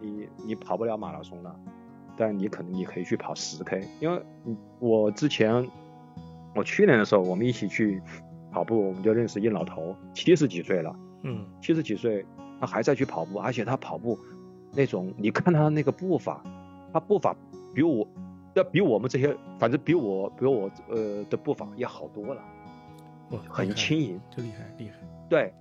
[0.00, 1.54] 你你跑不了马拉松了，
[2.16, 5.68] 但你可能你可以去跑十 K，因为嗯我之前
[6.54, 8.00] 我去年的时候我们一起去
[8.52, 10.94] 跑步，我们就认识一老头，七十几岁了。
[11.22, 12.24] 嗯七十几岁，
[12.60, 14.18] 他还在去跑步，而且他跑步
[14.72, 16.42] 那种，你看他那个步伐，
[16.92, 17.36] 他步伐
[17.74, 18.08] 比我，
[18.54, 22.42] 要比我们这些，反正比我，比我呃的步伐要好多了，
[23.32, 24.18] 哇，很轻盈。
[24.30, 24.94] 就厉害厉害。
[25.28, 25.52] 对，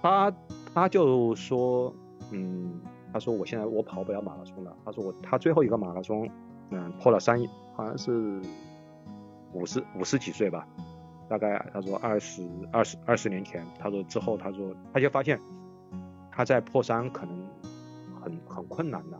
[0.00, 0.32] 他
[0.76, 1.90] 他就说，
[2.32, 2.78] 嗯，
[3.10, 6.28] 他说我现在我跑不了马拉松了，他说我他最后一个马拉松，
[6.68, 7.40] 嗯，破了三，
[7.74, 8.38] 好像是
[9.54, 10.68] 五十五十几岁吧，
[11.30, 15.40] 大概他说二十二十二十年前，他说之后他说他就发现
[16.30, 17.34] 他在破三可能
[18.20, 19.18] 很很困难了，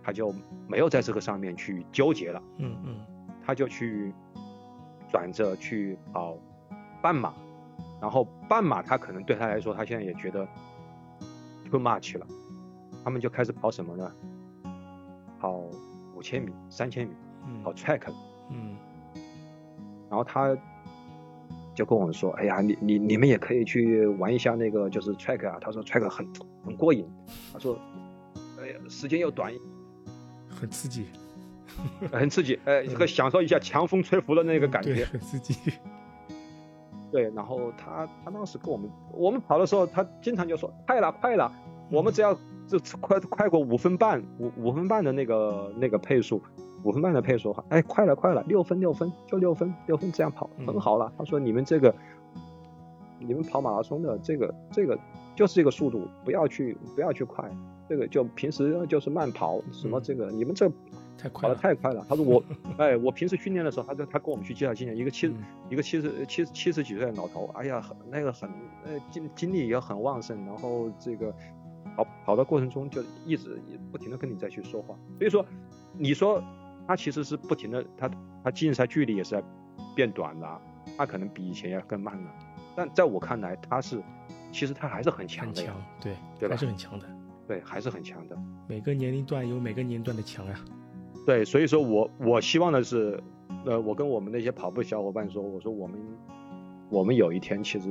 [0.00, 0.32] 他就
[0.68, 2.40] 没有在这个上面去纠结了。
[2.58, 3.00] 嗯嗯。
[3.44, 4.14] 他就去
[5.10, 6.36] 转着去跑
[7.02, 7.34] 半马，
[8.02, 10.46] 然后半马他可能对他来说，他现在也觉得
[11.70, 12.26] too much 了，
[13.04, 14.12] 他们就开始跑什么呢？
[15.40, 15.62] 跑
[16.16, 17.14] 五千米、三千米，
[17.46, 18.14] 嗯跑 track 了。
[18.50, 18.76] 嗯
[20.10, 20.54] 然后他
[21.74, 26.26] 就跟我们说：“哎呀，你你你们也可以去玩一下那个就是 track 啊。”他说 track 很
[26.64, 27.08] 很过瘾，
[27.52, 27.78] 他说
[28.60, 29.50] ：“哎呀，时间又短，
[30.50, 31.06] 很刺激，
[32.12, 35.54] 很刺激，哎，这个享受一下强风吹拂的那个感对觉。”很刺激。
[37.12, 41.52] 对，然后他他当时跟我们我们跑的时候，他经常就说快了快了，
[41.90, 42.34] 我们只要
[42.66, 46.42] 就快快过五分半五五分半的那个那个配速，
[46.82, 50.66] 五分半的配速，哎快了快了，六分六分就六分六分这样跑嗯。
[50.66, 51.12] 很好了。
[51.18, 51.94] 他说你们这个
[53.18, 54.98] 你们跑马拉松的这个这个
[55.36, 57.44] 就是这个速度，不要去不要去快，
[57.88, 60.02] 这个就平时就是慢跑什么嗯。
[60.02, 60.70] 这个、你们这
[61.18, 62.04] 太快了，太快了。
[62.08, 62.42] 他说我
[62.78, 68.50] 哎我平时训练的时候，他就他跟我们去介绍经验，一个七十嗯一个七十七七十几岁的老头，哎呀，很那个很
[68.84, 71.32] 呃精精力也很旺盛，然后这个
[71.96, 73.60] 跑跑的过程中就一直
[73.90, 75.44] 不停的跟你再去说话，所以说
[75.96, 76.42] 你说
[76.86, 78.10] 他其实是不停的，他
[78.42, 79.44] 他竞赛距离也是在
[79.94, 80.60] 变短了，
[80.96, 82.30] 他可能比以前要更慢了，
[82.74, 84.02] 但在我看来他是
[84.50, 87.06] 其实他还是很强的强，对对吧还是很强的。
[87.48, 88.38] 对，还是很强的。
[88.68, 90.54] 每个年龄段有每个年龄段的强呀。
[91.24, 93.22] 对，所以说我我希望的是，
[93.64, 95.98] 呃，我跟我们那些跑步小伙伴说，我说我们
[96.90, 97.88] 我们有一天其实，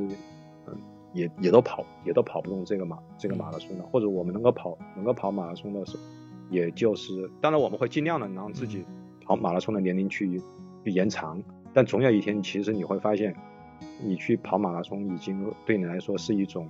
[0.67, 0.77] 嗯，
[1.13, 6.03] 也也都跑也都跑不动这个马这个马拉松了，或者我们能够跑能够跑马拉松的时候，
[6.49, 8.83] 也就是当然我们会尽量的让自己
[9.23, 10.41] 跑马拉松的年龄去
[10.83, 11.41] 去延长，
[11.73, 13.33] 但总有一天其实你会发现，
[14.03, 16.67] 你去跑马拉松已经对你来说是一种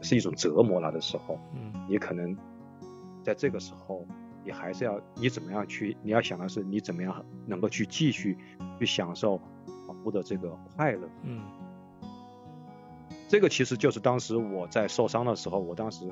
[0.00, 1.72] 是一种折磨了的时候，嗯。
[1.88, 2.36] 你可能
[3.22, 4.04] 在这个时候，
[4.46, 8.38] 你还是要你怎么样去，你要想的是你怎么样能够去继续
[8.78, 9.38] 去享受
[9.86, 11.08] 跑步的这个快乐。
[11.24, 11.42] 嗯
[13.28, 16.08] 这个其实就是当时我在受伤的时候，我当时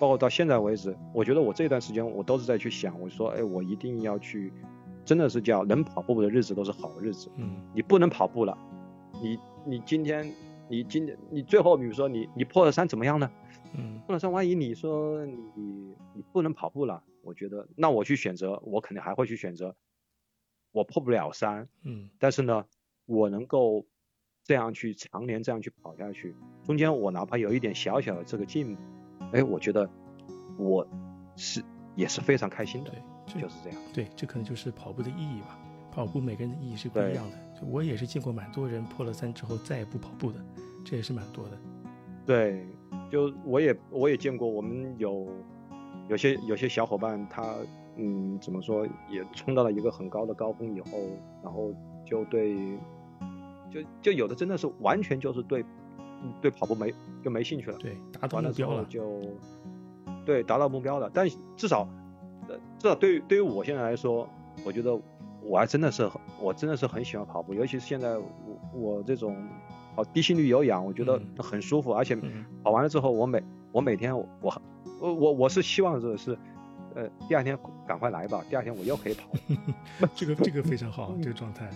[0.00, 4.52] 包括到现在为止，我觉得我这段时间我都是在去想，我说，哎，我一定要去，
[5.04, 7.30] 真的是叫能跑步的日子都是好日子。
[7.36, 8.58] 嗯你不能跑步了，
[9.22, 10.28] 你你今天
[10.68, 13.30] 你今天你最后比如说你你破了三怎么样呢？
[13.78, 19.76] 嗯破了三，万一你说你你不能跑步了，我觉得那我去选择，我肯定还会去选择，
[20.70, 22.64] 我破不了三，嗯但是呢，
[23.04, 23.84] 我能够
[24.44, 26.34] 这样去常年这样去跑下去，
[26.64, 28.82] 中间我哪怕有一点小小的这个进步，
[29.32, 29.90] 哎，我觉得
[30.56, 30.86] 我
[31.36, 31.62] 是
[31.96, 33.78] 也是非常开心的对，，这就是这样。
[33.92, 35.58] 对，这可能就是跑步的意义吧。
[35.90, 37.36] 跑步每个人的意义是不一样的。
[37.58, 40.38] 就我也是见过蛮多人破了三之后再也不跑步的，
[40.84, 41.58] 这也是蛮多的。
[42.26, 42.66] 对，
[43.10, 45.26] 就我也我也见过，我们有
[46.08, 47.54] 有些有些小伙伴他
[47.96, 50.98] 嗯怎么说也冲到了一个很高的高峰以后，
[51.42, 51.72] 然后
[52.04, 52.54] 就对
[53.70, 55.64] 就就有的真的是完全就是对
[56.22, 58.84] 嗯对跑步没就没兴趣了，对，达到目标了。
[58.84, 59.20] 就
[60.24, 61.86] 对达到目标了，但至少
[62.48, 64.28] 呃至少对于对于我现在来说，
[64.64, 64.98] 我觉得
[65.42, 66.08] 我还真的是
[66.40, 68.24] 我真的是很喜欢跑步，尤其是现在我
[68.72, 69.36] 我这种
[69.94, 71.42] 跑低心率有氧，我觉得嗯。
[71.42, 72.44] 很舒服，而且嗯。
[72.62, 73.42] 跑完了之后，我每
[73.72, 74.50] 我每天我
[74.98, 76.36] 我我我我是希望的是，
[76.94, 79.28] 呃，第二天赶快来吧，第二天我又可以跑。
[80.14, 81.68] 这个这个非常好，这个状态，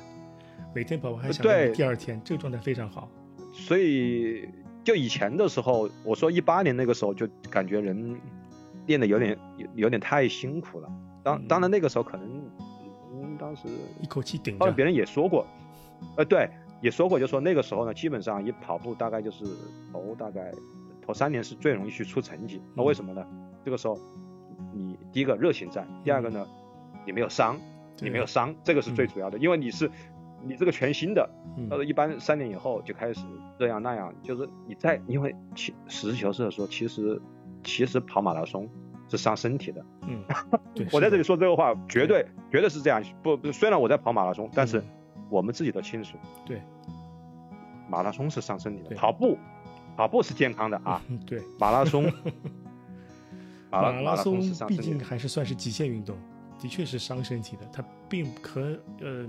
[0.74, 3.08] 每天跑完还想对第二天，这个状态非常好。
[3.52, 4.48] 所以
[4.84, 8.18] 就以前的时候，我说一八年那个时候就感觉人
[8.86, 10.88] 练的有点有有点太辛苦了。
[11.22, 12.42] 当嗯当然那个时候可能，
[13.12, 13.68] 嗯，当时
[14.00, 15.46] 一口气顶着别，人也说过，
[16.16, 16.48] 呃，对，
[16.80, 19.44] 也说过，就说那个时候呢，基本上一跑步大概就是
[19.92, 20.50] 头大概
[21.10, 22.62] 头三年是最容易去出成绩。
[22.74, 23.26] 那为什么呢？
[23.64, 23.98] 这个时候
[24.72, 26.46] 你第一个热情在，第二个呢，
[27.04, 27.58] 你没有伤，
[27.98, 29.90] 你没有伤，这个是最主要的，因为你是
[30.42, 31.68] 你这个全新的，嗯。
[31.70, 33.20] 呃，一般三年以后就开始
[33.58, 37.20] 这样那样，就是你在，因为其实事求是的说，其实
[37.64, 38.68] 其实跑马拉松
[39.08, 39.84] 是伤身体的。
[40.02, 40.22] 嗯，
[40.92, 42.24] 我在这里里，说这个话，绝对。
[42.50, 43.02] 绝对是这样。
[43.22, 44.84] 不，不虽然我在跑马拉松，但是嗯。
[45.30, 46.60] 我们自己都清楚，对，
[47.88, 49.38] 马拉松是伤身体的，跑步
[50.00, 52.10] 跑步是健康的啊，嗯对，马拉松
[53.70, 54.78] 马拉马拉松毕。
[54.78, 56.16] 竟还是算是极限运动，
[56.58, 58.62] 的确是伤身体的，它并和
[59.02, 59.26] 呃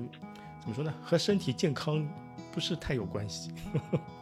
[0.61, 2.07] 怎么说呢，和身体健康
[2.53, 3.51] 不是太有关系。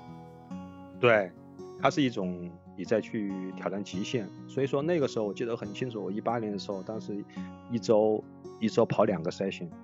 [0.99, 1.31] 对，
[1.79, 4.27] 它是一种你在去挑战极限。
[4.47, 7.23] 所以说那个时候我记得很清楚，我一八年的时候，当时
[7.69, 8.23] 一周
[8.59, 9.77] 一周跑两个 session，啊、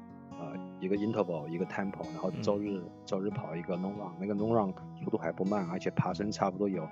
[0.79, 4.73] 一个 interval，一个 tempo，然后嗯周日、周日跑一个 long run，那个 long run
[5.03, 6.87] 速度还不慢，而且爬升差不多有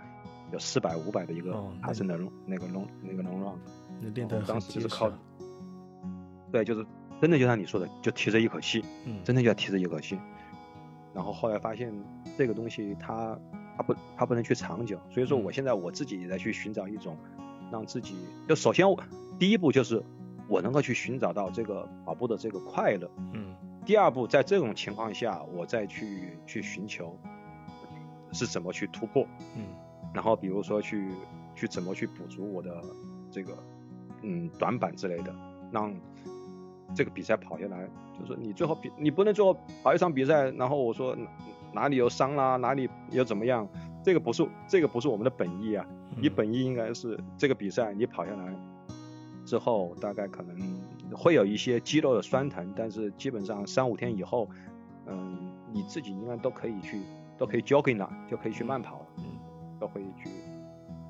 [0.52, 3.60] 有四百五百的一个爬升的 long、那个 long 那个 long run。
[4.02, 5.20] 那练得然后当时就是靠啊，
[6.52, 6.86] 对，就是
[7.22, 10.18] 真的就像你说的，就提着一口气，嗯，真的就要提着一口气。
[11.14, 11.94] 然后后来发现
[12.38, 13.38] 这个东西它
[13.78, 17.16] 它不它不能去长久，所以说嗯我现在我自己也在去寻找一种
[17.72, 18.16] 让自己
[18.50, 19.00] 就首先我
[19.38, 20.04] 第一步就是
[20.48, 23.56] 我能够去寻找到这个跑步的这个快乐，嗯
[23.86, 27.18] 第二步在这种情况下我再去去寻求
[28.32, 29.64] 是怎么去突破，嗯。
[30.14, 31.10] 然后比如说去
[31.56, 32.82] 去怎么去补足我的
[33.32, 33.58] 这个
[34.22, 35.36] 嗯短板之类的，
[35.72, 35.94] 让
[36.94, 37.90] 这个比赛跑下来，
[38.20, 41.28] 就是你最后比你不能最后跑一场比赛，然后我说哪
[41.74, 43.68] 哪里有伤啦，哪里又怎么样，
[44.04, 45.84] 这个不是这个不是我们的本意啊，
[46.16, 48.54] 你嗯本意应该是这个比赛你跑下来
[49.46, 50.56] 之后，大概可能
[51.14, 54.50] 会有一些肌肉的酸疼，但是基本上三五天以后，
[55.06, 57.00] 嗯，你自己应该都可以去
[57.38, 59.06] 都可以 jogging 了，就可以去慢跑了。
[59.18, 59.24] 嗯
[59.80, 60.30] 都可以去，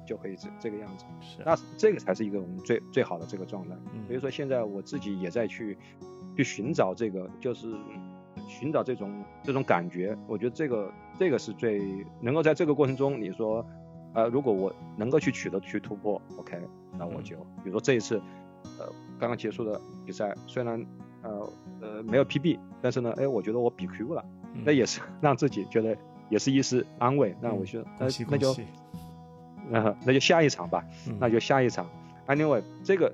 [0.08, 1.06] 就可以这这个样子。
[1.22, 3.76] 是啊，那这个才是一个我们最最好的这个状态。
[3.94, 5.78] 嗯所以说现在我自己也在去
[6.36, 7.72] 去寻找这个，就是
[8.48, 10.18] 寻找这种这种感觉。
[10.28, 13.64] 我觉得这个这个是最能够在这个过程中，你说，
[14.16, 16.58] 呃，如果我能够去取得去突破，OK，
[16.98, 18.20] 那我就比如说这一次，
[18.80, 18.86] 呃，
[19.20, 20.86] 刚刚结束的比赛，虽然
[21.22, 21.50] 呃
[21.82, 24.24] 呃没有 PB，但是呢，哎，我觉得我比 Q 了，
[24.54, 25.96] 嗯那也是让自己觉得
[26.30, 27.36] 也是一丝安慰。
[27.42, 28.56] 那我嗯觉得，恭喜那那就
[29.70, 31.88] 那那就下一场吧，嗯那就下一场。
[32.28, 33.14] Anyway，这个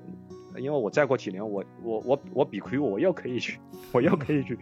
[0.58, 3.60] 因为我再过几年，我我我我比亏，我又可以去，
[3.92, 4.58] 我又可以去，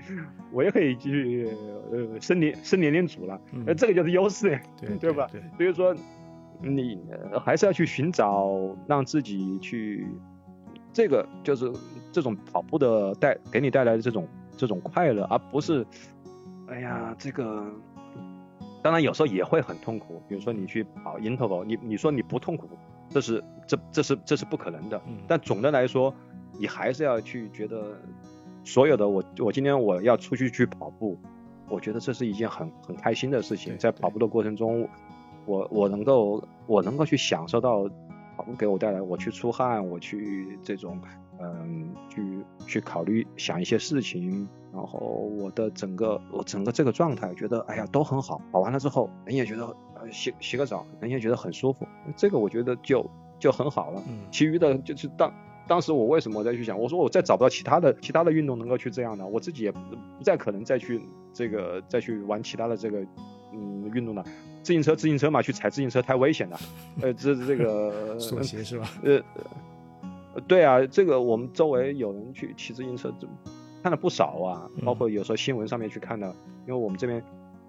[0.52, 1.50] 我又可以去
[1.92, 5.28] 呃升年升年龄组了，那这个就是优势，对对吧？
[5.32, 5.96] 对，所以说
[6.62, 7.00] 你
[7.44, 10.08] 还是要去寻找让自己去，
[10.94, 11.72] 这个就是
[12.12, 15.86] 这种跑步的带给你带来的这种这种快乐，而不是
[16.68, 17.66] 哎呀这个。
[18.84, 22.70] 当然有时候也会很痛苦，比如说你去跑 interval，你你说你不痛苦，
[23.10, 25.02] 这是这这是这是不可能的。
[25.28, 26.14] 但总的来说，
[26.58, 28.00] 你还是要去觉得
[28.64, 31.18] 所有的我我今天我要出去去跑步，
[31.68, 33.78] 我觉得这是一件很很开心的事情。
[33.78, 34.88] 在跑步的过程中，
[35.46, 37.90] 我我能够我能够去享受到
[38.58, 41.00] 给我带来，我去出汗，我去这种
[41.40, 44.48] 嗯去去考虑想一些事情。
[44.74, 49.66] 然后我的整个我整个这个状态，觉得哎呀都很好，跑完了之后人也觉得
[49.96, 53.10] 呃洗洗个澡，人也觉得很舒服，这个我觉得就
[53.40, 54.04] 就很好了。
[54.08, 55.34] 嗯，其余的就是当
[55.68, 59.80] 当时我为什么再去想，我说我再找不到其他的其他的运动能够去这样的，我自己也不
[60.22, 61.02] 再可能再去
[61.34, 63.04] 这个再去玩其他的这个
[63.54, 64.24] 嗯运动的。
[64.64, 66.60] 自行车自行车嘛，去踩自行车太危险了。
[67.02, 68.90] 呃，这这个 锁鞋是吧？
[69.04, 69.22] 呃，
[70.48, 73.14] 对啊，这个我们周围有人去骑自行车。
[73.84, 76.28] 看了不少啊，包括有时候新闻上面去看的，
[76.68, 77.24] 因为我们这边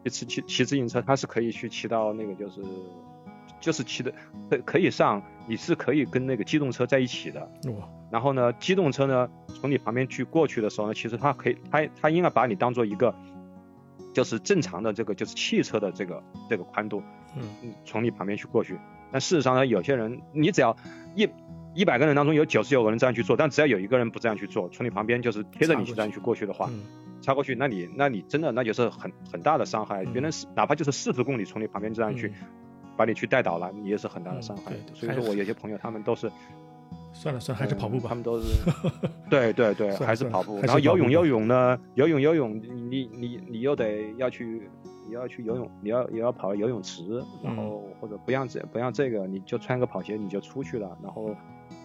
[0.07, 2.61] 骑骑骑自行车，它是可以去骑到那个就是
[3.61, 4.13] 就是骑的
[4.51, 7.41] 可可以上，你是可以跟那个机动车在一起的。
[7.67, 7.89] 哇！
[8.11, 9.29] 然后呢，机动车呢
[9.61, 13.15] 从你旁边去过去的时候呢，其实它可以它它应该把你当做一个
[14.13, 17.03] 就是正常的这个就是汽车的这个这个宽度，
[17.37, 18.79] 嗯，从你旁边去过去。
[19.11, 20.77] 但事实上呢，有些人你只要
[21.15, 21.29] 一。
[21.75, 26.69] 一百个人当中有九十九个人这样去做，但只要有一个人不这样去做，从你旁边就是贴着你去这样去过去的话，
[27.21, 30.05] 插过去，那你那你真的那就是很很大的伤害。
[30.07, 32.33] 别人是哪怕就是四十公里从你旁边这样去
[32.97, 34.73] 把你去带倒了，你也是很大的伤害。
[34.93, 36.29] 所以说我有些朋友他们都是
[37.19, 38.09] 算了算了，还是跑步吧。
[38.09, 38.47] 他们都是
[39.29, 40.59] 对对对，还是跑步。
[40.61, 42.55] 然后游泳游泳呢，游泳游泳，
[42.91, 44.71] 你你你又得要去。
[45.11, 47.03] 你要去游泳，你要也要跑游泳池，
[47.43, 50.95] 然后或者不让这不让这个，你就穿个跑鞋你就出去了。
[51.03, 51.35] 然后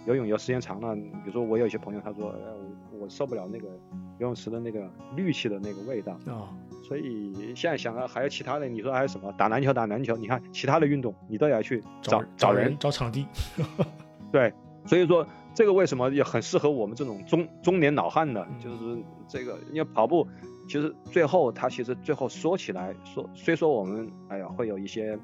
[0.06, 2.52] 游泳游时间长了，比如说我有一些朋友，他说，哎，
[2.92, 3.70] 我我受不了那个
[4.18, 6.52] 游泳池的那个氯气的那个味道啊。
[6.86, 9.34] 所以现在想到还有其他的，你说还有什么？
[9.38, 13.26] 打篮球打篮球，你看其他的运动你都要去找找人找场地。
[14.34, 14.52] 对，
[14.86, 20.28] 所以说这个为什么也很适合我们这种中中年老汉呢，就是这个因为跑步。
[20.66, 25.20] 其实最后，他其实最后说起来，说虽说我们哎呀会有一些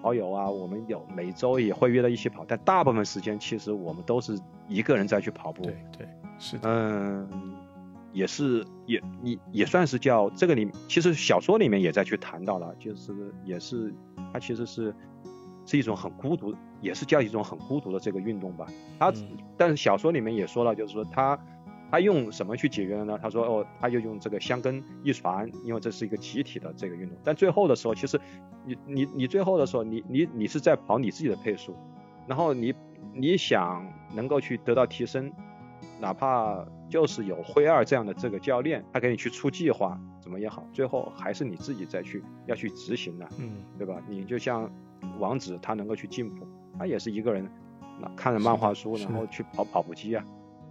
[0.00, 5.62] 好友啊，我们有每周也会约到一起跑，但大部分时间其实我们都是一个人在去跑步。
[5.62, 6.08] 对对，
[6.38, 6.70] 是的。
[6.70, 7.54] 嗯，
[8.14, 13.12] 也是也也也算是叫这个里，其实小说里面也在去谈到了，就是
[13.44, 13.92] 也是
[14.32, 14.94] 它其实是
[15.68, 18.66] 是一种很孤独，也是叫一种很孤独的这个运动吧。
[18.98, 19.12] 他
[19.56, 21.38] 但是小说里面也说了，就是说他。
[21.90, 23.18] 他用什么去解决的呢？
[23.22, 27.16] 他说哦，他就用这个香根一传，因为这是一个集体的这个运动。
[27.24, 28.20] 但最后的时候，其实
[28.66, 31.74] 你你你最后的时候，你你你是在跑你自己的配速，
[32.26, 32.74] 然后你
[33.14, 35.32] 你想能够去得到提升，
[35.98, 43.96] 哪怕就是有灰二这样的这个教练，他给你去出计划，怎么也好，最后还是你自己再去要去执行的，嗯，对吧？
[44.06, 44.70] 你就像
[45.18, 46.46] 王子，他能够去进步，
[46.78, 47.48] 他也是一个人，
[48.00, 50.24] 那看着漫画书，然后去跑跑步机啊。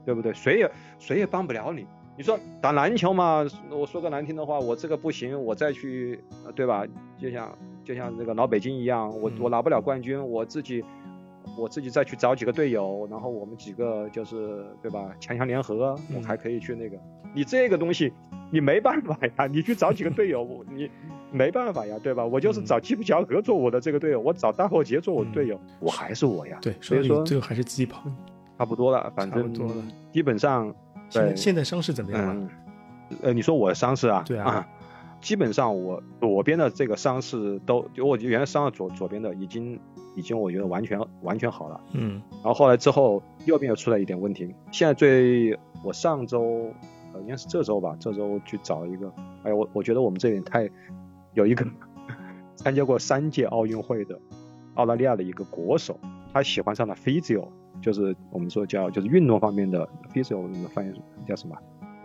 [0.05, 0.31] 对不对？
[0.33, 1.85] 谁也谁也帮不了你。
[2.17, 6.23] 你说打篮球嘛，我说个难听的话，我这个不行，我再去，
[6.55, 6.85] 对吧？
[7.17, 10.81] 就像就像这个老北京一样，我我拿不了冠军，我自己
[11.57, 15.13] 我自己再去找几个队友，然后我们几个就是对吧？
[15.19, 16.97] 强强联合，我还可以去那个。
[17.35, 18.13] 你这个东西
[18.49, 20.89] 你没办法呀，你去找几个队友，你
[21.31, 22.25] 没办法呀，对吧？
[22.25, 26.57] 我就是找基普乔格做我的这个队友，我找大后杰做我的队友，我还是我呀。
[26.61, 28.03] 对，所以说最后还是自己跑。
[28.57, 29.75] 差不多了，反正多了
[30.11, 30.73] 基本上。
[31.09, 32.49] 现在现在伤势怎么样了？
[33.21, 34.23] 呃，你说我的伤势啊？
[34.25, 34.67] 对啊。
[35.21, 39.79] 基本上我左边的这个伤势都，就我原来伤了左左边的，已经
[40.15, 41.81] 已经我觉得完全完全好了。
[41.93, 42.21] 嗯。
[42.31, 46.71] 然后后来之后右边又出来一点问题，现在最我上周
[47.13, 49.11] 呃应该是这周吧，这周去找一个，
[49.43, 50.69] 哎我我觉得我们这边太
[51.33, 51.65] 有一个
[52.55, 54.19] 参加过三届奥运会的
[54.75, 55.99] 澳大利亚的一个国手，
[56.33, 57.47] 他喜欢上了 physio。
[57.79, 61.55] 就是我们说叫就是运动方面的 physio，我们翻译叫什么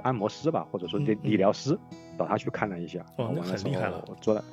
[0.03, 1.79] 按摩师吧，或者说理理疗师，
[2.19, 3.01] 找他去看了一下。
[3.17, 4.05] 哦，那很厉害了。
[4.07, 4.45] 我做了，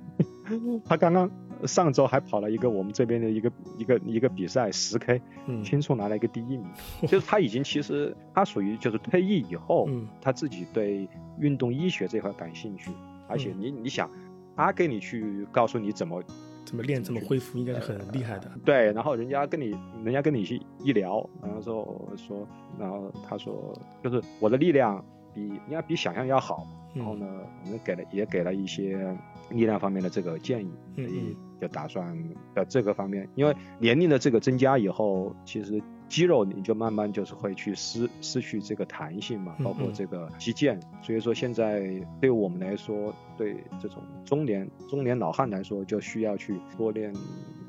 [0.84, 1.30] 他刚刚
[1.64, 5.22] 上周还跑了一个我们这边的一个一个一个比赛十 K，
[5.64, 6.66] 轻松拿了一个第一名。
[7.08, 9.88] 就是他已经其实他属于就是退役以后，
[10.20, 11.08] 他自己对
[11.38, 12.90] 运动医学这块感兴趣，
[13.30, 14.10] 而且你你想，
[14.56, 16.22] 他给你去告诉你怎么。
[16.62, 18.48] 怎么练，怎么恢复，应该是很厉害的。
[18.64, 19.74] 对，然后人家跟你，
[20.04, 22.46] 人家跟你去一聊，然后说说，
[22.78, 25.04] 然后他说，就是我的力量
[25.34, 26.64] 比应该比想象要好。
[26.94, 27.26] 然后呢，
[27.64, 29.16] 我们给了也给了一些
[29.48, 32.16] 力量方面的这个建议，所以就打算
[32.54, 47.14] 在这个方面，因为年龄的这个增加以后，其实肌肉你就慢慢就是会去失失去这个弹性嘛，包括这个肌腱，所以说现在对我们来说，对这种中年中年老汉来说，就需要去多练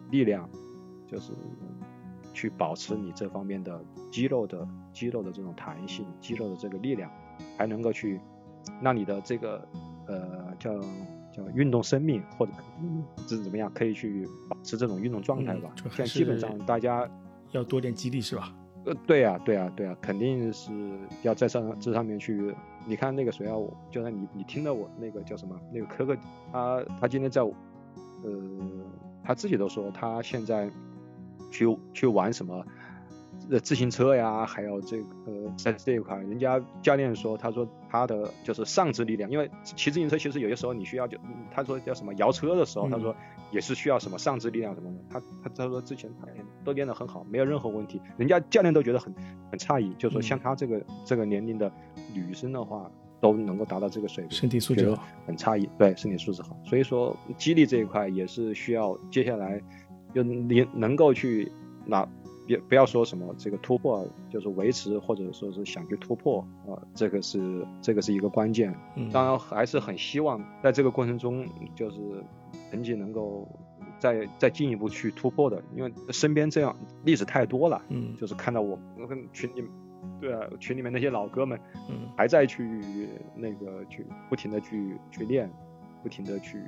[0.09, 0.49] 力量，
[1.07, 1.31] 就是
[2.33, 3.81] 去保持你这方面的
[4.11, 7.09] 肌肉的肌肉的这种弹性，肌肉的这个力量，
[7.57, 8.19] 还能够去。
[8.79, 9.67] 让你的这个
[10.05, 10.79] 呃叫
[11.35, 12.51] 叫运动生命或者
[13.25, 15.71] 怎么样，可以去保持这种运动状态吧？
[15.89, 17.09] 现在基本上大家
[17.51, 18.53] 要多点激励是吧？
[18.85, 20.71] 呃，对呀，对呀，对呀，肯定是
[21.21, 22.53] 要在上这上面去。
[22.87, 23.53] 你看那个谁啊，
[23.91, 26.17] 就算你你听到我那个叫什么那个可可，
[26.51, 27.53] 他他今天在呃
[29.23, 30.67] 他自己都说他现在
[31.51, 32.65] 去去玩什么。
[33.51, 35.05] 呃，自行车呀，还有这个
[35.57, 41.17] 在这一块，人家教练说，他说他的就是上肢力量，因为骑自行车其实有些时候你需要就，
[41.53, 43.13] 他说叫什么摇车的时候，他说
[43.51, 46.27] 也是需要什么上肢力量什么的，他他他说之前他
[46.63, 49.13] 都练得很好，没有任何问题，人家教练都觉得很
[49.51, 51.69] 很诧异，就说像他这个这个年龄的
[52.13, 54.97] 女生的话都能够达到这个水平，身体素质，
[55.27, 59.61] 很诧异，对，身体素质好，所以说激励这一块也是需要接下来
[60.15, 61.51] 就你能够去
[61.85, 62.07] 拿。
[62.51, 68.75] 别不要说什么这个突破，就是维持或者说是想去突破啊，这个是这个是一个关键。
[69.13, 71.97] 当然还是很希望在这个过程中，就是
[72.69, 73.47] 成绩能够
[73.99, 76.75] 再再进一步去突破的，因为身边这样
[77.05, 77.81] 例子太多了。
[77.87, 79.63] 嗯，就是看到我我跟群里，
[80.19, 81.57] 对啊，群里面那些老哥们，
[81.89, 85.49] 嗯，还在去那个去不停的去去练，
[86.03, 86.61] 不停的去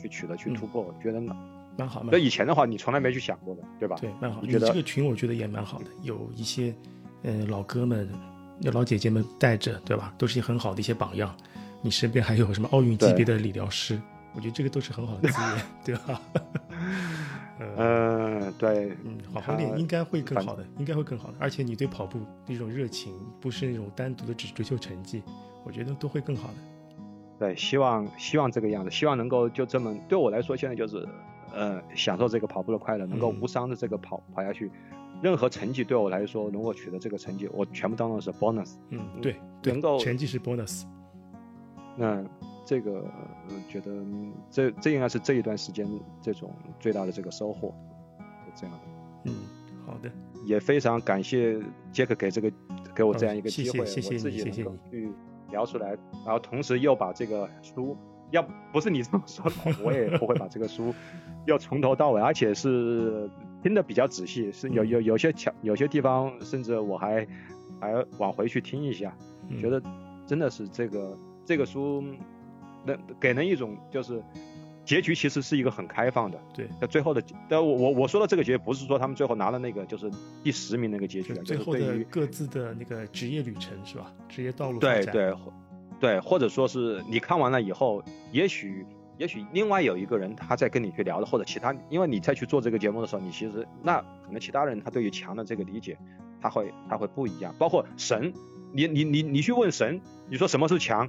[0.00, 1.34] 去取得去突破，觉得呢。
[1.78, 3.96] 蛮好，那以前的话，你从来没去想过的，对吧？
[4.00, 4.42] 对，蛮好。
[4.42, 6.74] 你这个群我觉得也蛮好的，有一些，
[7.22, 8.10] 嗯，老哥们、
[8.72, 10.12] 老姐姐们带着，对吧？
[10.18, 11.32] 都是很好的一些榜样。
[11.80, 13.96] 你身边还有什么奥运级别的理疗师？
[14.34, 16.20] 我觉得这个都是很好的资源， 对吧？
[17.76, 21.34] 嗯， 对，嗯，好好练，应该会更好的，应该会更好的。
[21.38, 25.22] 而且你对跑步那种热情，不是那种单独的只追求成绩，
[25.64, 26.54] 我觉得都会更好的。
[27.38, 31.08] 对，希望希望这个样子，希望能够就这么对我来说，现在就是。
[31.52, 34.70] 呃，享受这个跑步的快乐，能够无伤的这个跑跑下去，
[35.22, 38.74] 任何成绩对我来说，能够取得这个成绩，我全部当做是 bonus。
[38.90, 40.84] 嗯，对，能够成绩是 bonus。
[41.96, 42.24] 那
[42.64, 43.04] 这个
[43.68, 44.04] 觉得
[44.50, 45.88] 这这应该是这一段时间
[46.20, 47.74] 这种最大的这个收获，
[48.54, 48.80] 这样的。
[49.24, 49.34] 嗯，
[49.86, 50.10] 好的。
[50.44, 51.60] 也非常感谢
[51.90, 52.52] 杰克给这个
[52.94, 55.12] 给我这样一个机会，谢谢谢谢谢谢你去
[55.50, 55.88] 聊出来，
[56.24, 57.96] 然后同时又把这个书。
[58.30, 60.94] 要不是你这么说的，我也不会把这个书
[61.46, 63.28] 要从头到尾，而且是
[63.62, 67.26] 听得比较仔细，是有有有些巧，有些地方甚至我还
[67.80, 69.16] 还往回去听一下，
[69.58, 69.82] 觉得
[70.26, 72.04] 真的是这个这个书
[72.84, 74.22] 能给人一种就是
[74.84, 80.10] 结局其实是一个很开放的，对，那最后的，但我我我说的这个结局不是说他们最后拿了那个就是
[80.44, 84.12] 第十名那个结局，最后的各自的那个职业旅程是吧？
[84.28, 85.34] 职业道路对对。
[86.00, 95.98] 对，或者说是你看完了以后，也许也许另外有一个人他在跟你去聊的，或者其他，因为你再去做这个节目的时候，你其实那可能其他人他对于强的这个理解，
[96.40, 97.54] 他会他会不一样。
[97.58, 98.32] 包括神，
[98.72, 101.08] 你你你你去问神，你说什么是强，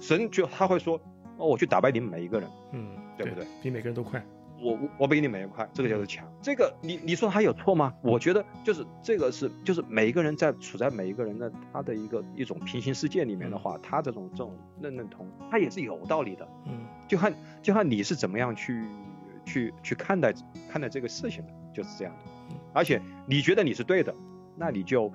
[0.00, 1.00] 神就他会说，
[1.36, 3.46] 哦，我去打败你们每一个人，嗯，对不对？
[3.62, 4.24] 比每个人都快。
[4.60, 6.26] 我我比你每一块，这个就是强。
[6.42, 7.94] 这个你你说他有错吗？
[8.02, 16.48] 我觉得就是这个是就是每一个人在处在每一个人的他的一个一种平行世界里面的话，他这种这种认认同，他也是有道理的。
[16.66, 18.84] 嗯，就看就看你是怎么样去
[19.44, 20.34] 去去看待
[20.68, 22.54] 看待这个事情的，就是这样的。
[22.72, 24.14] 而且你觉得你是对的，
[24.56, 25.12] 那你就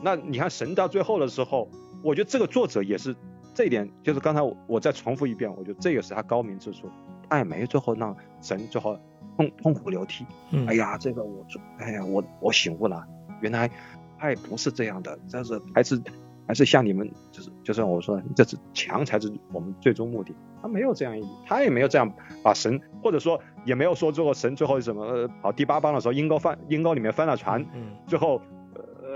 [0.00, 1.68] 那你看神到最后的时候，
[2.02, 3.14] 我觉得这个作者也是
[3.54, 6.88] 这一点，就是刚才我我再重复一遍，我觉得这也是他高明之处。
[7.30, 8.96] 哎，没最后让神最后
[9.36, 10.26] 痛痛哭流涕。
[10.66, 11.44] 哎呀，这个我，
[11.78, 13.04] 哎呀，我我醒悟了，
[13.40, 13.70] 原来
[14.18, 16.00] 爱不是这样的，这是还是
[16.46, 20.34] 还是像你们，就是就是我说，这是强才是我们最终目的。
[20.60, 21.14] 他没有这样，
[21.46, 22.12] 他也没有这样
[22.42, 27.64] 把神，或者说也没有说最后神最后什么跑第八棒的时候，阴沟翻阴沟里面翻了船，
[28.06, 28.42] 最后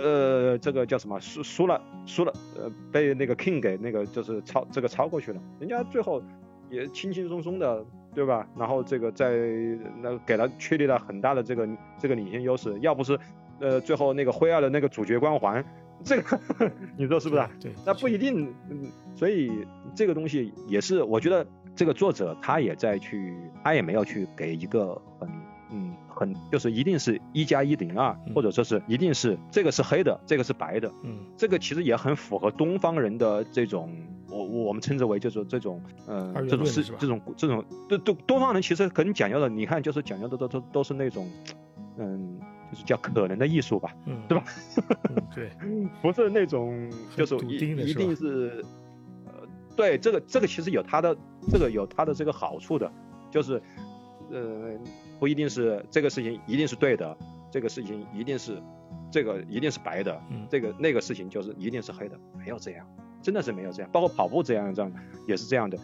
[0.01, 6.23] 呃这个叫什么输输了输了，呃被那个 king 给那个就是超这个超过去了，人家最后
[6.71, 7.85] 也轻轻松松的。
[8.15, 8.47] 对吧？
[8.57, 9.33] 然后这个在
[10.01, 11.69] 那给他确立了很大的这个
[11.99, 12.79] 这个领先优势。
[12.81, 13.19] 要不是
[13.61, 15.65] 呃最后那个灰二的那个主角光环，
[16.05, 16.41] 这个
[16.97, 17.43] 你说是不是？
[17.61, 18.55] 对，那不一定。
[18.71, 25.01] 嗯，所以这个东西也是，我觉得这个作者他也在去，他也没有去给一个
[26.15, 33.91] 很就是一定是一加一等于二，或者说是一定是这个是黑的，这个是白的，嗯，这个其实也很符合东方人的这种，
[34.29, 41.29] 我我们称之为就是这种呃这种是这种这种对对东方人其实很讲究的，你看就是讲究的都都都是那种
[41.99, 42.39] 嗯
[42.71, 44.45] 就是叫可能的艺术吧，嗯，对吧？
[45.11, 45.51] 嗯，对，
[46.01, 48.65] 不是那种就是一一定的是吧定是，
[49.27, 49.33] 呃，
[49.77, 51.17] 对，这个这个其实有它的
[51.51, 52.91] 这个有它的这个好处的，
[53.31, 53.63] 就是
[54.31, 54.71] 呃
[55.19, 57.17] 不一定是这个事情一定是对的，
[57.51, 58.61] 这个事情一定是
[59.11, 62.87] 这个一定是白的，嗯这个那个事情就是一定是黑的，没有这样，
[63.23, 64.93] 真的是没有这样，包括跑步这样这样
[65.27, 65.79] 也是这样的，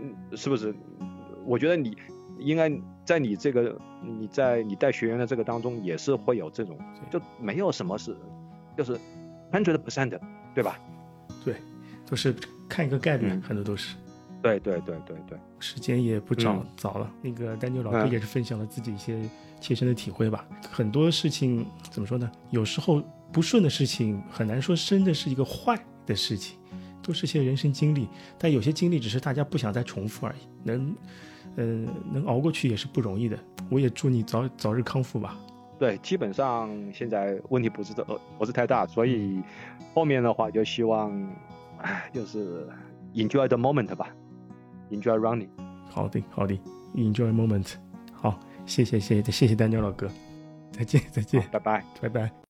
[0.00, 0.74] 嗯，是不是？
[1.44, 1.96] 我觉得你
[2.40, 2.70] 应该
[3.04, 6.76] 在你这个你在你带学员的这个当中也是会有这种，
[7.10, 8.16] 就没有什么是
[8.76, 8.98] 就是
[9.52, 10.20] hundred percent 的，
[10.54, 10.78] 对吧？
[11.44, 11.54] 对，
[12.04, 12.34] 就是
[12.68, 13.96] 看一个概率，嗯很多都是。
[14.46, 19.18] 对对对对对，时间也不早、嗯早了，那个丹尼尔老哥嗯也是分享了自己一些
[19.60, 20.46] 切身的体会吧。
[20.70, 22.30] 很多事情怎么说呢？
[22.50, 23.02] 有时候
[23.32, 26.58] 不顺的事情很难说真的是一个坏的事情，
[27.02, 28.08] 都是些人生经历。
[28.38, 30.48] 但有些经历只是大家不想再重复而已。
[30.62, 30.96] 能，
[31.56, 31.64] 呃，
[32.12, 33.38] 能熬过去也是不容易的。
[33.68, 35.36] 我也祝你早早日康复吧。
[35.78, 39.42] 对，基本上现在问题不是呃不是太大，所以
[39.92, 41.12] 后面的话就希望，
[41.78, 42.66] 唉，就是
[43.14, 44.08] enjoy the moment 吧
[44.90, 45.48] ，enjoy running。
[45.88, 46.58] 好的，好的
[46.94, 47.74] ，enjoy moment。
[48.12, 50.08] 好，谢谢，谢谢，谢谢丹尼尔老哥。
[50.72, 51.84] 再见，再见，拜拜。
[52.00, 52.36] 拜拜。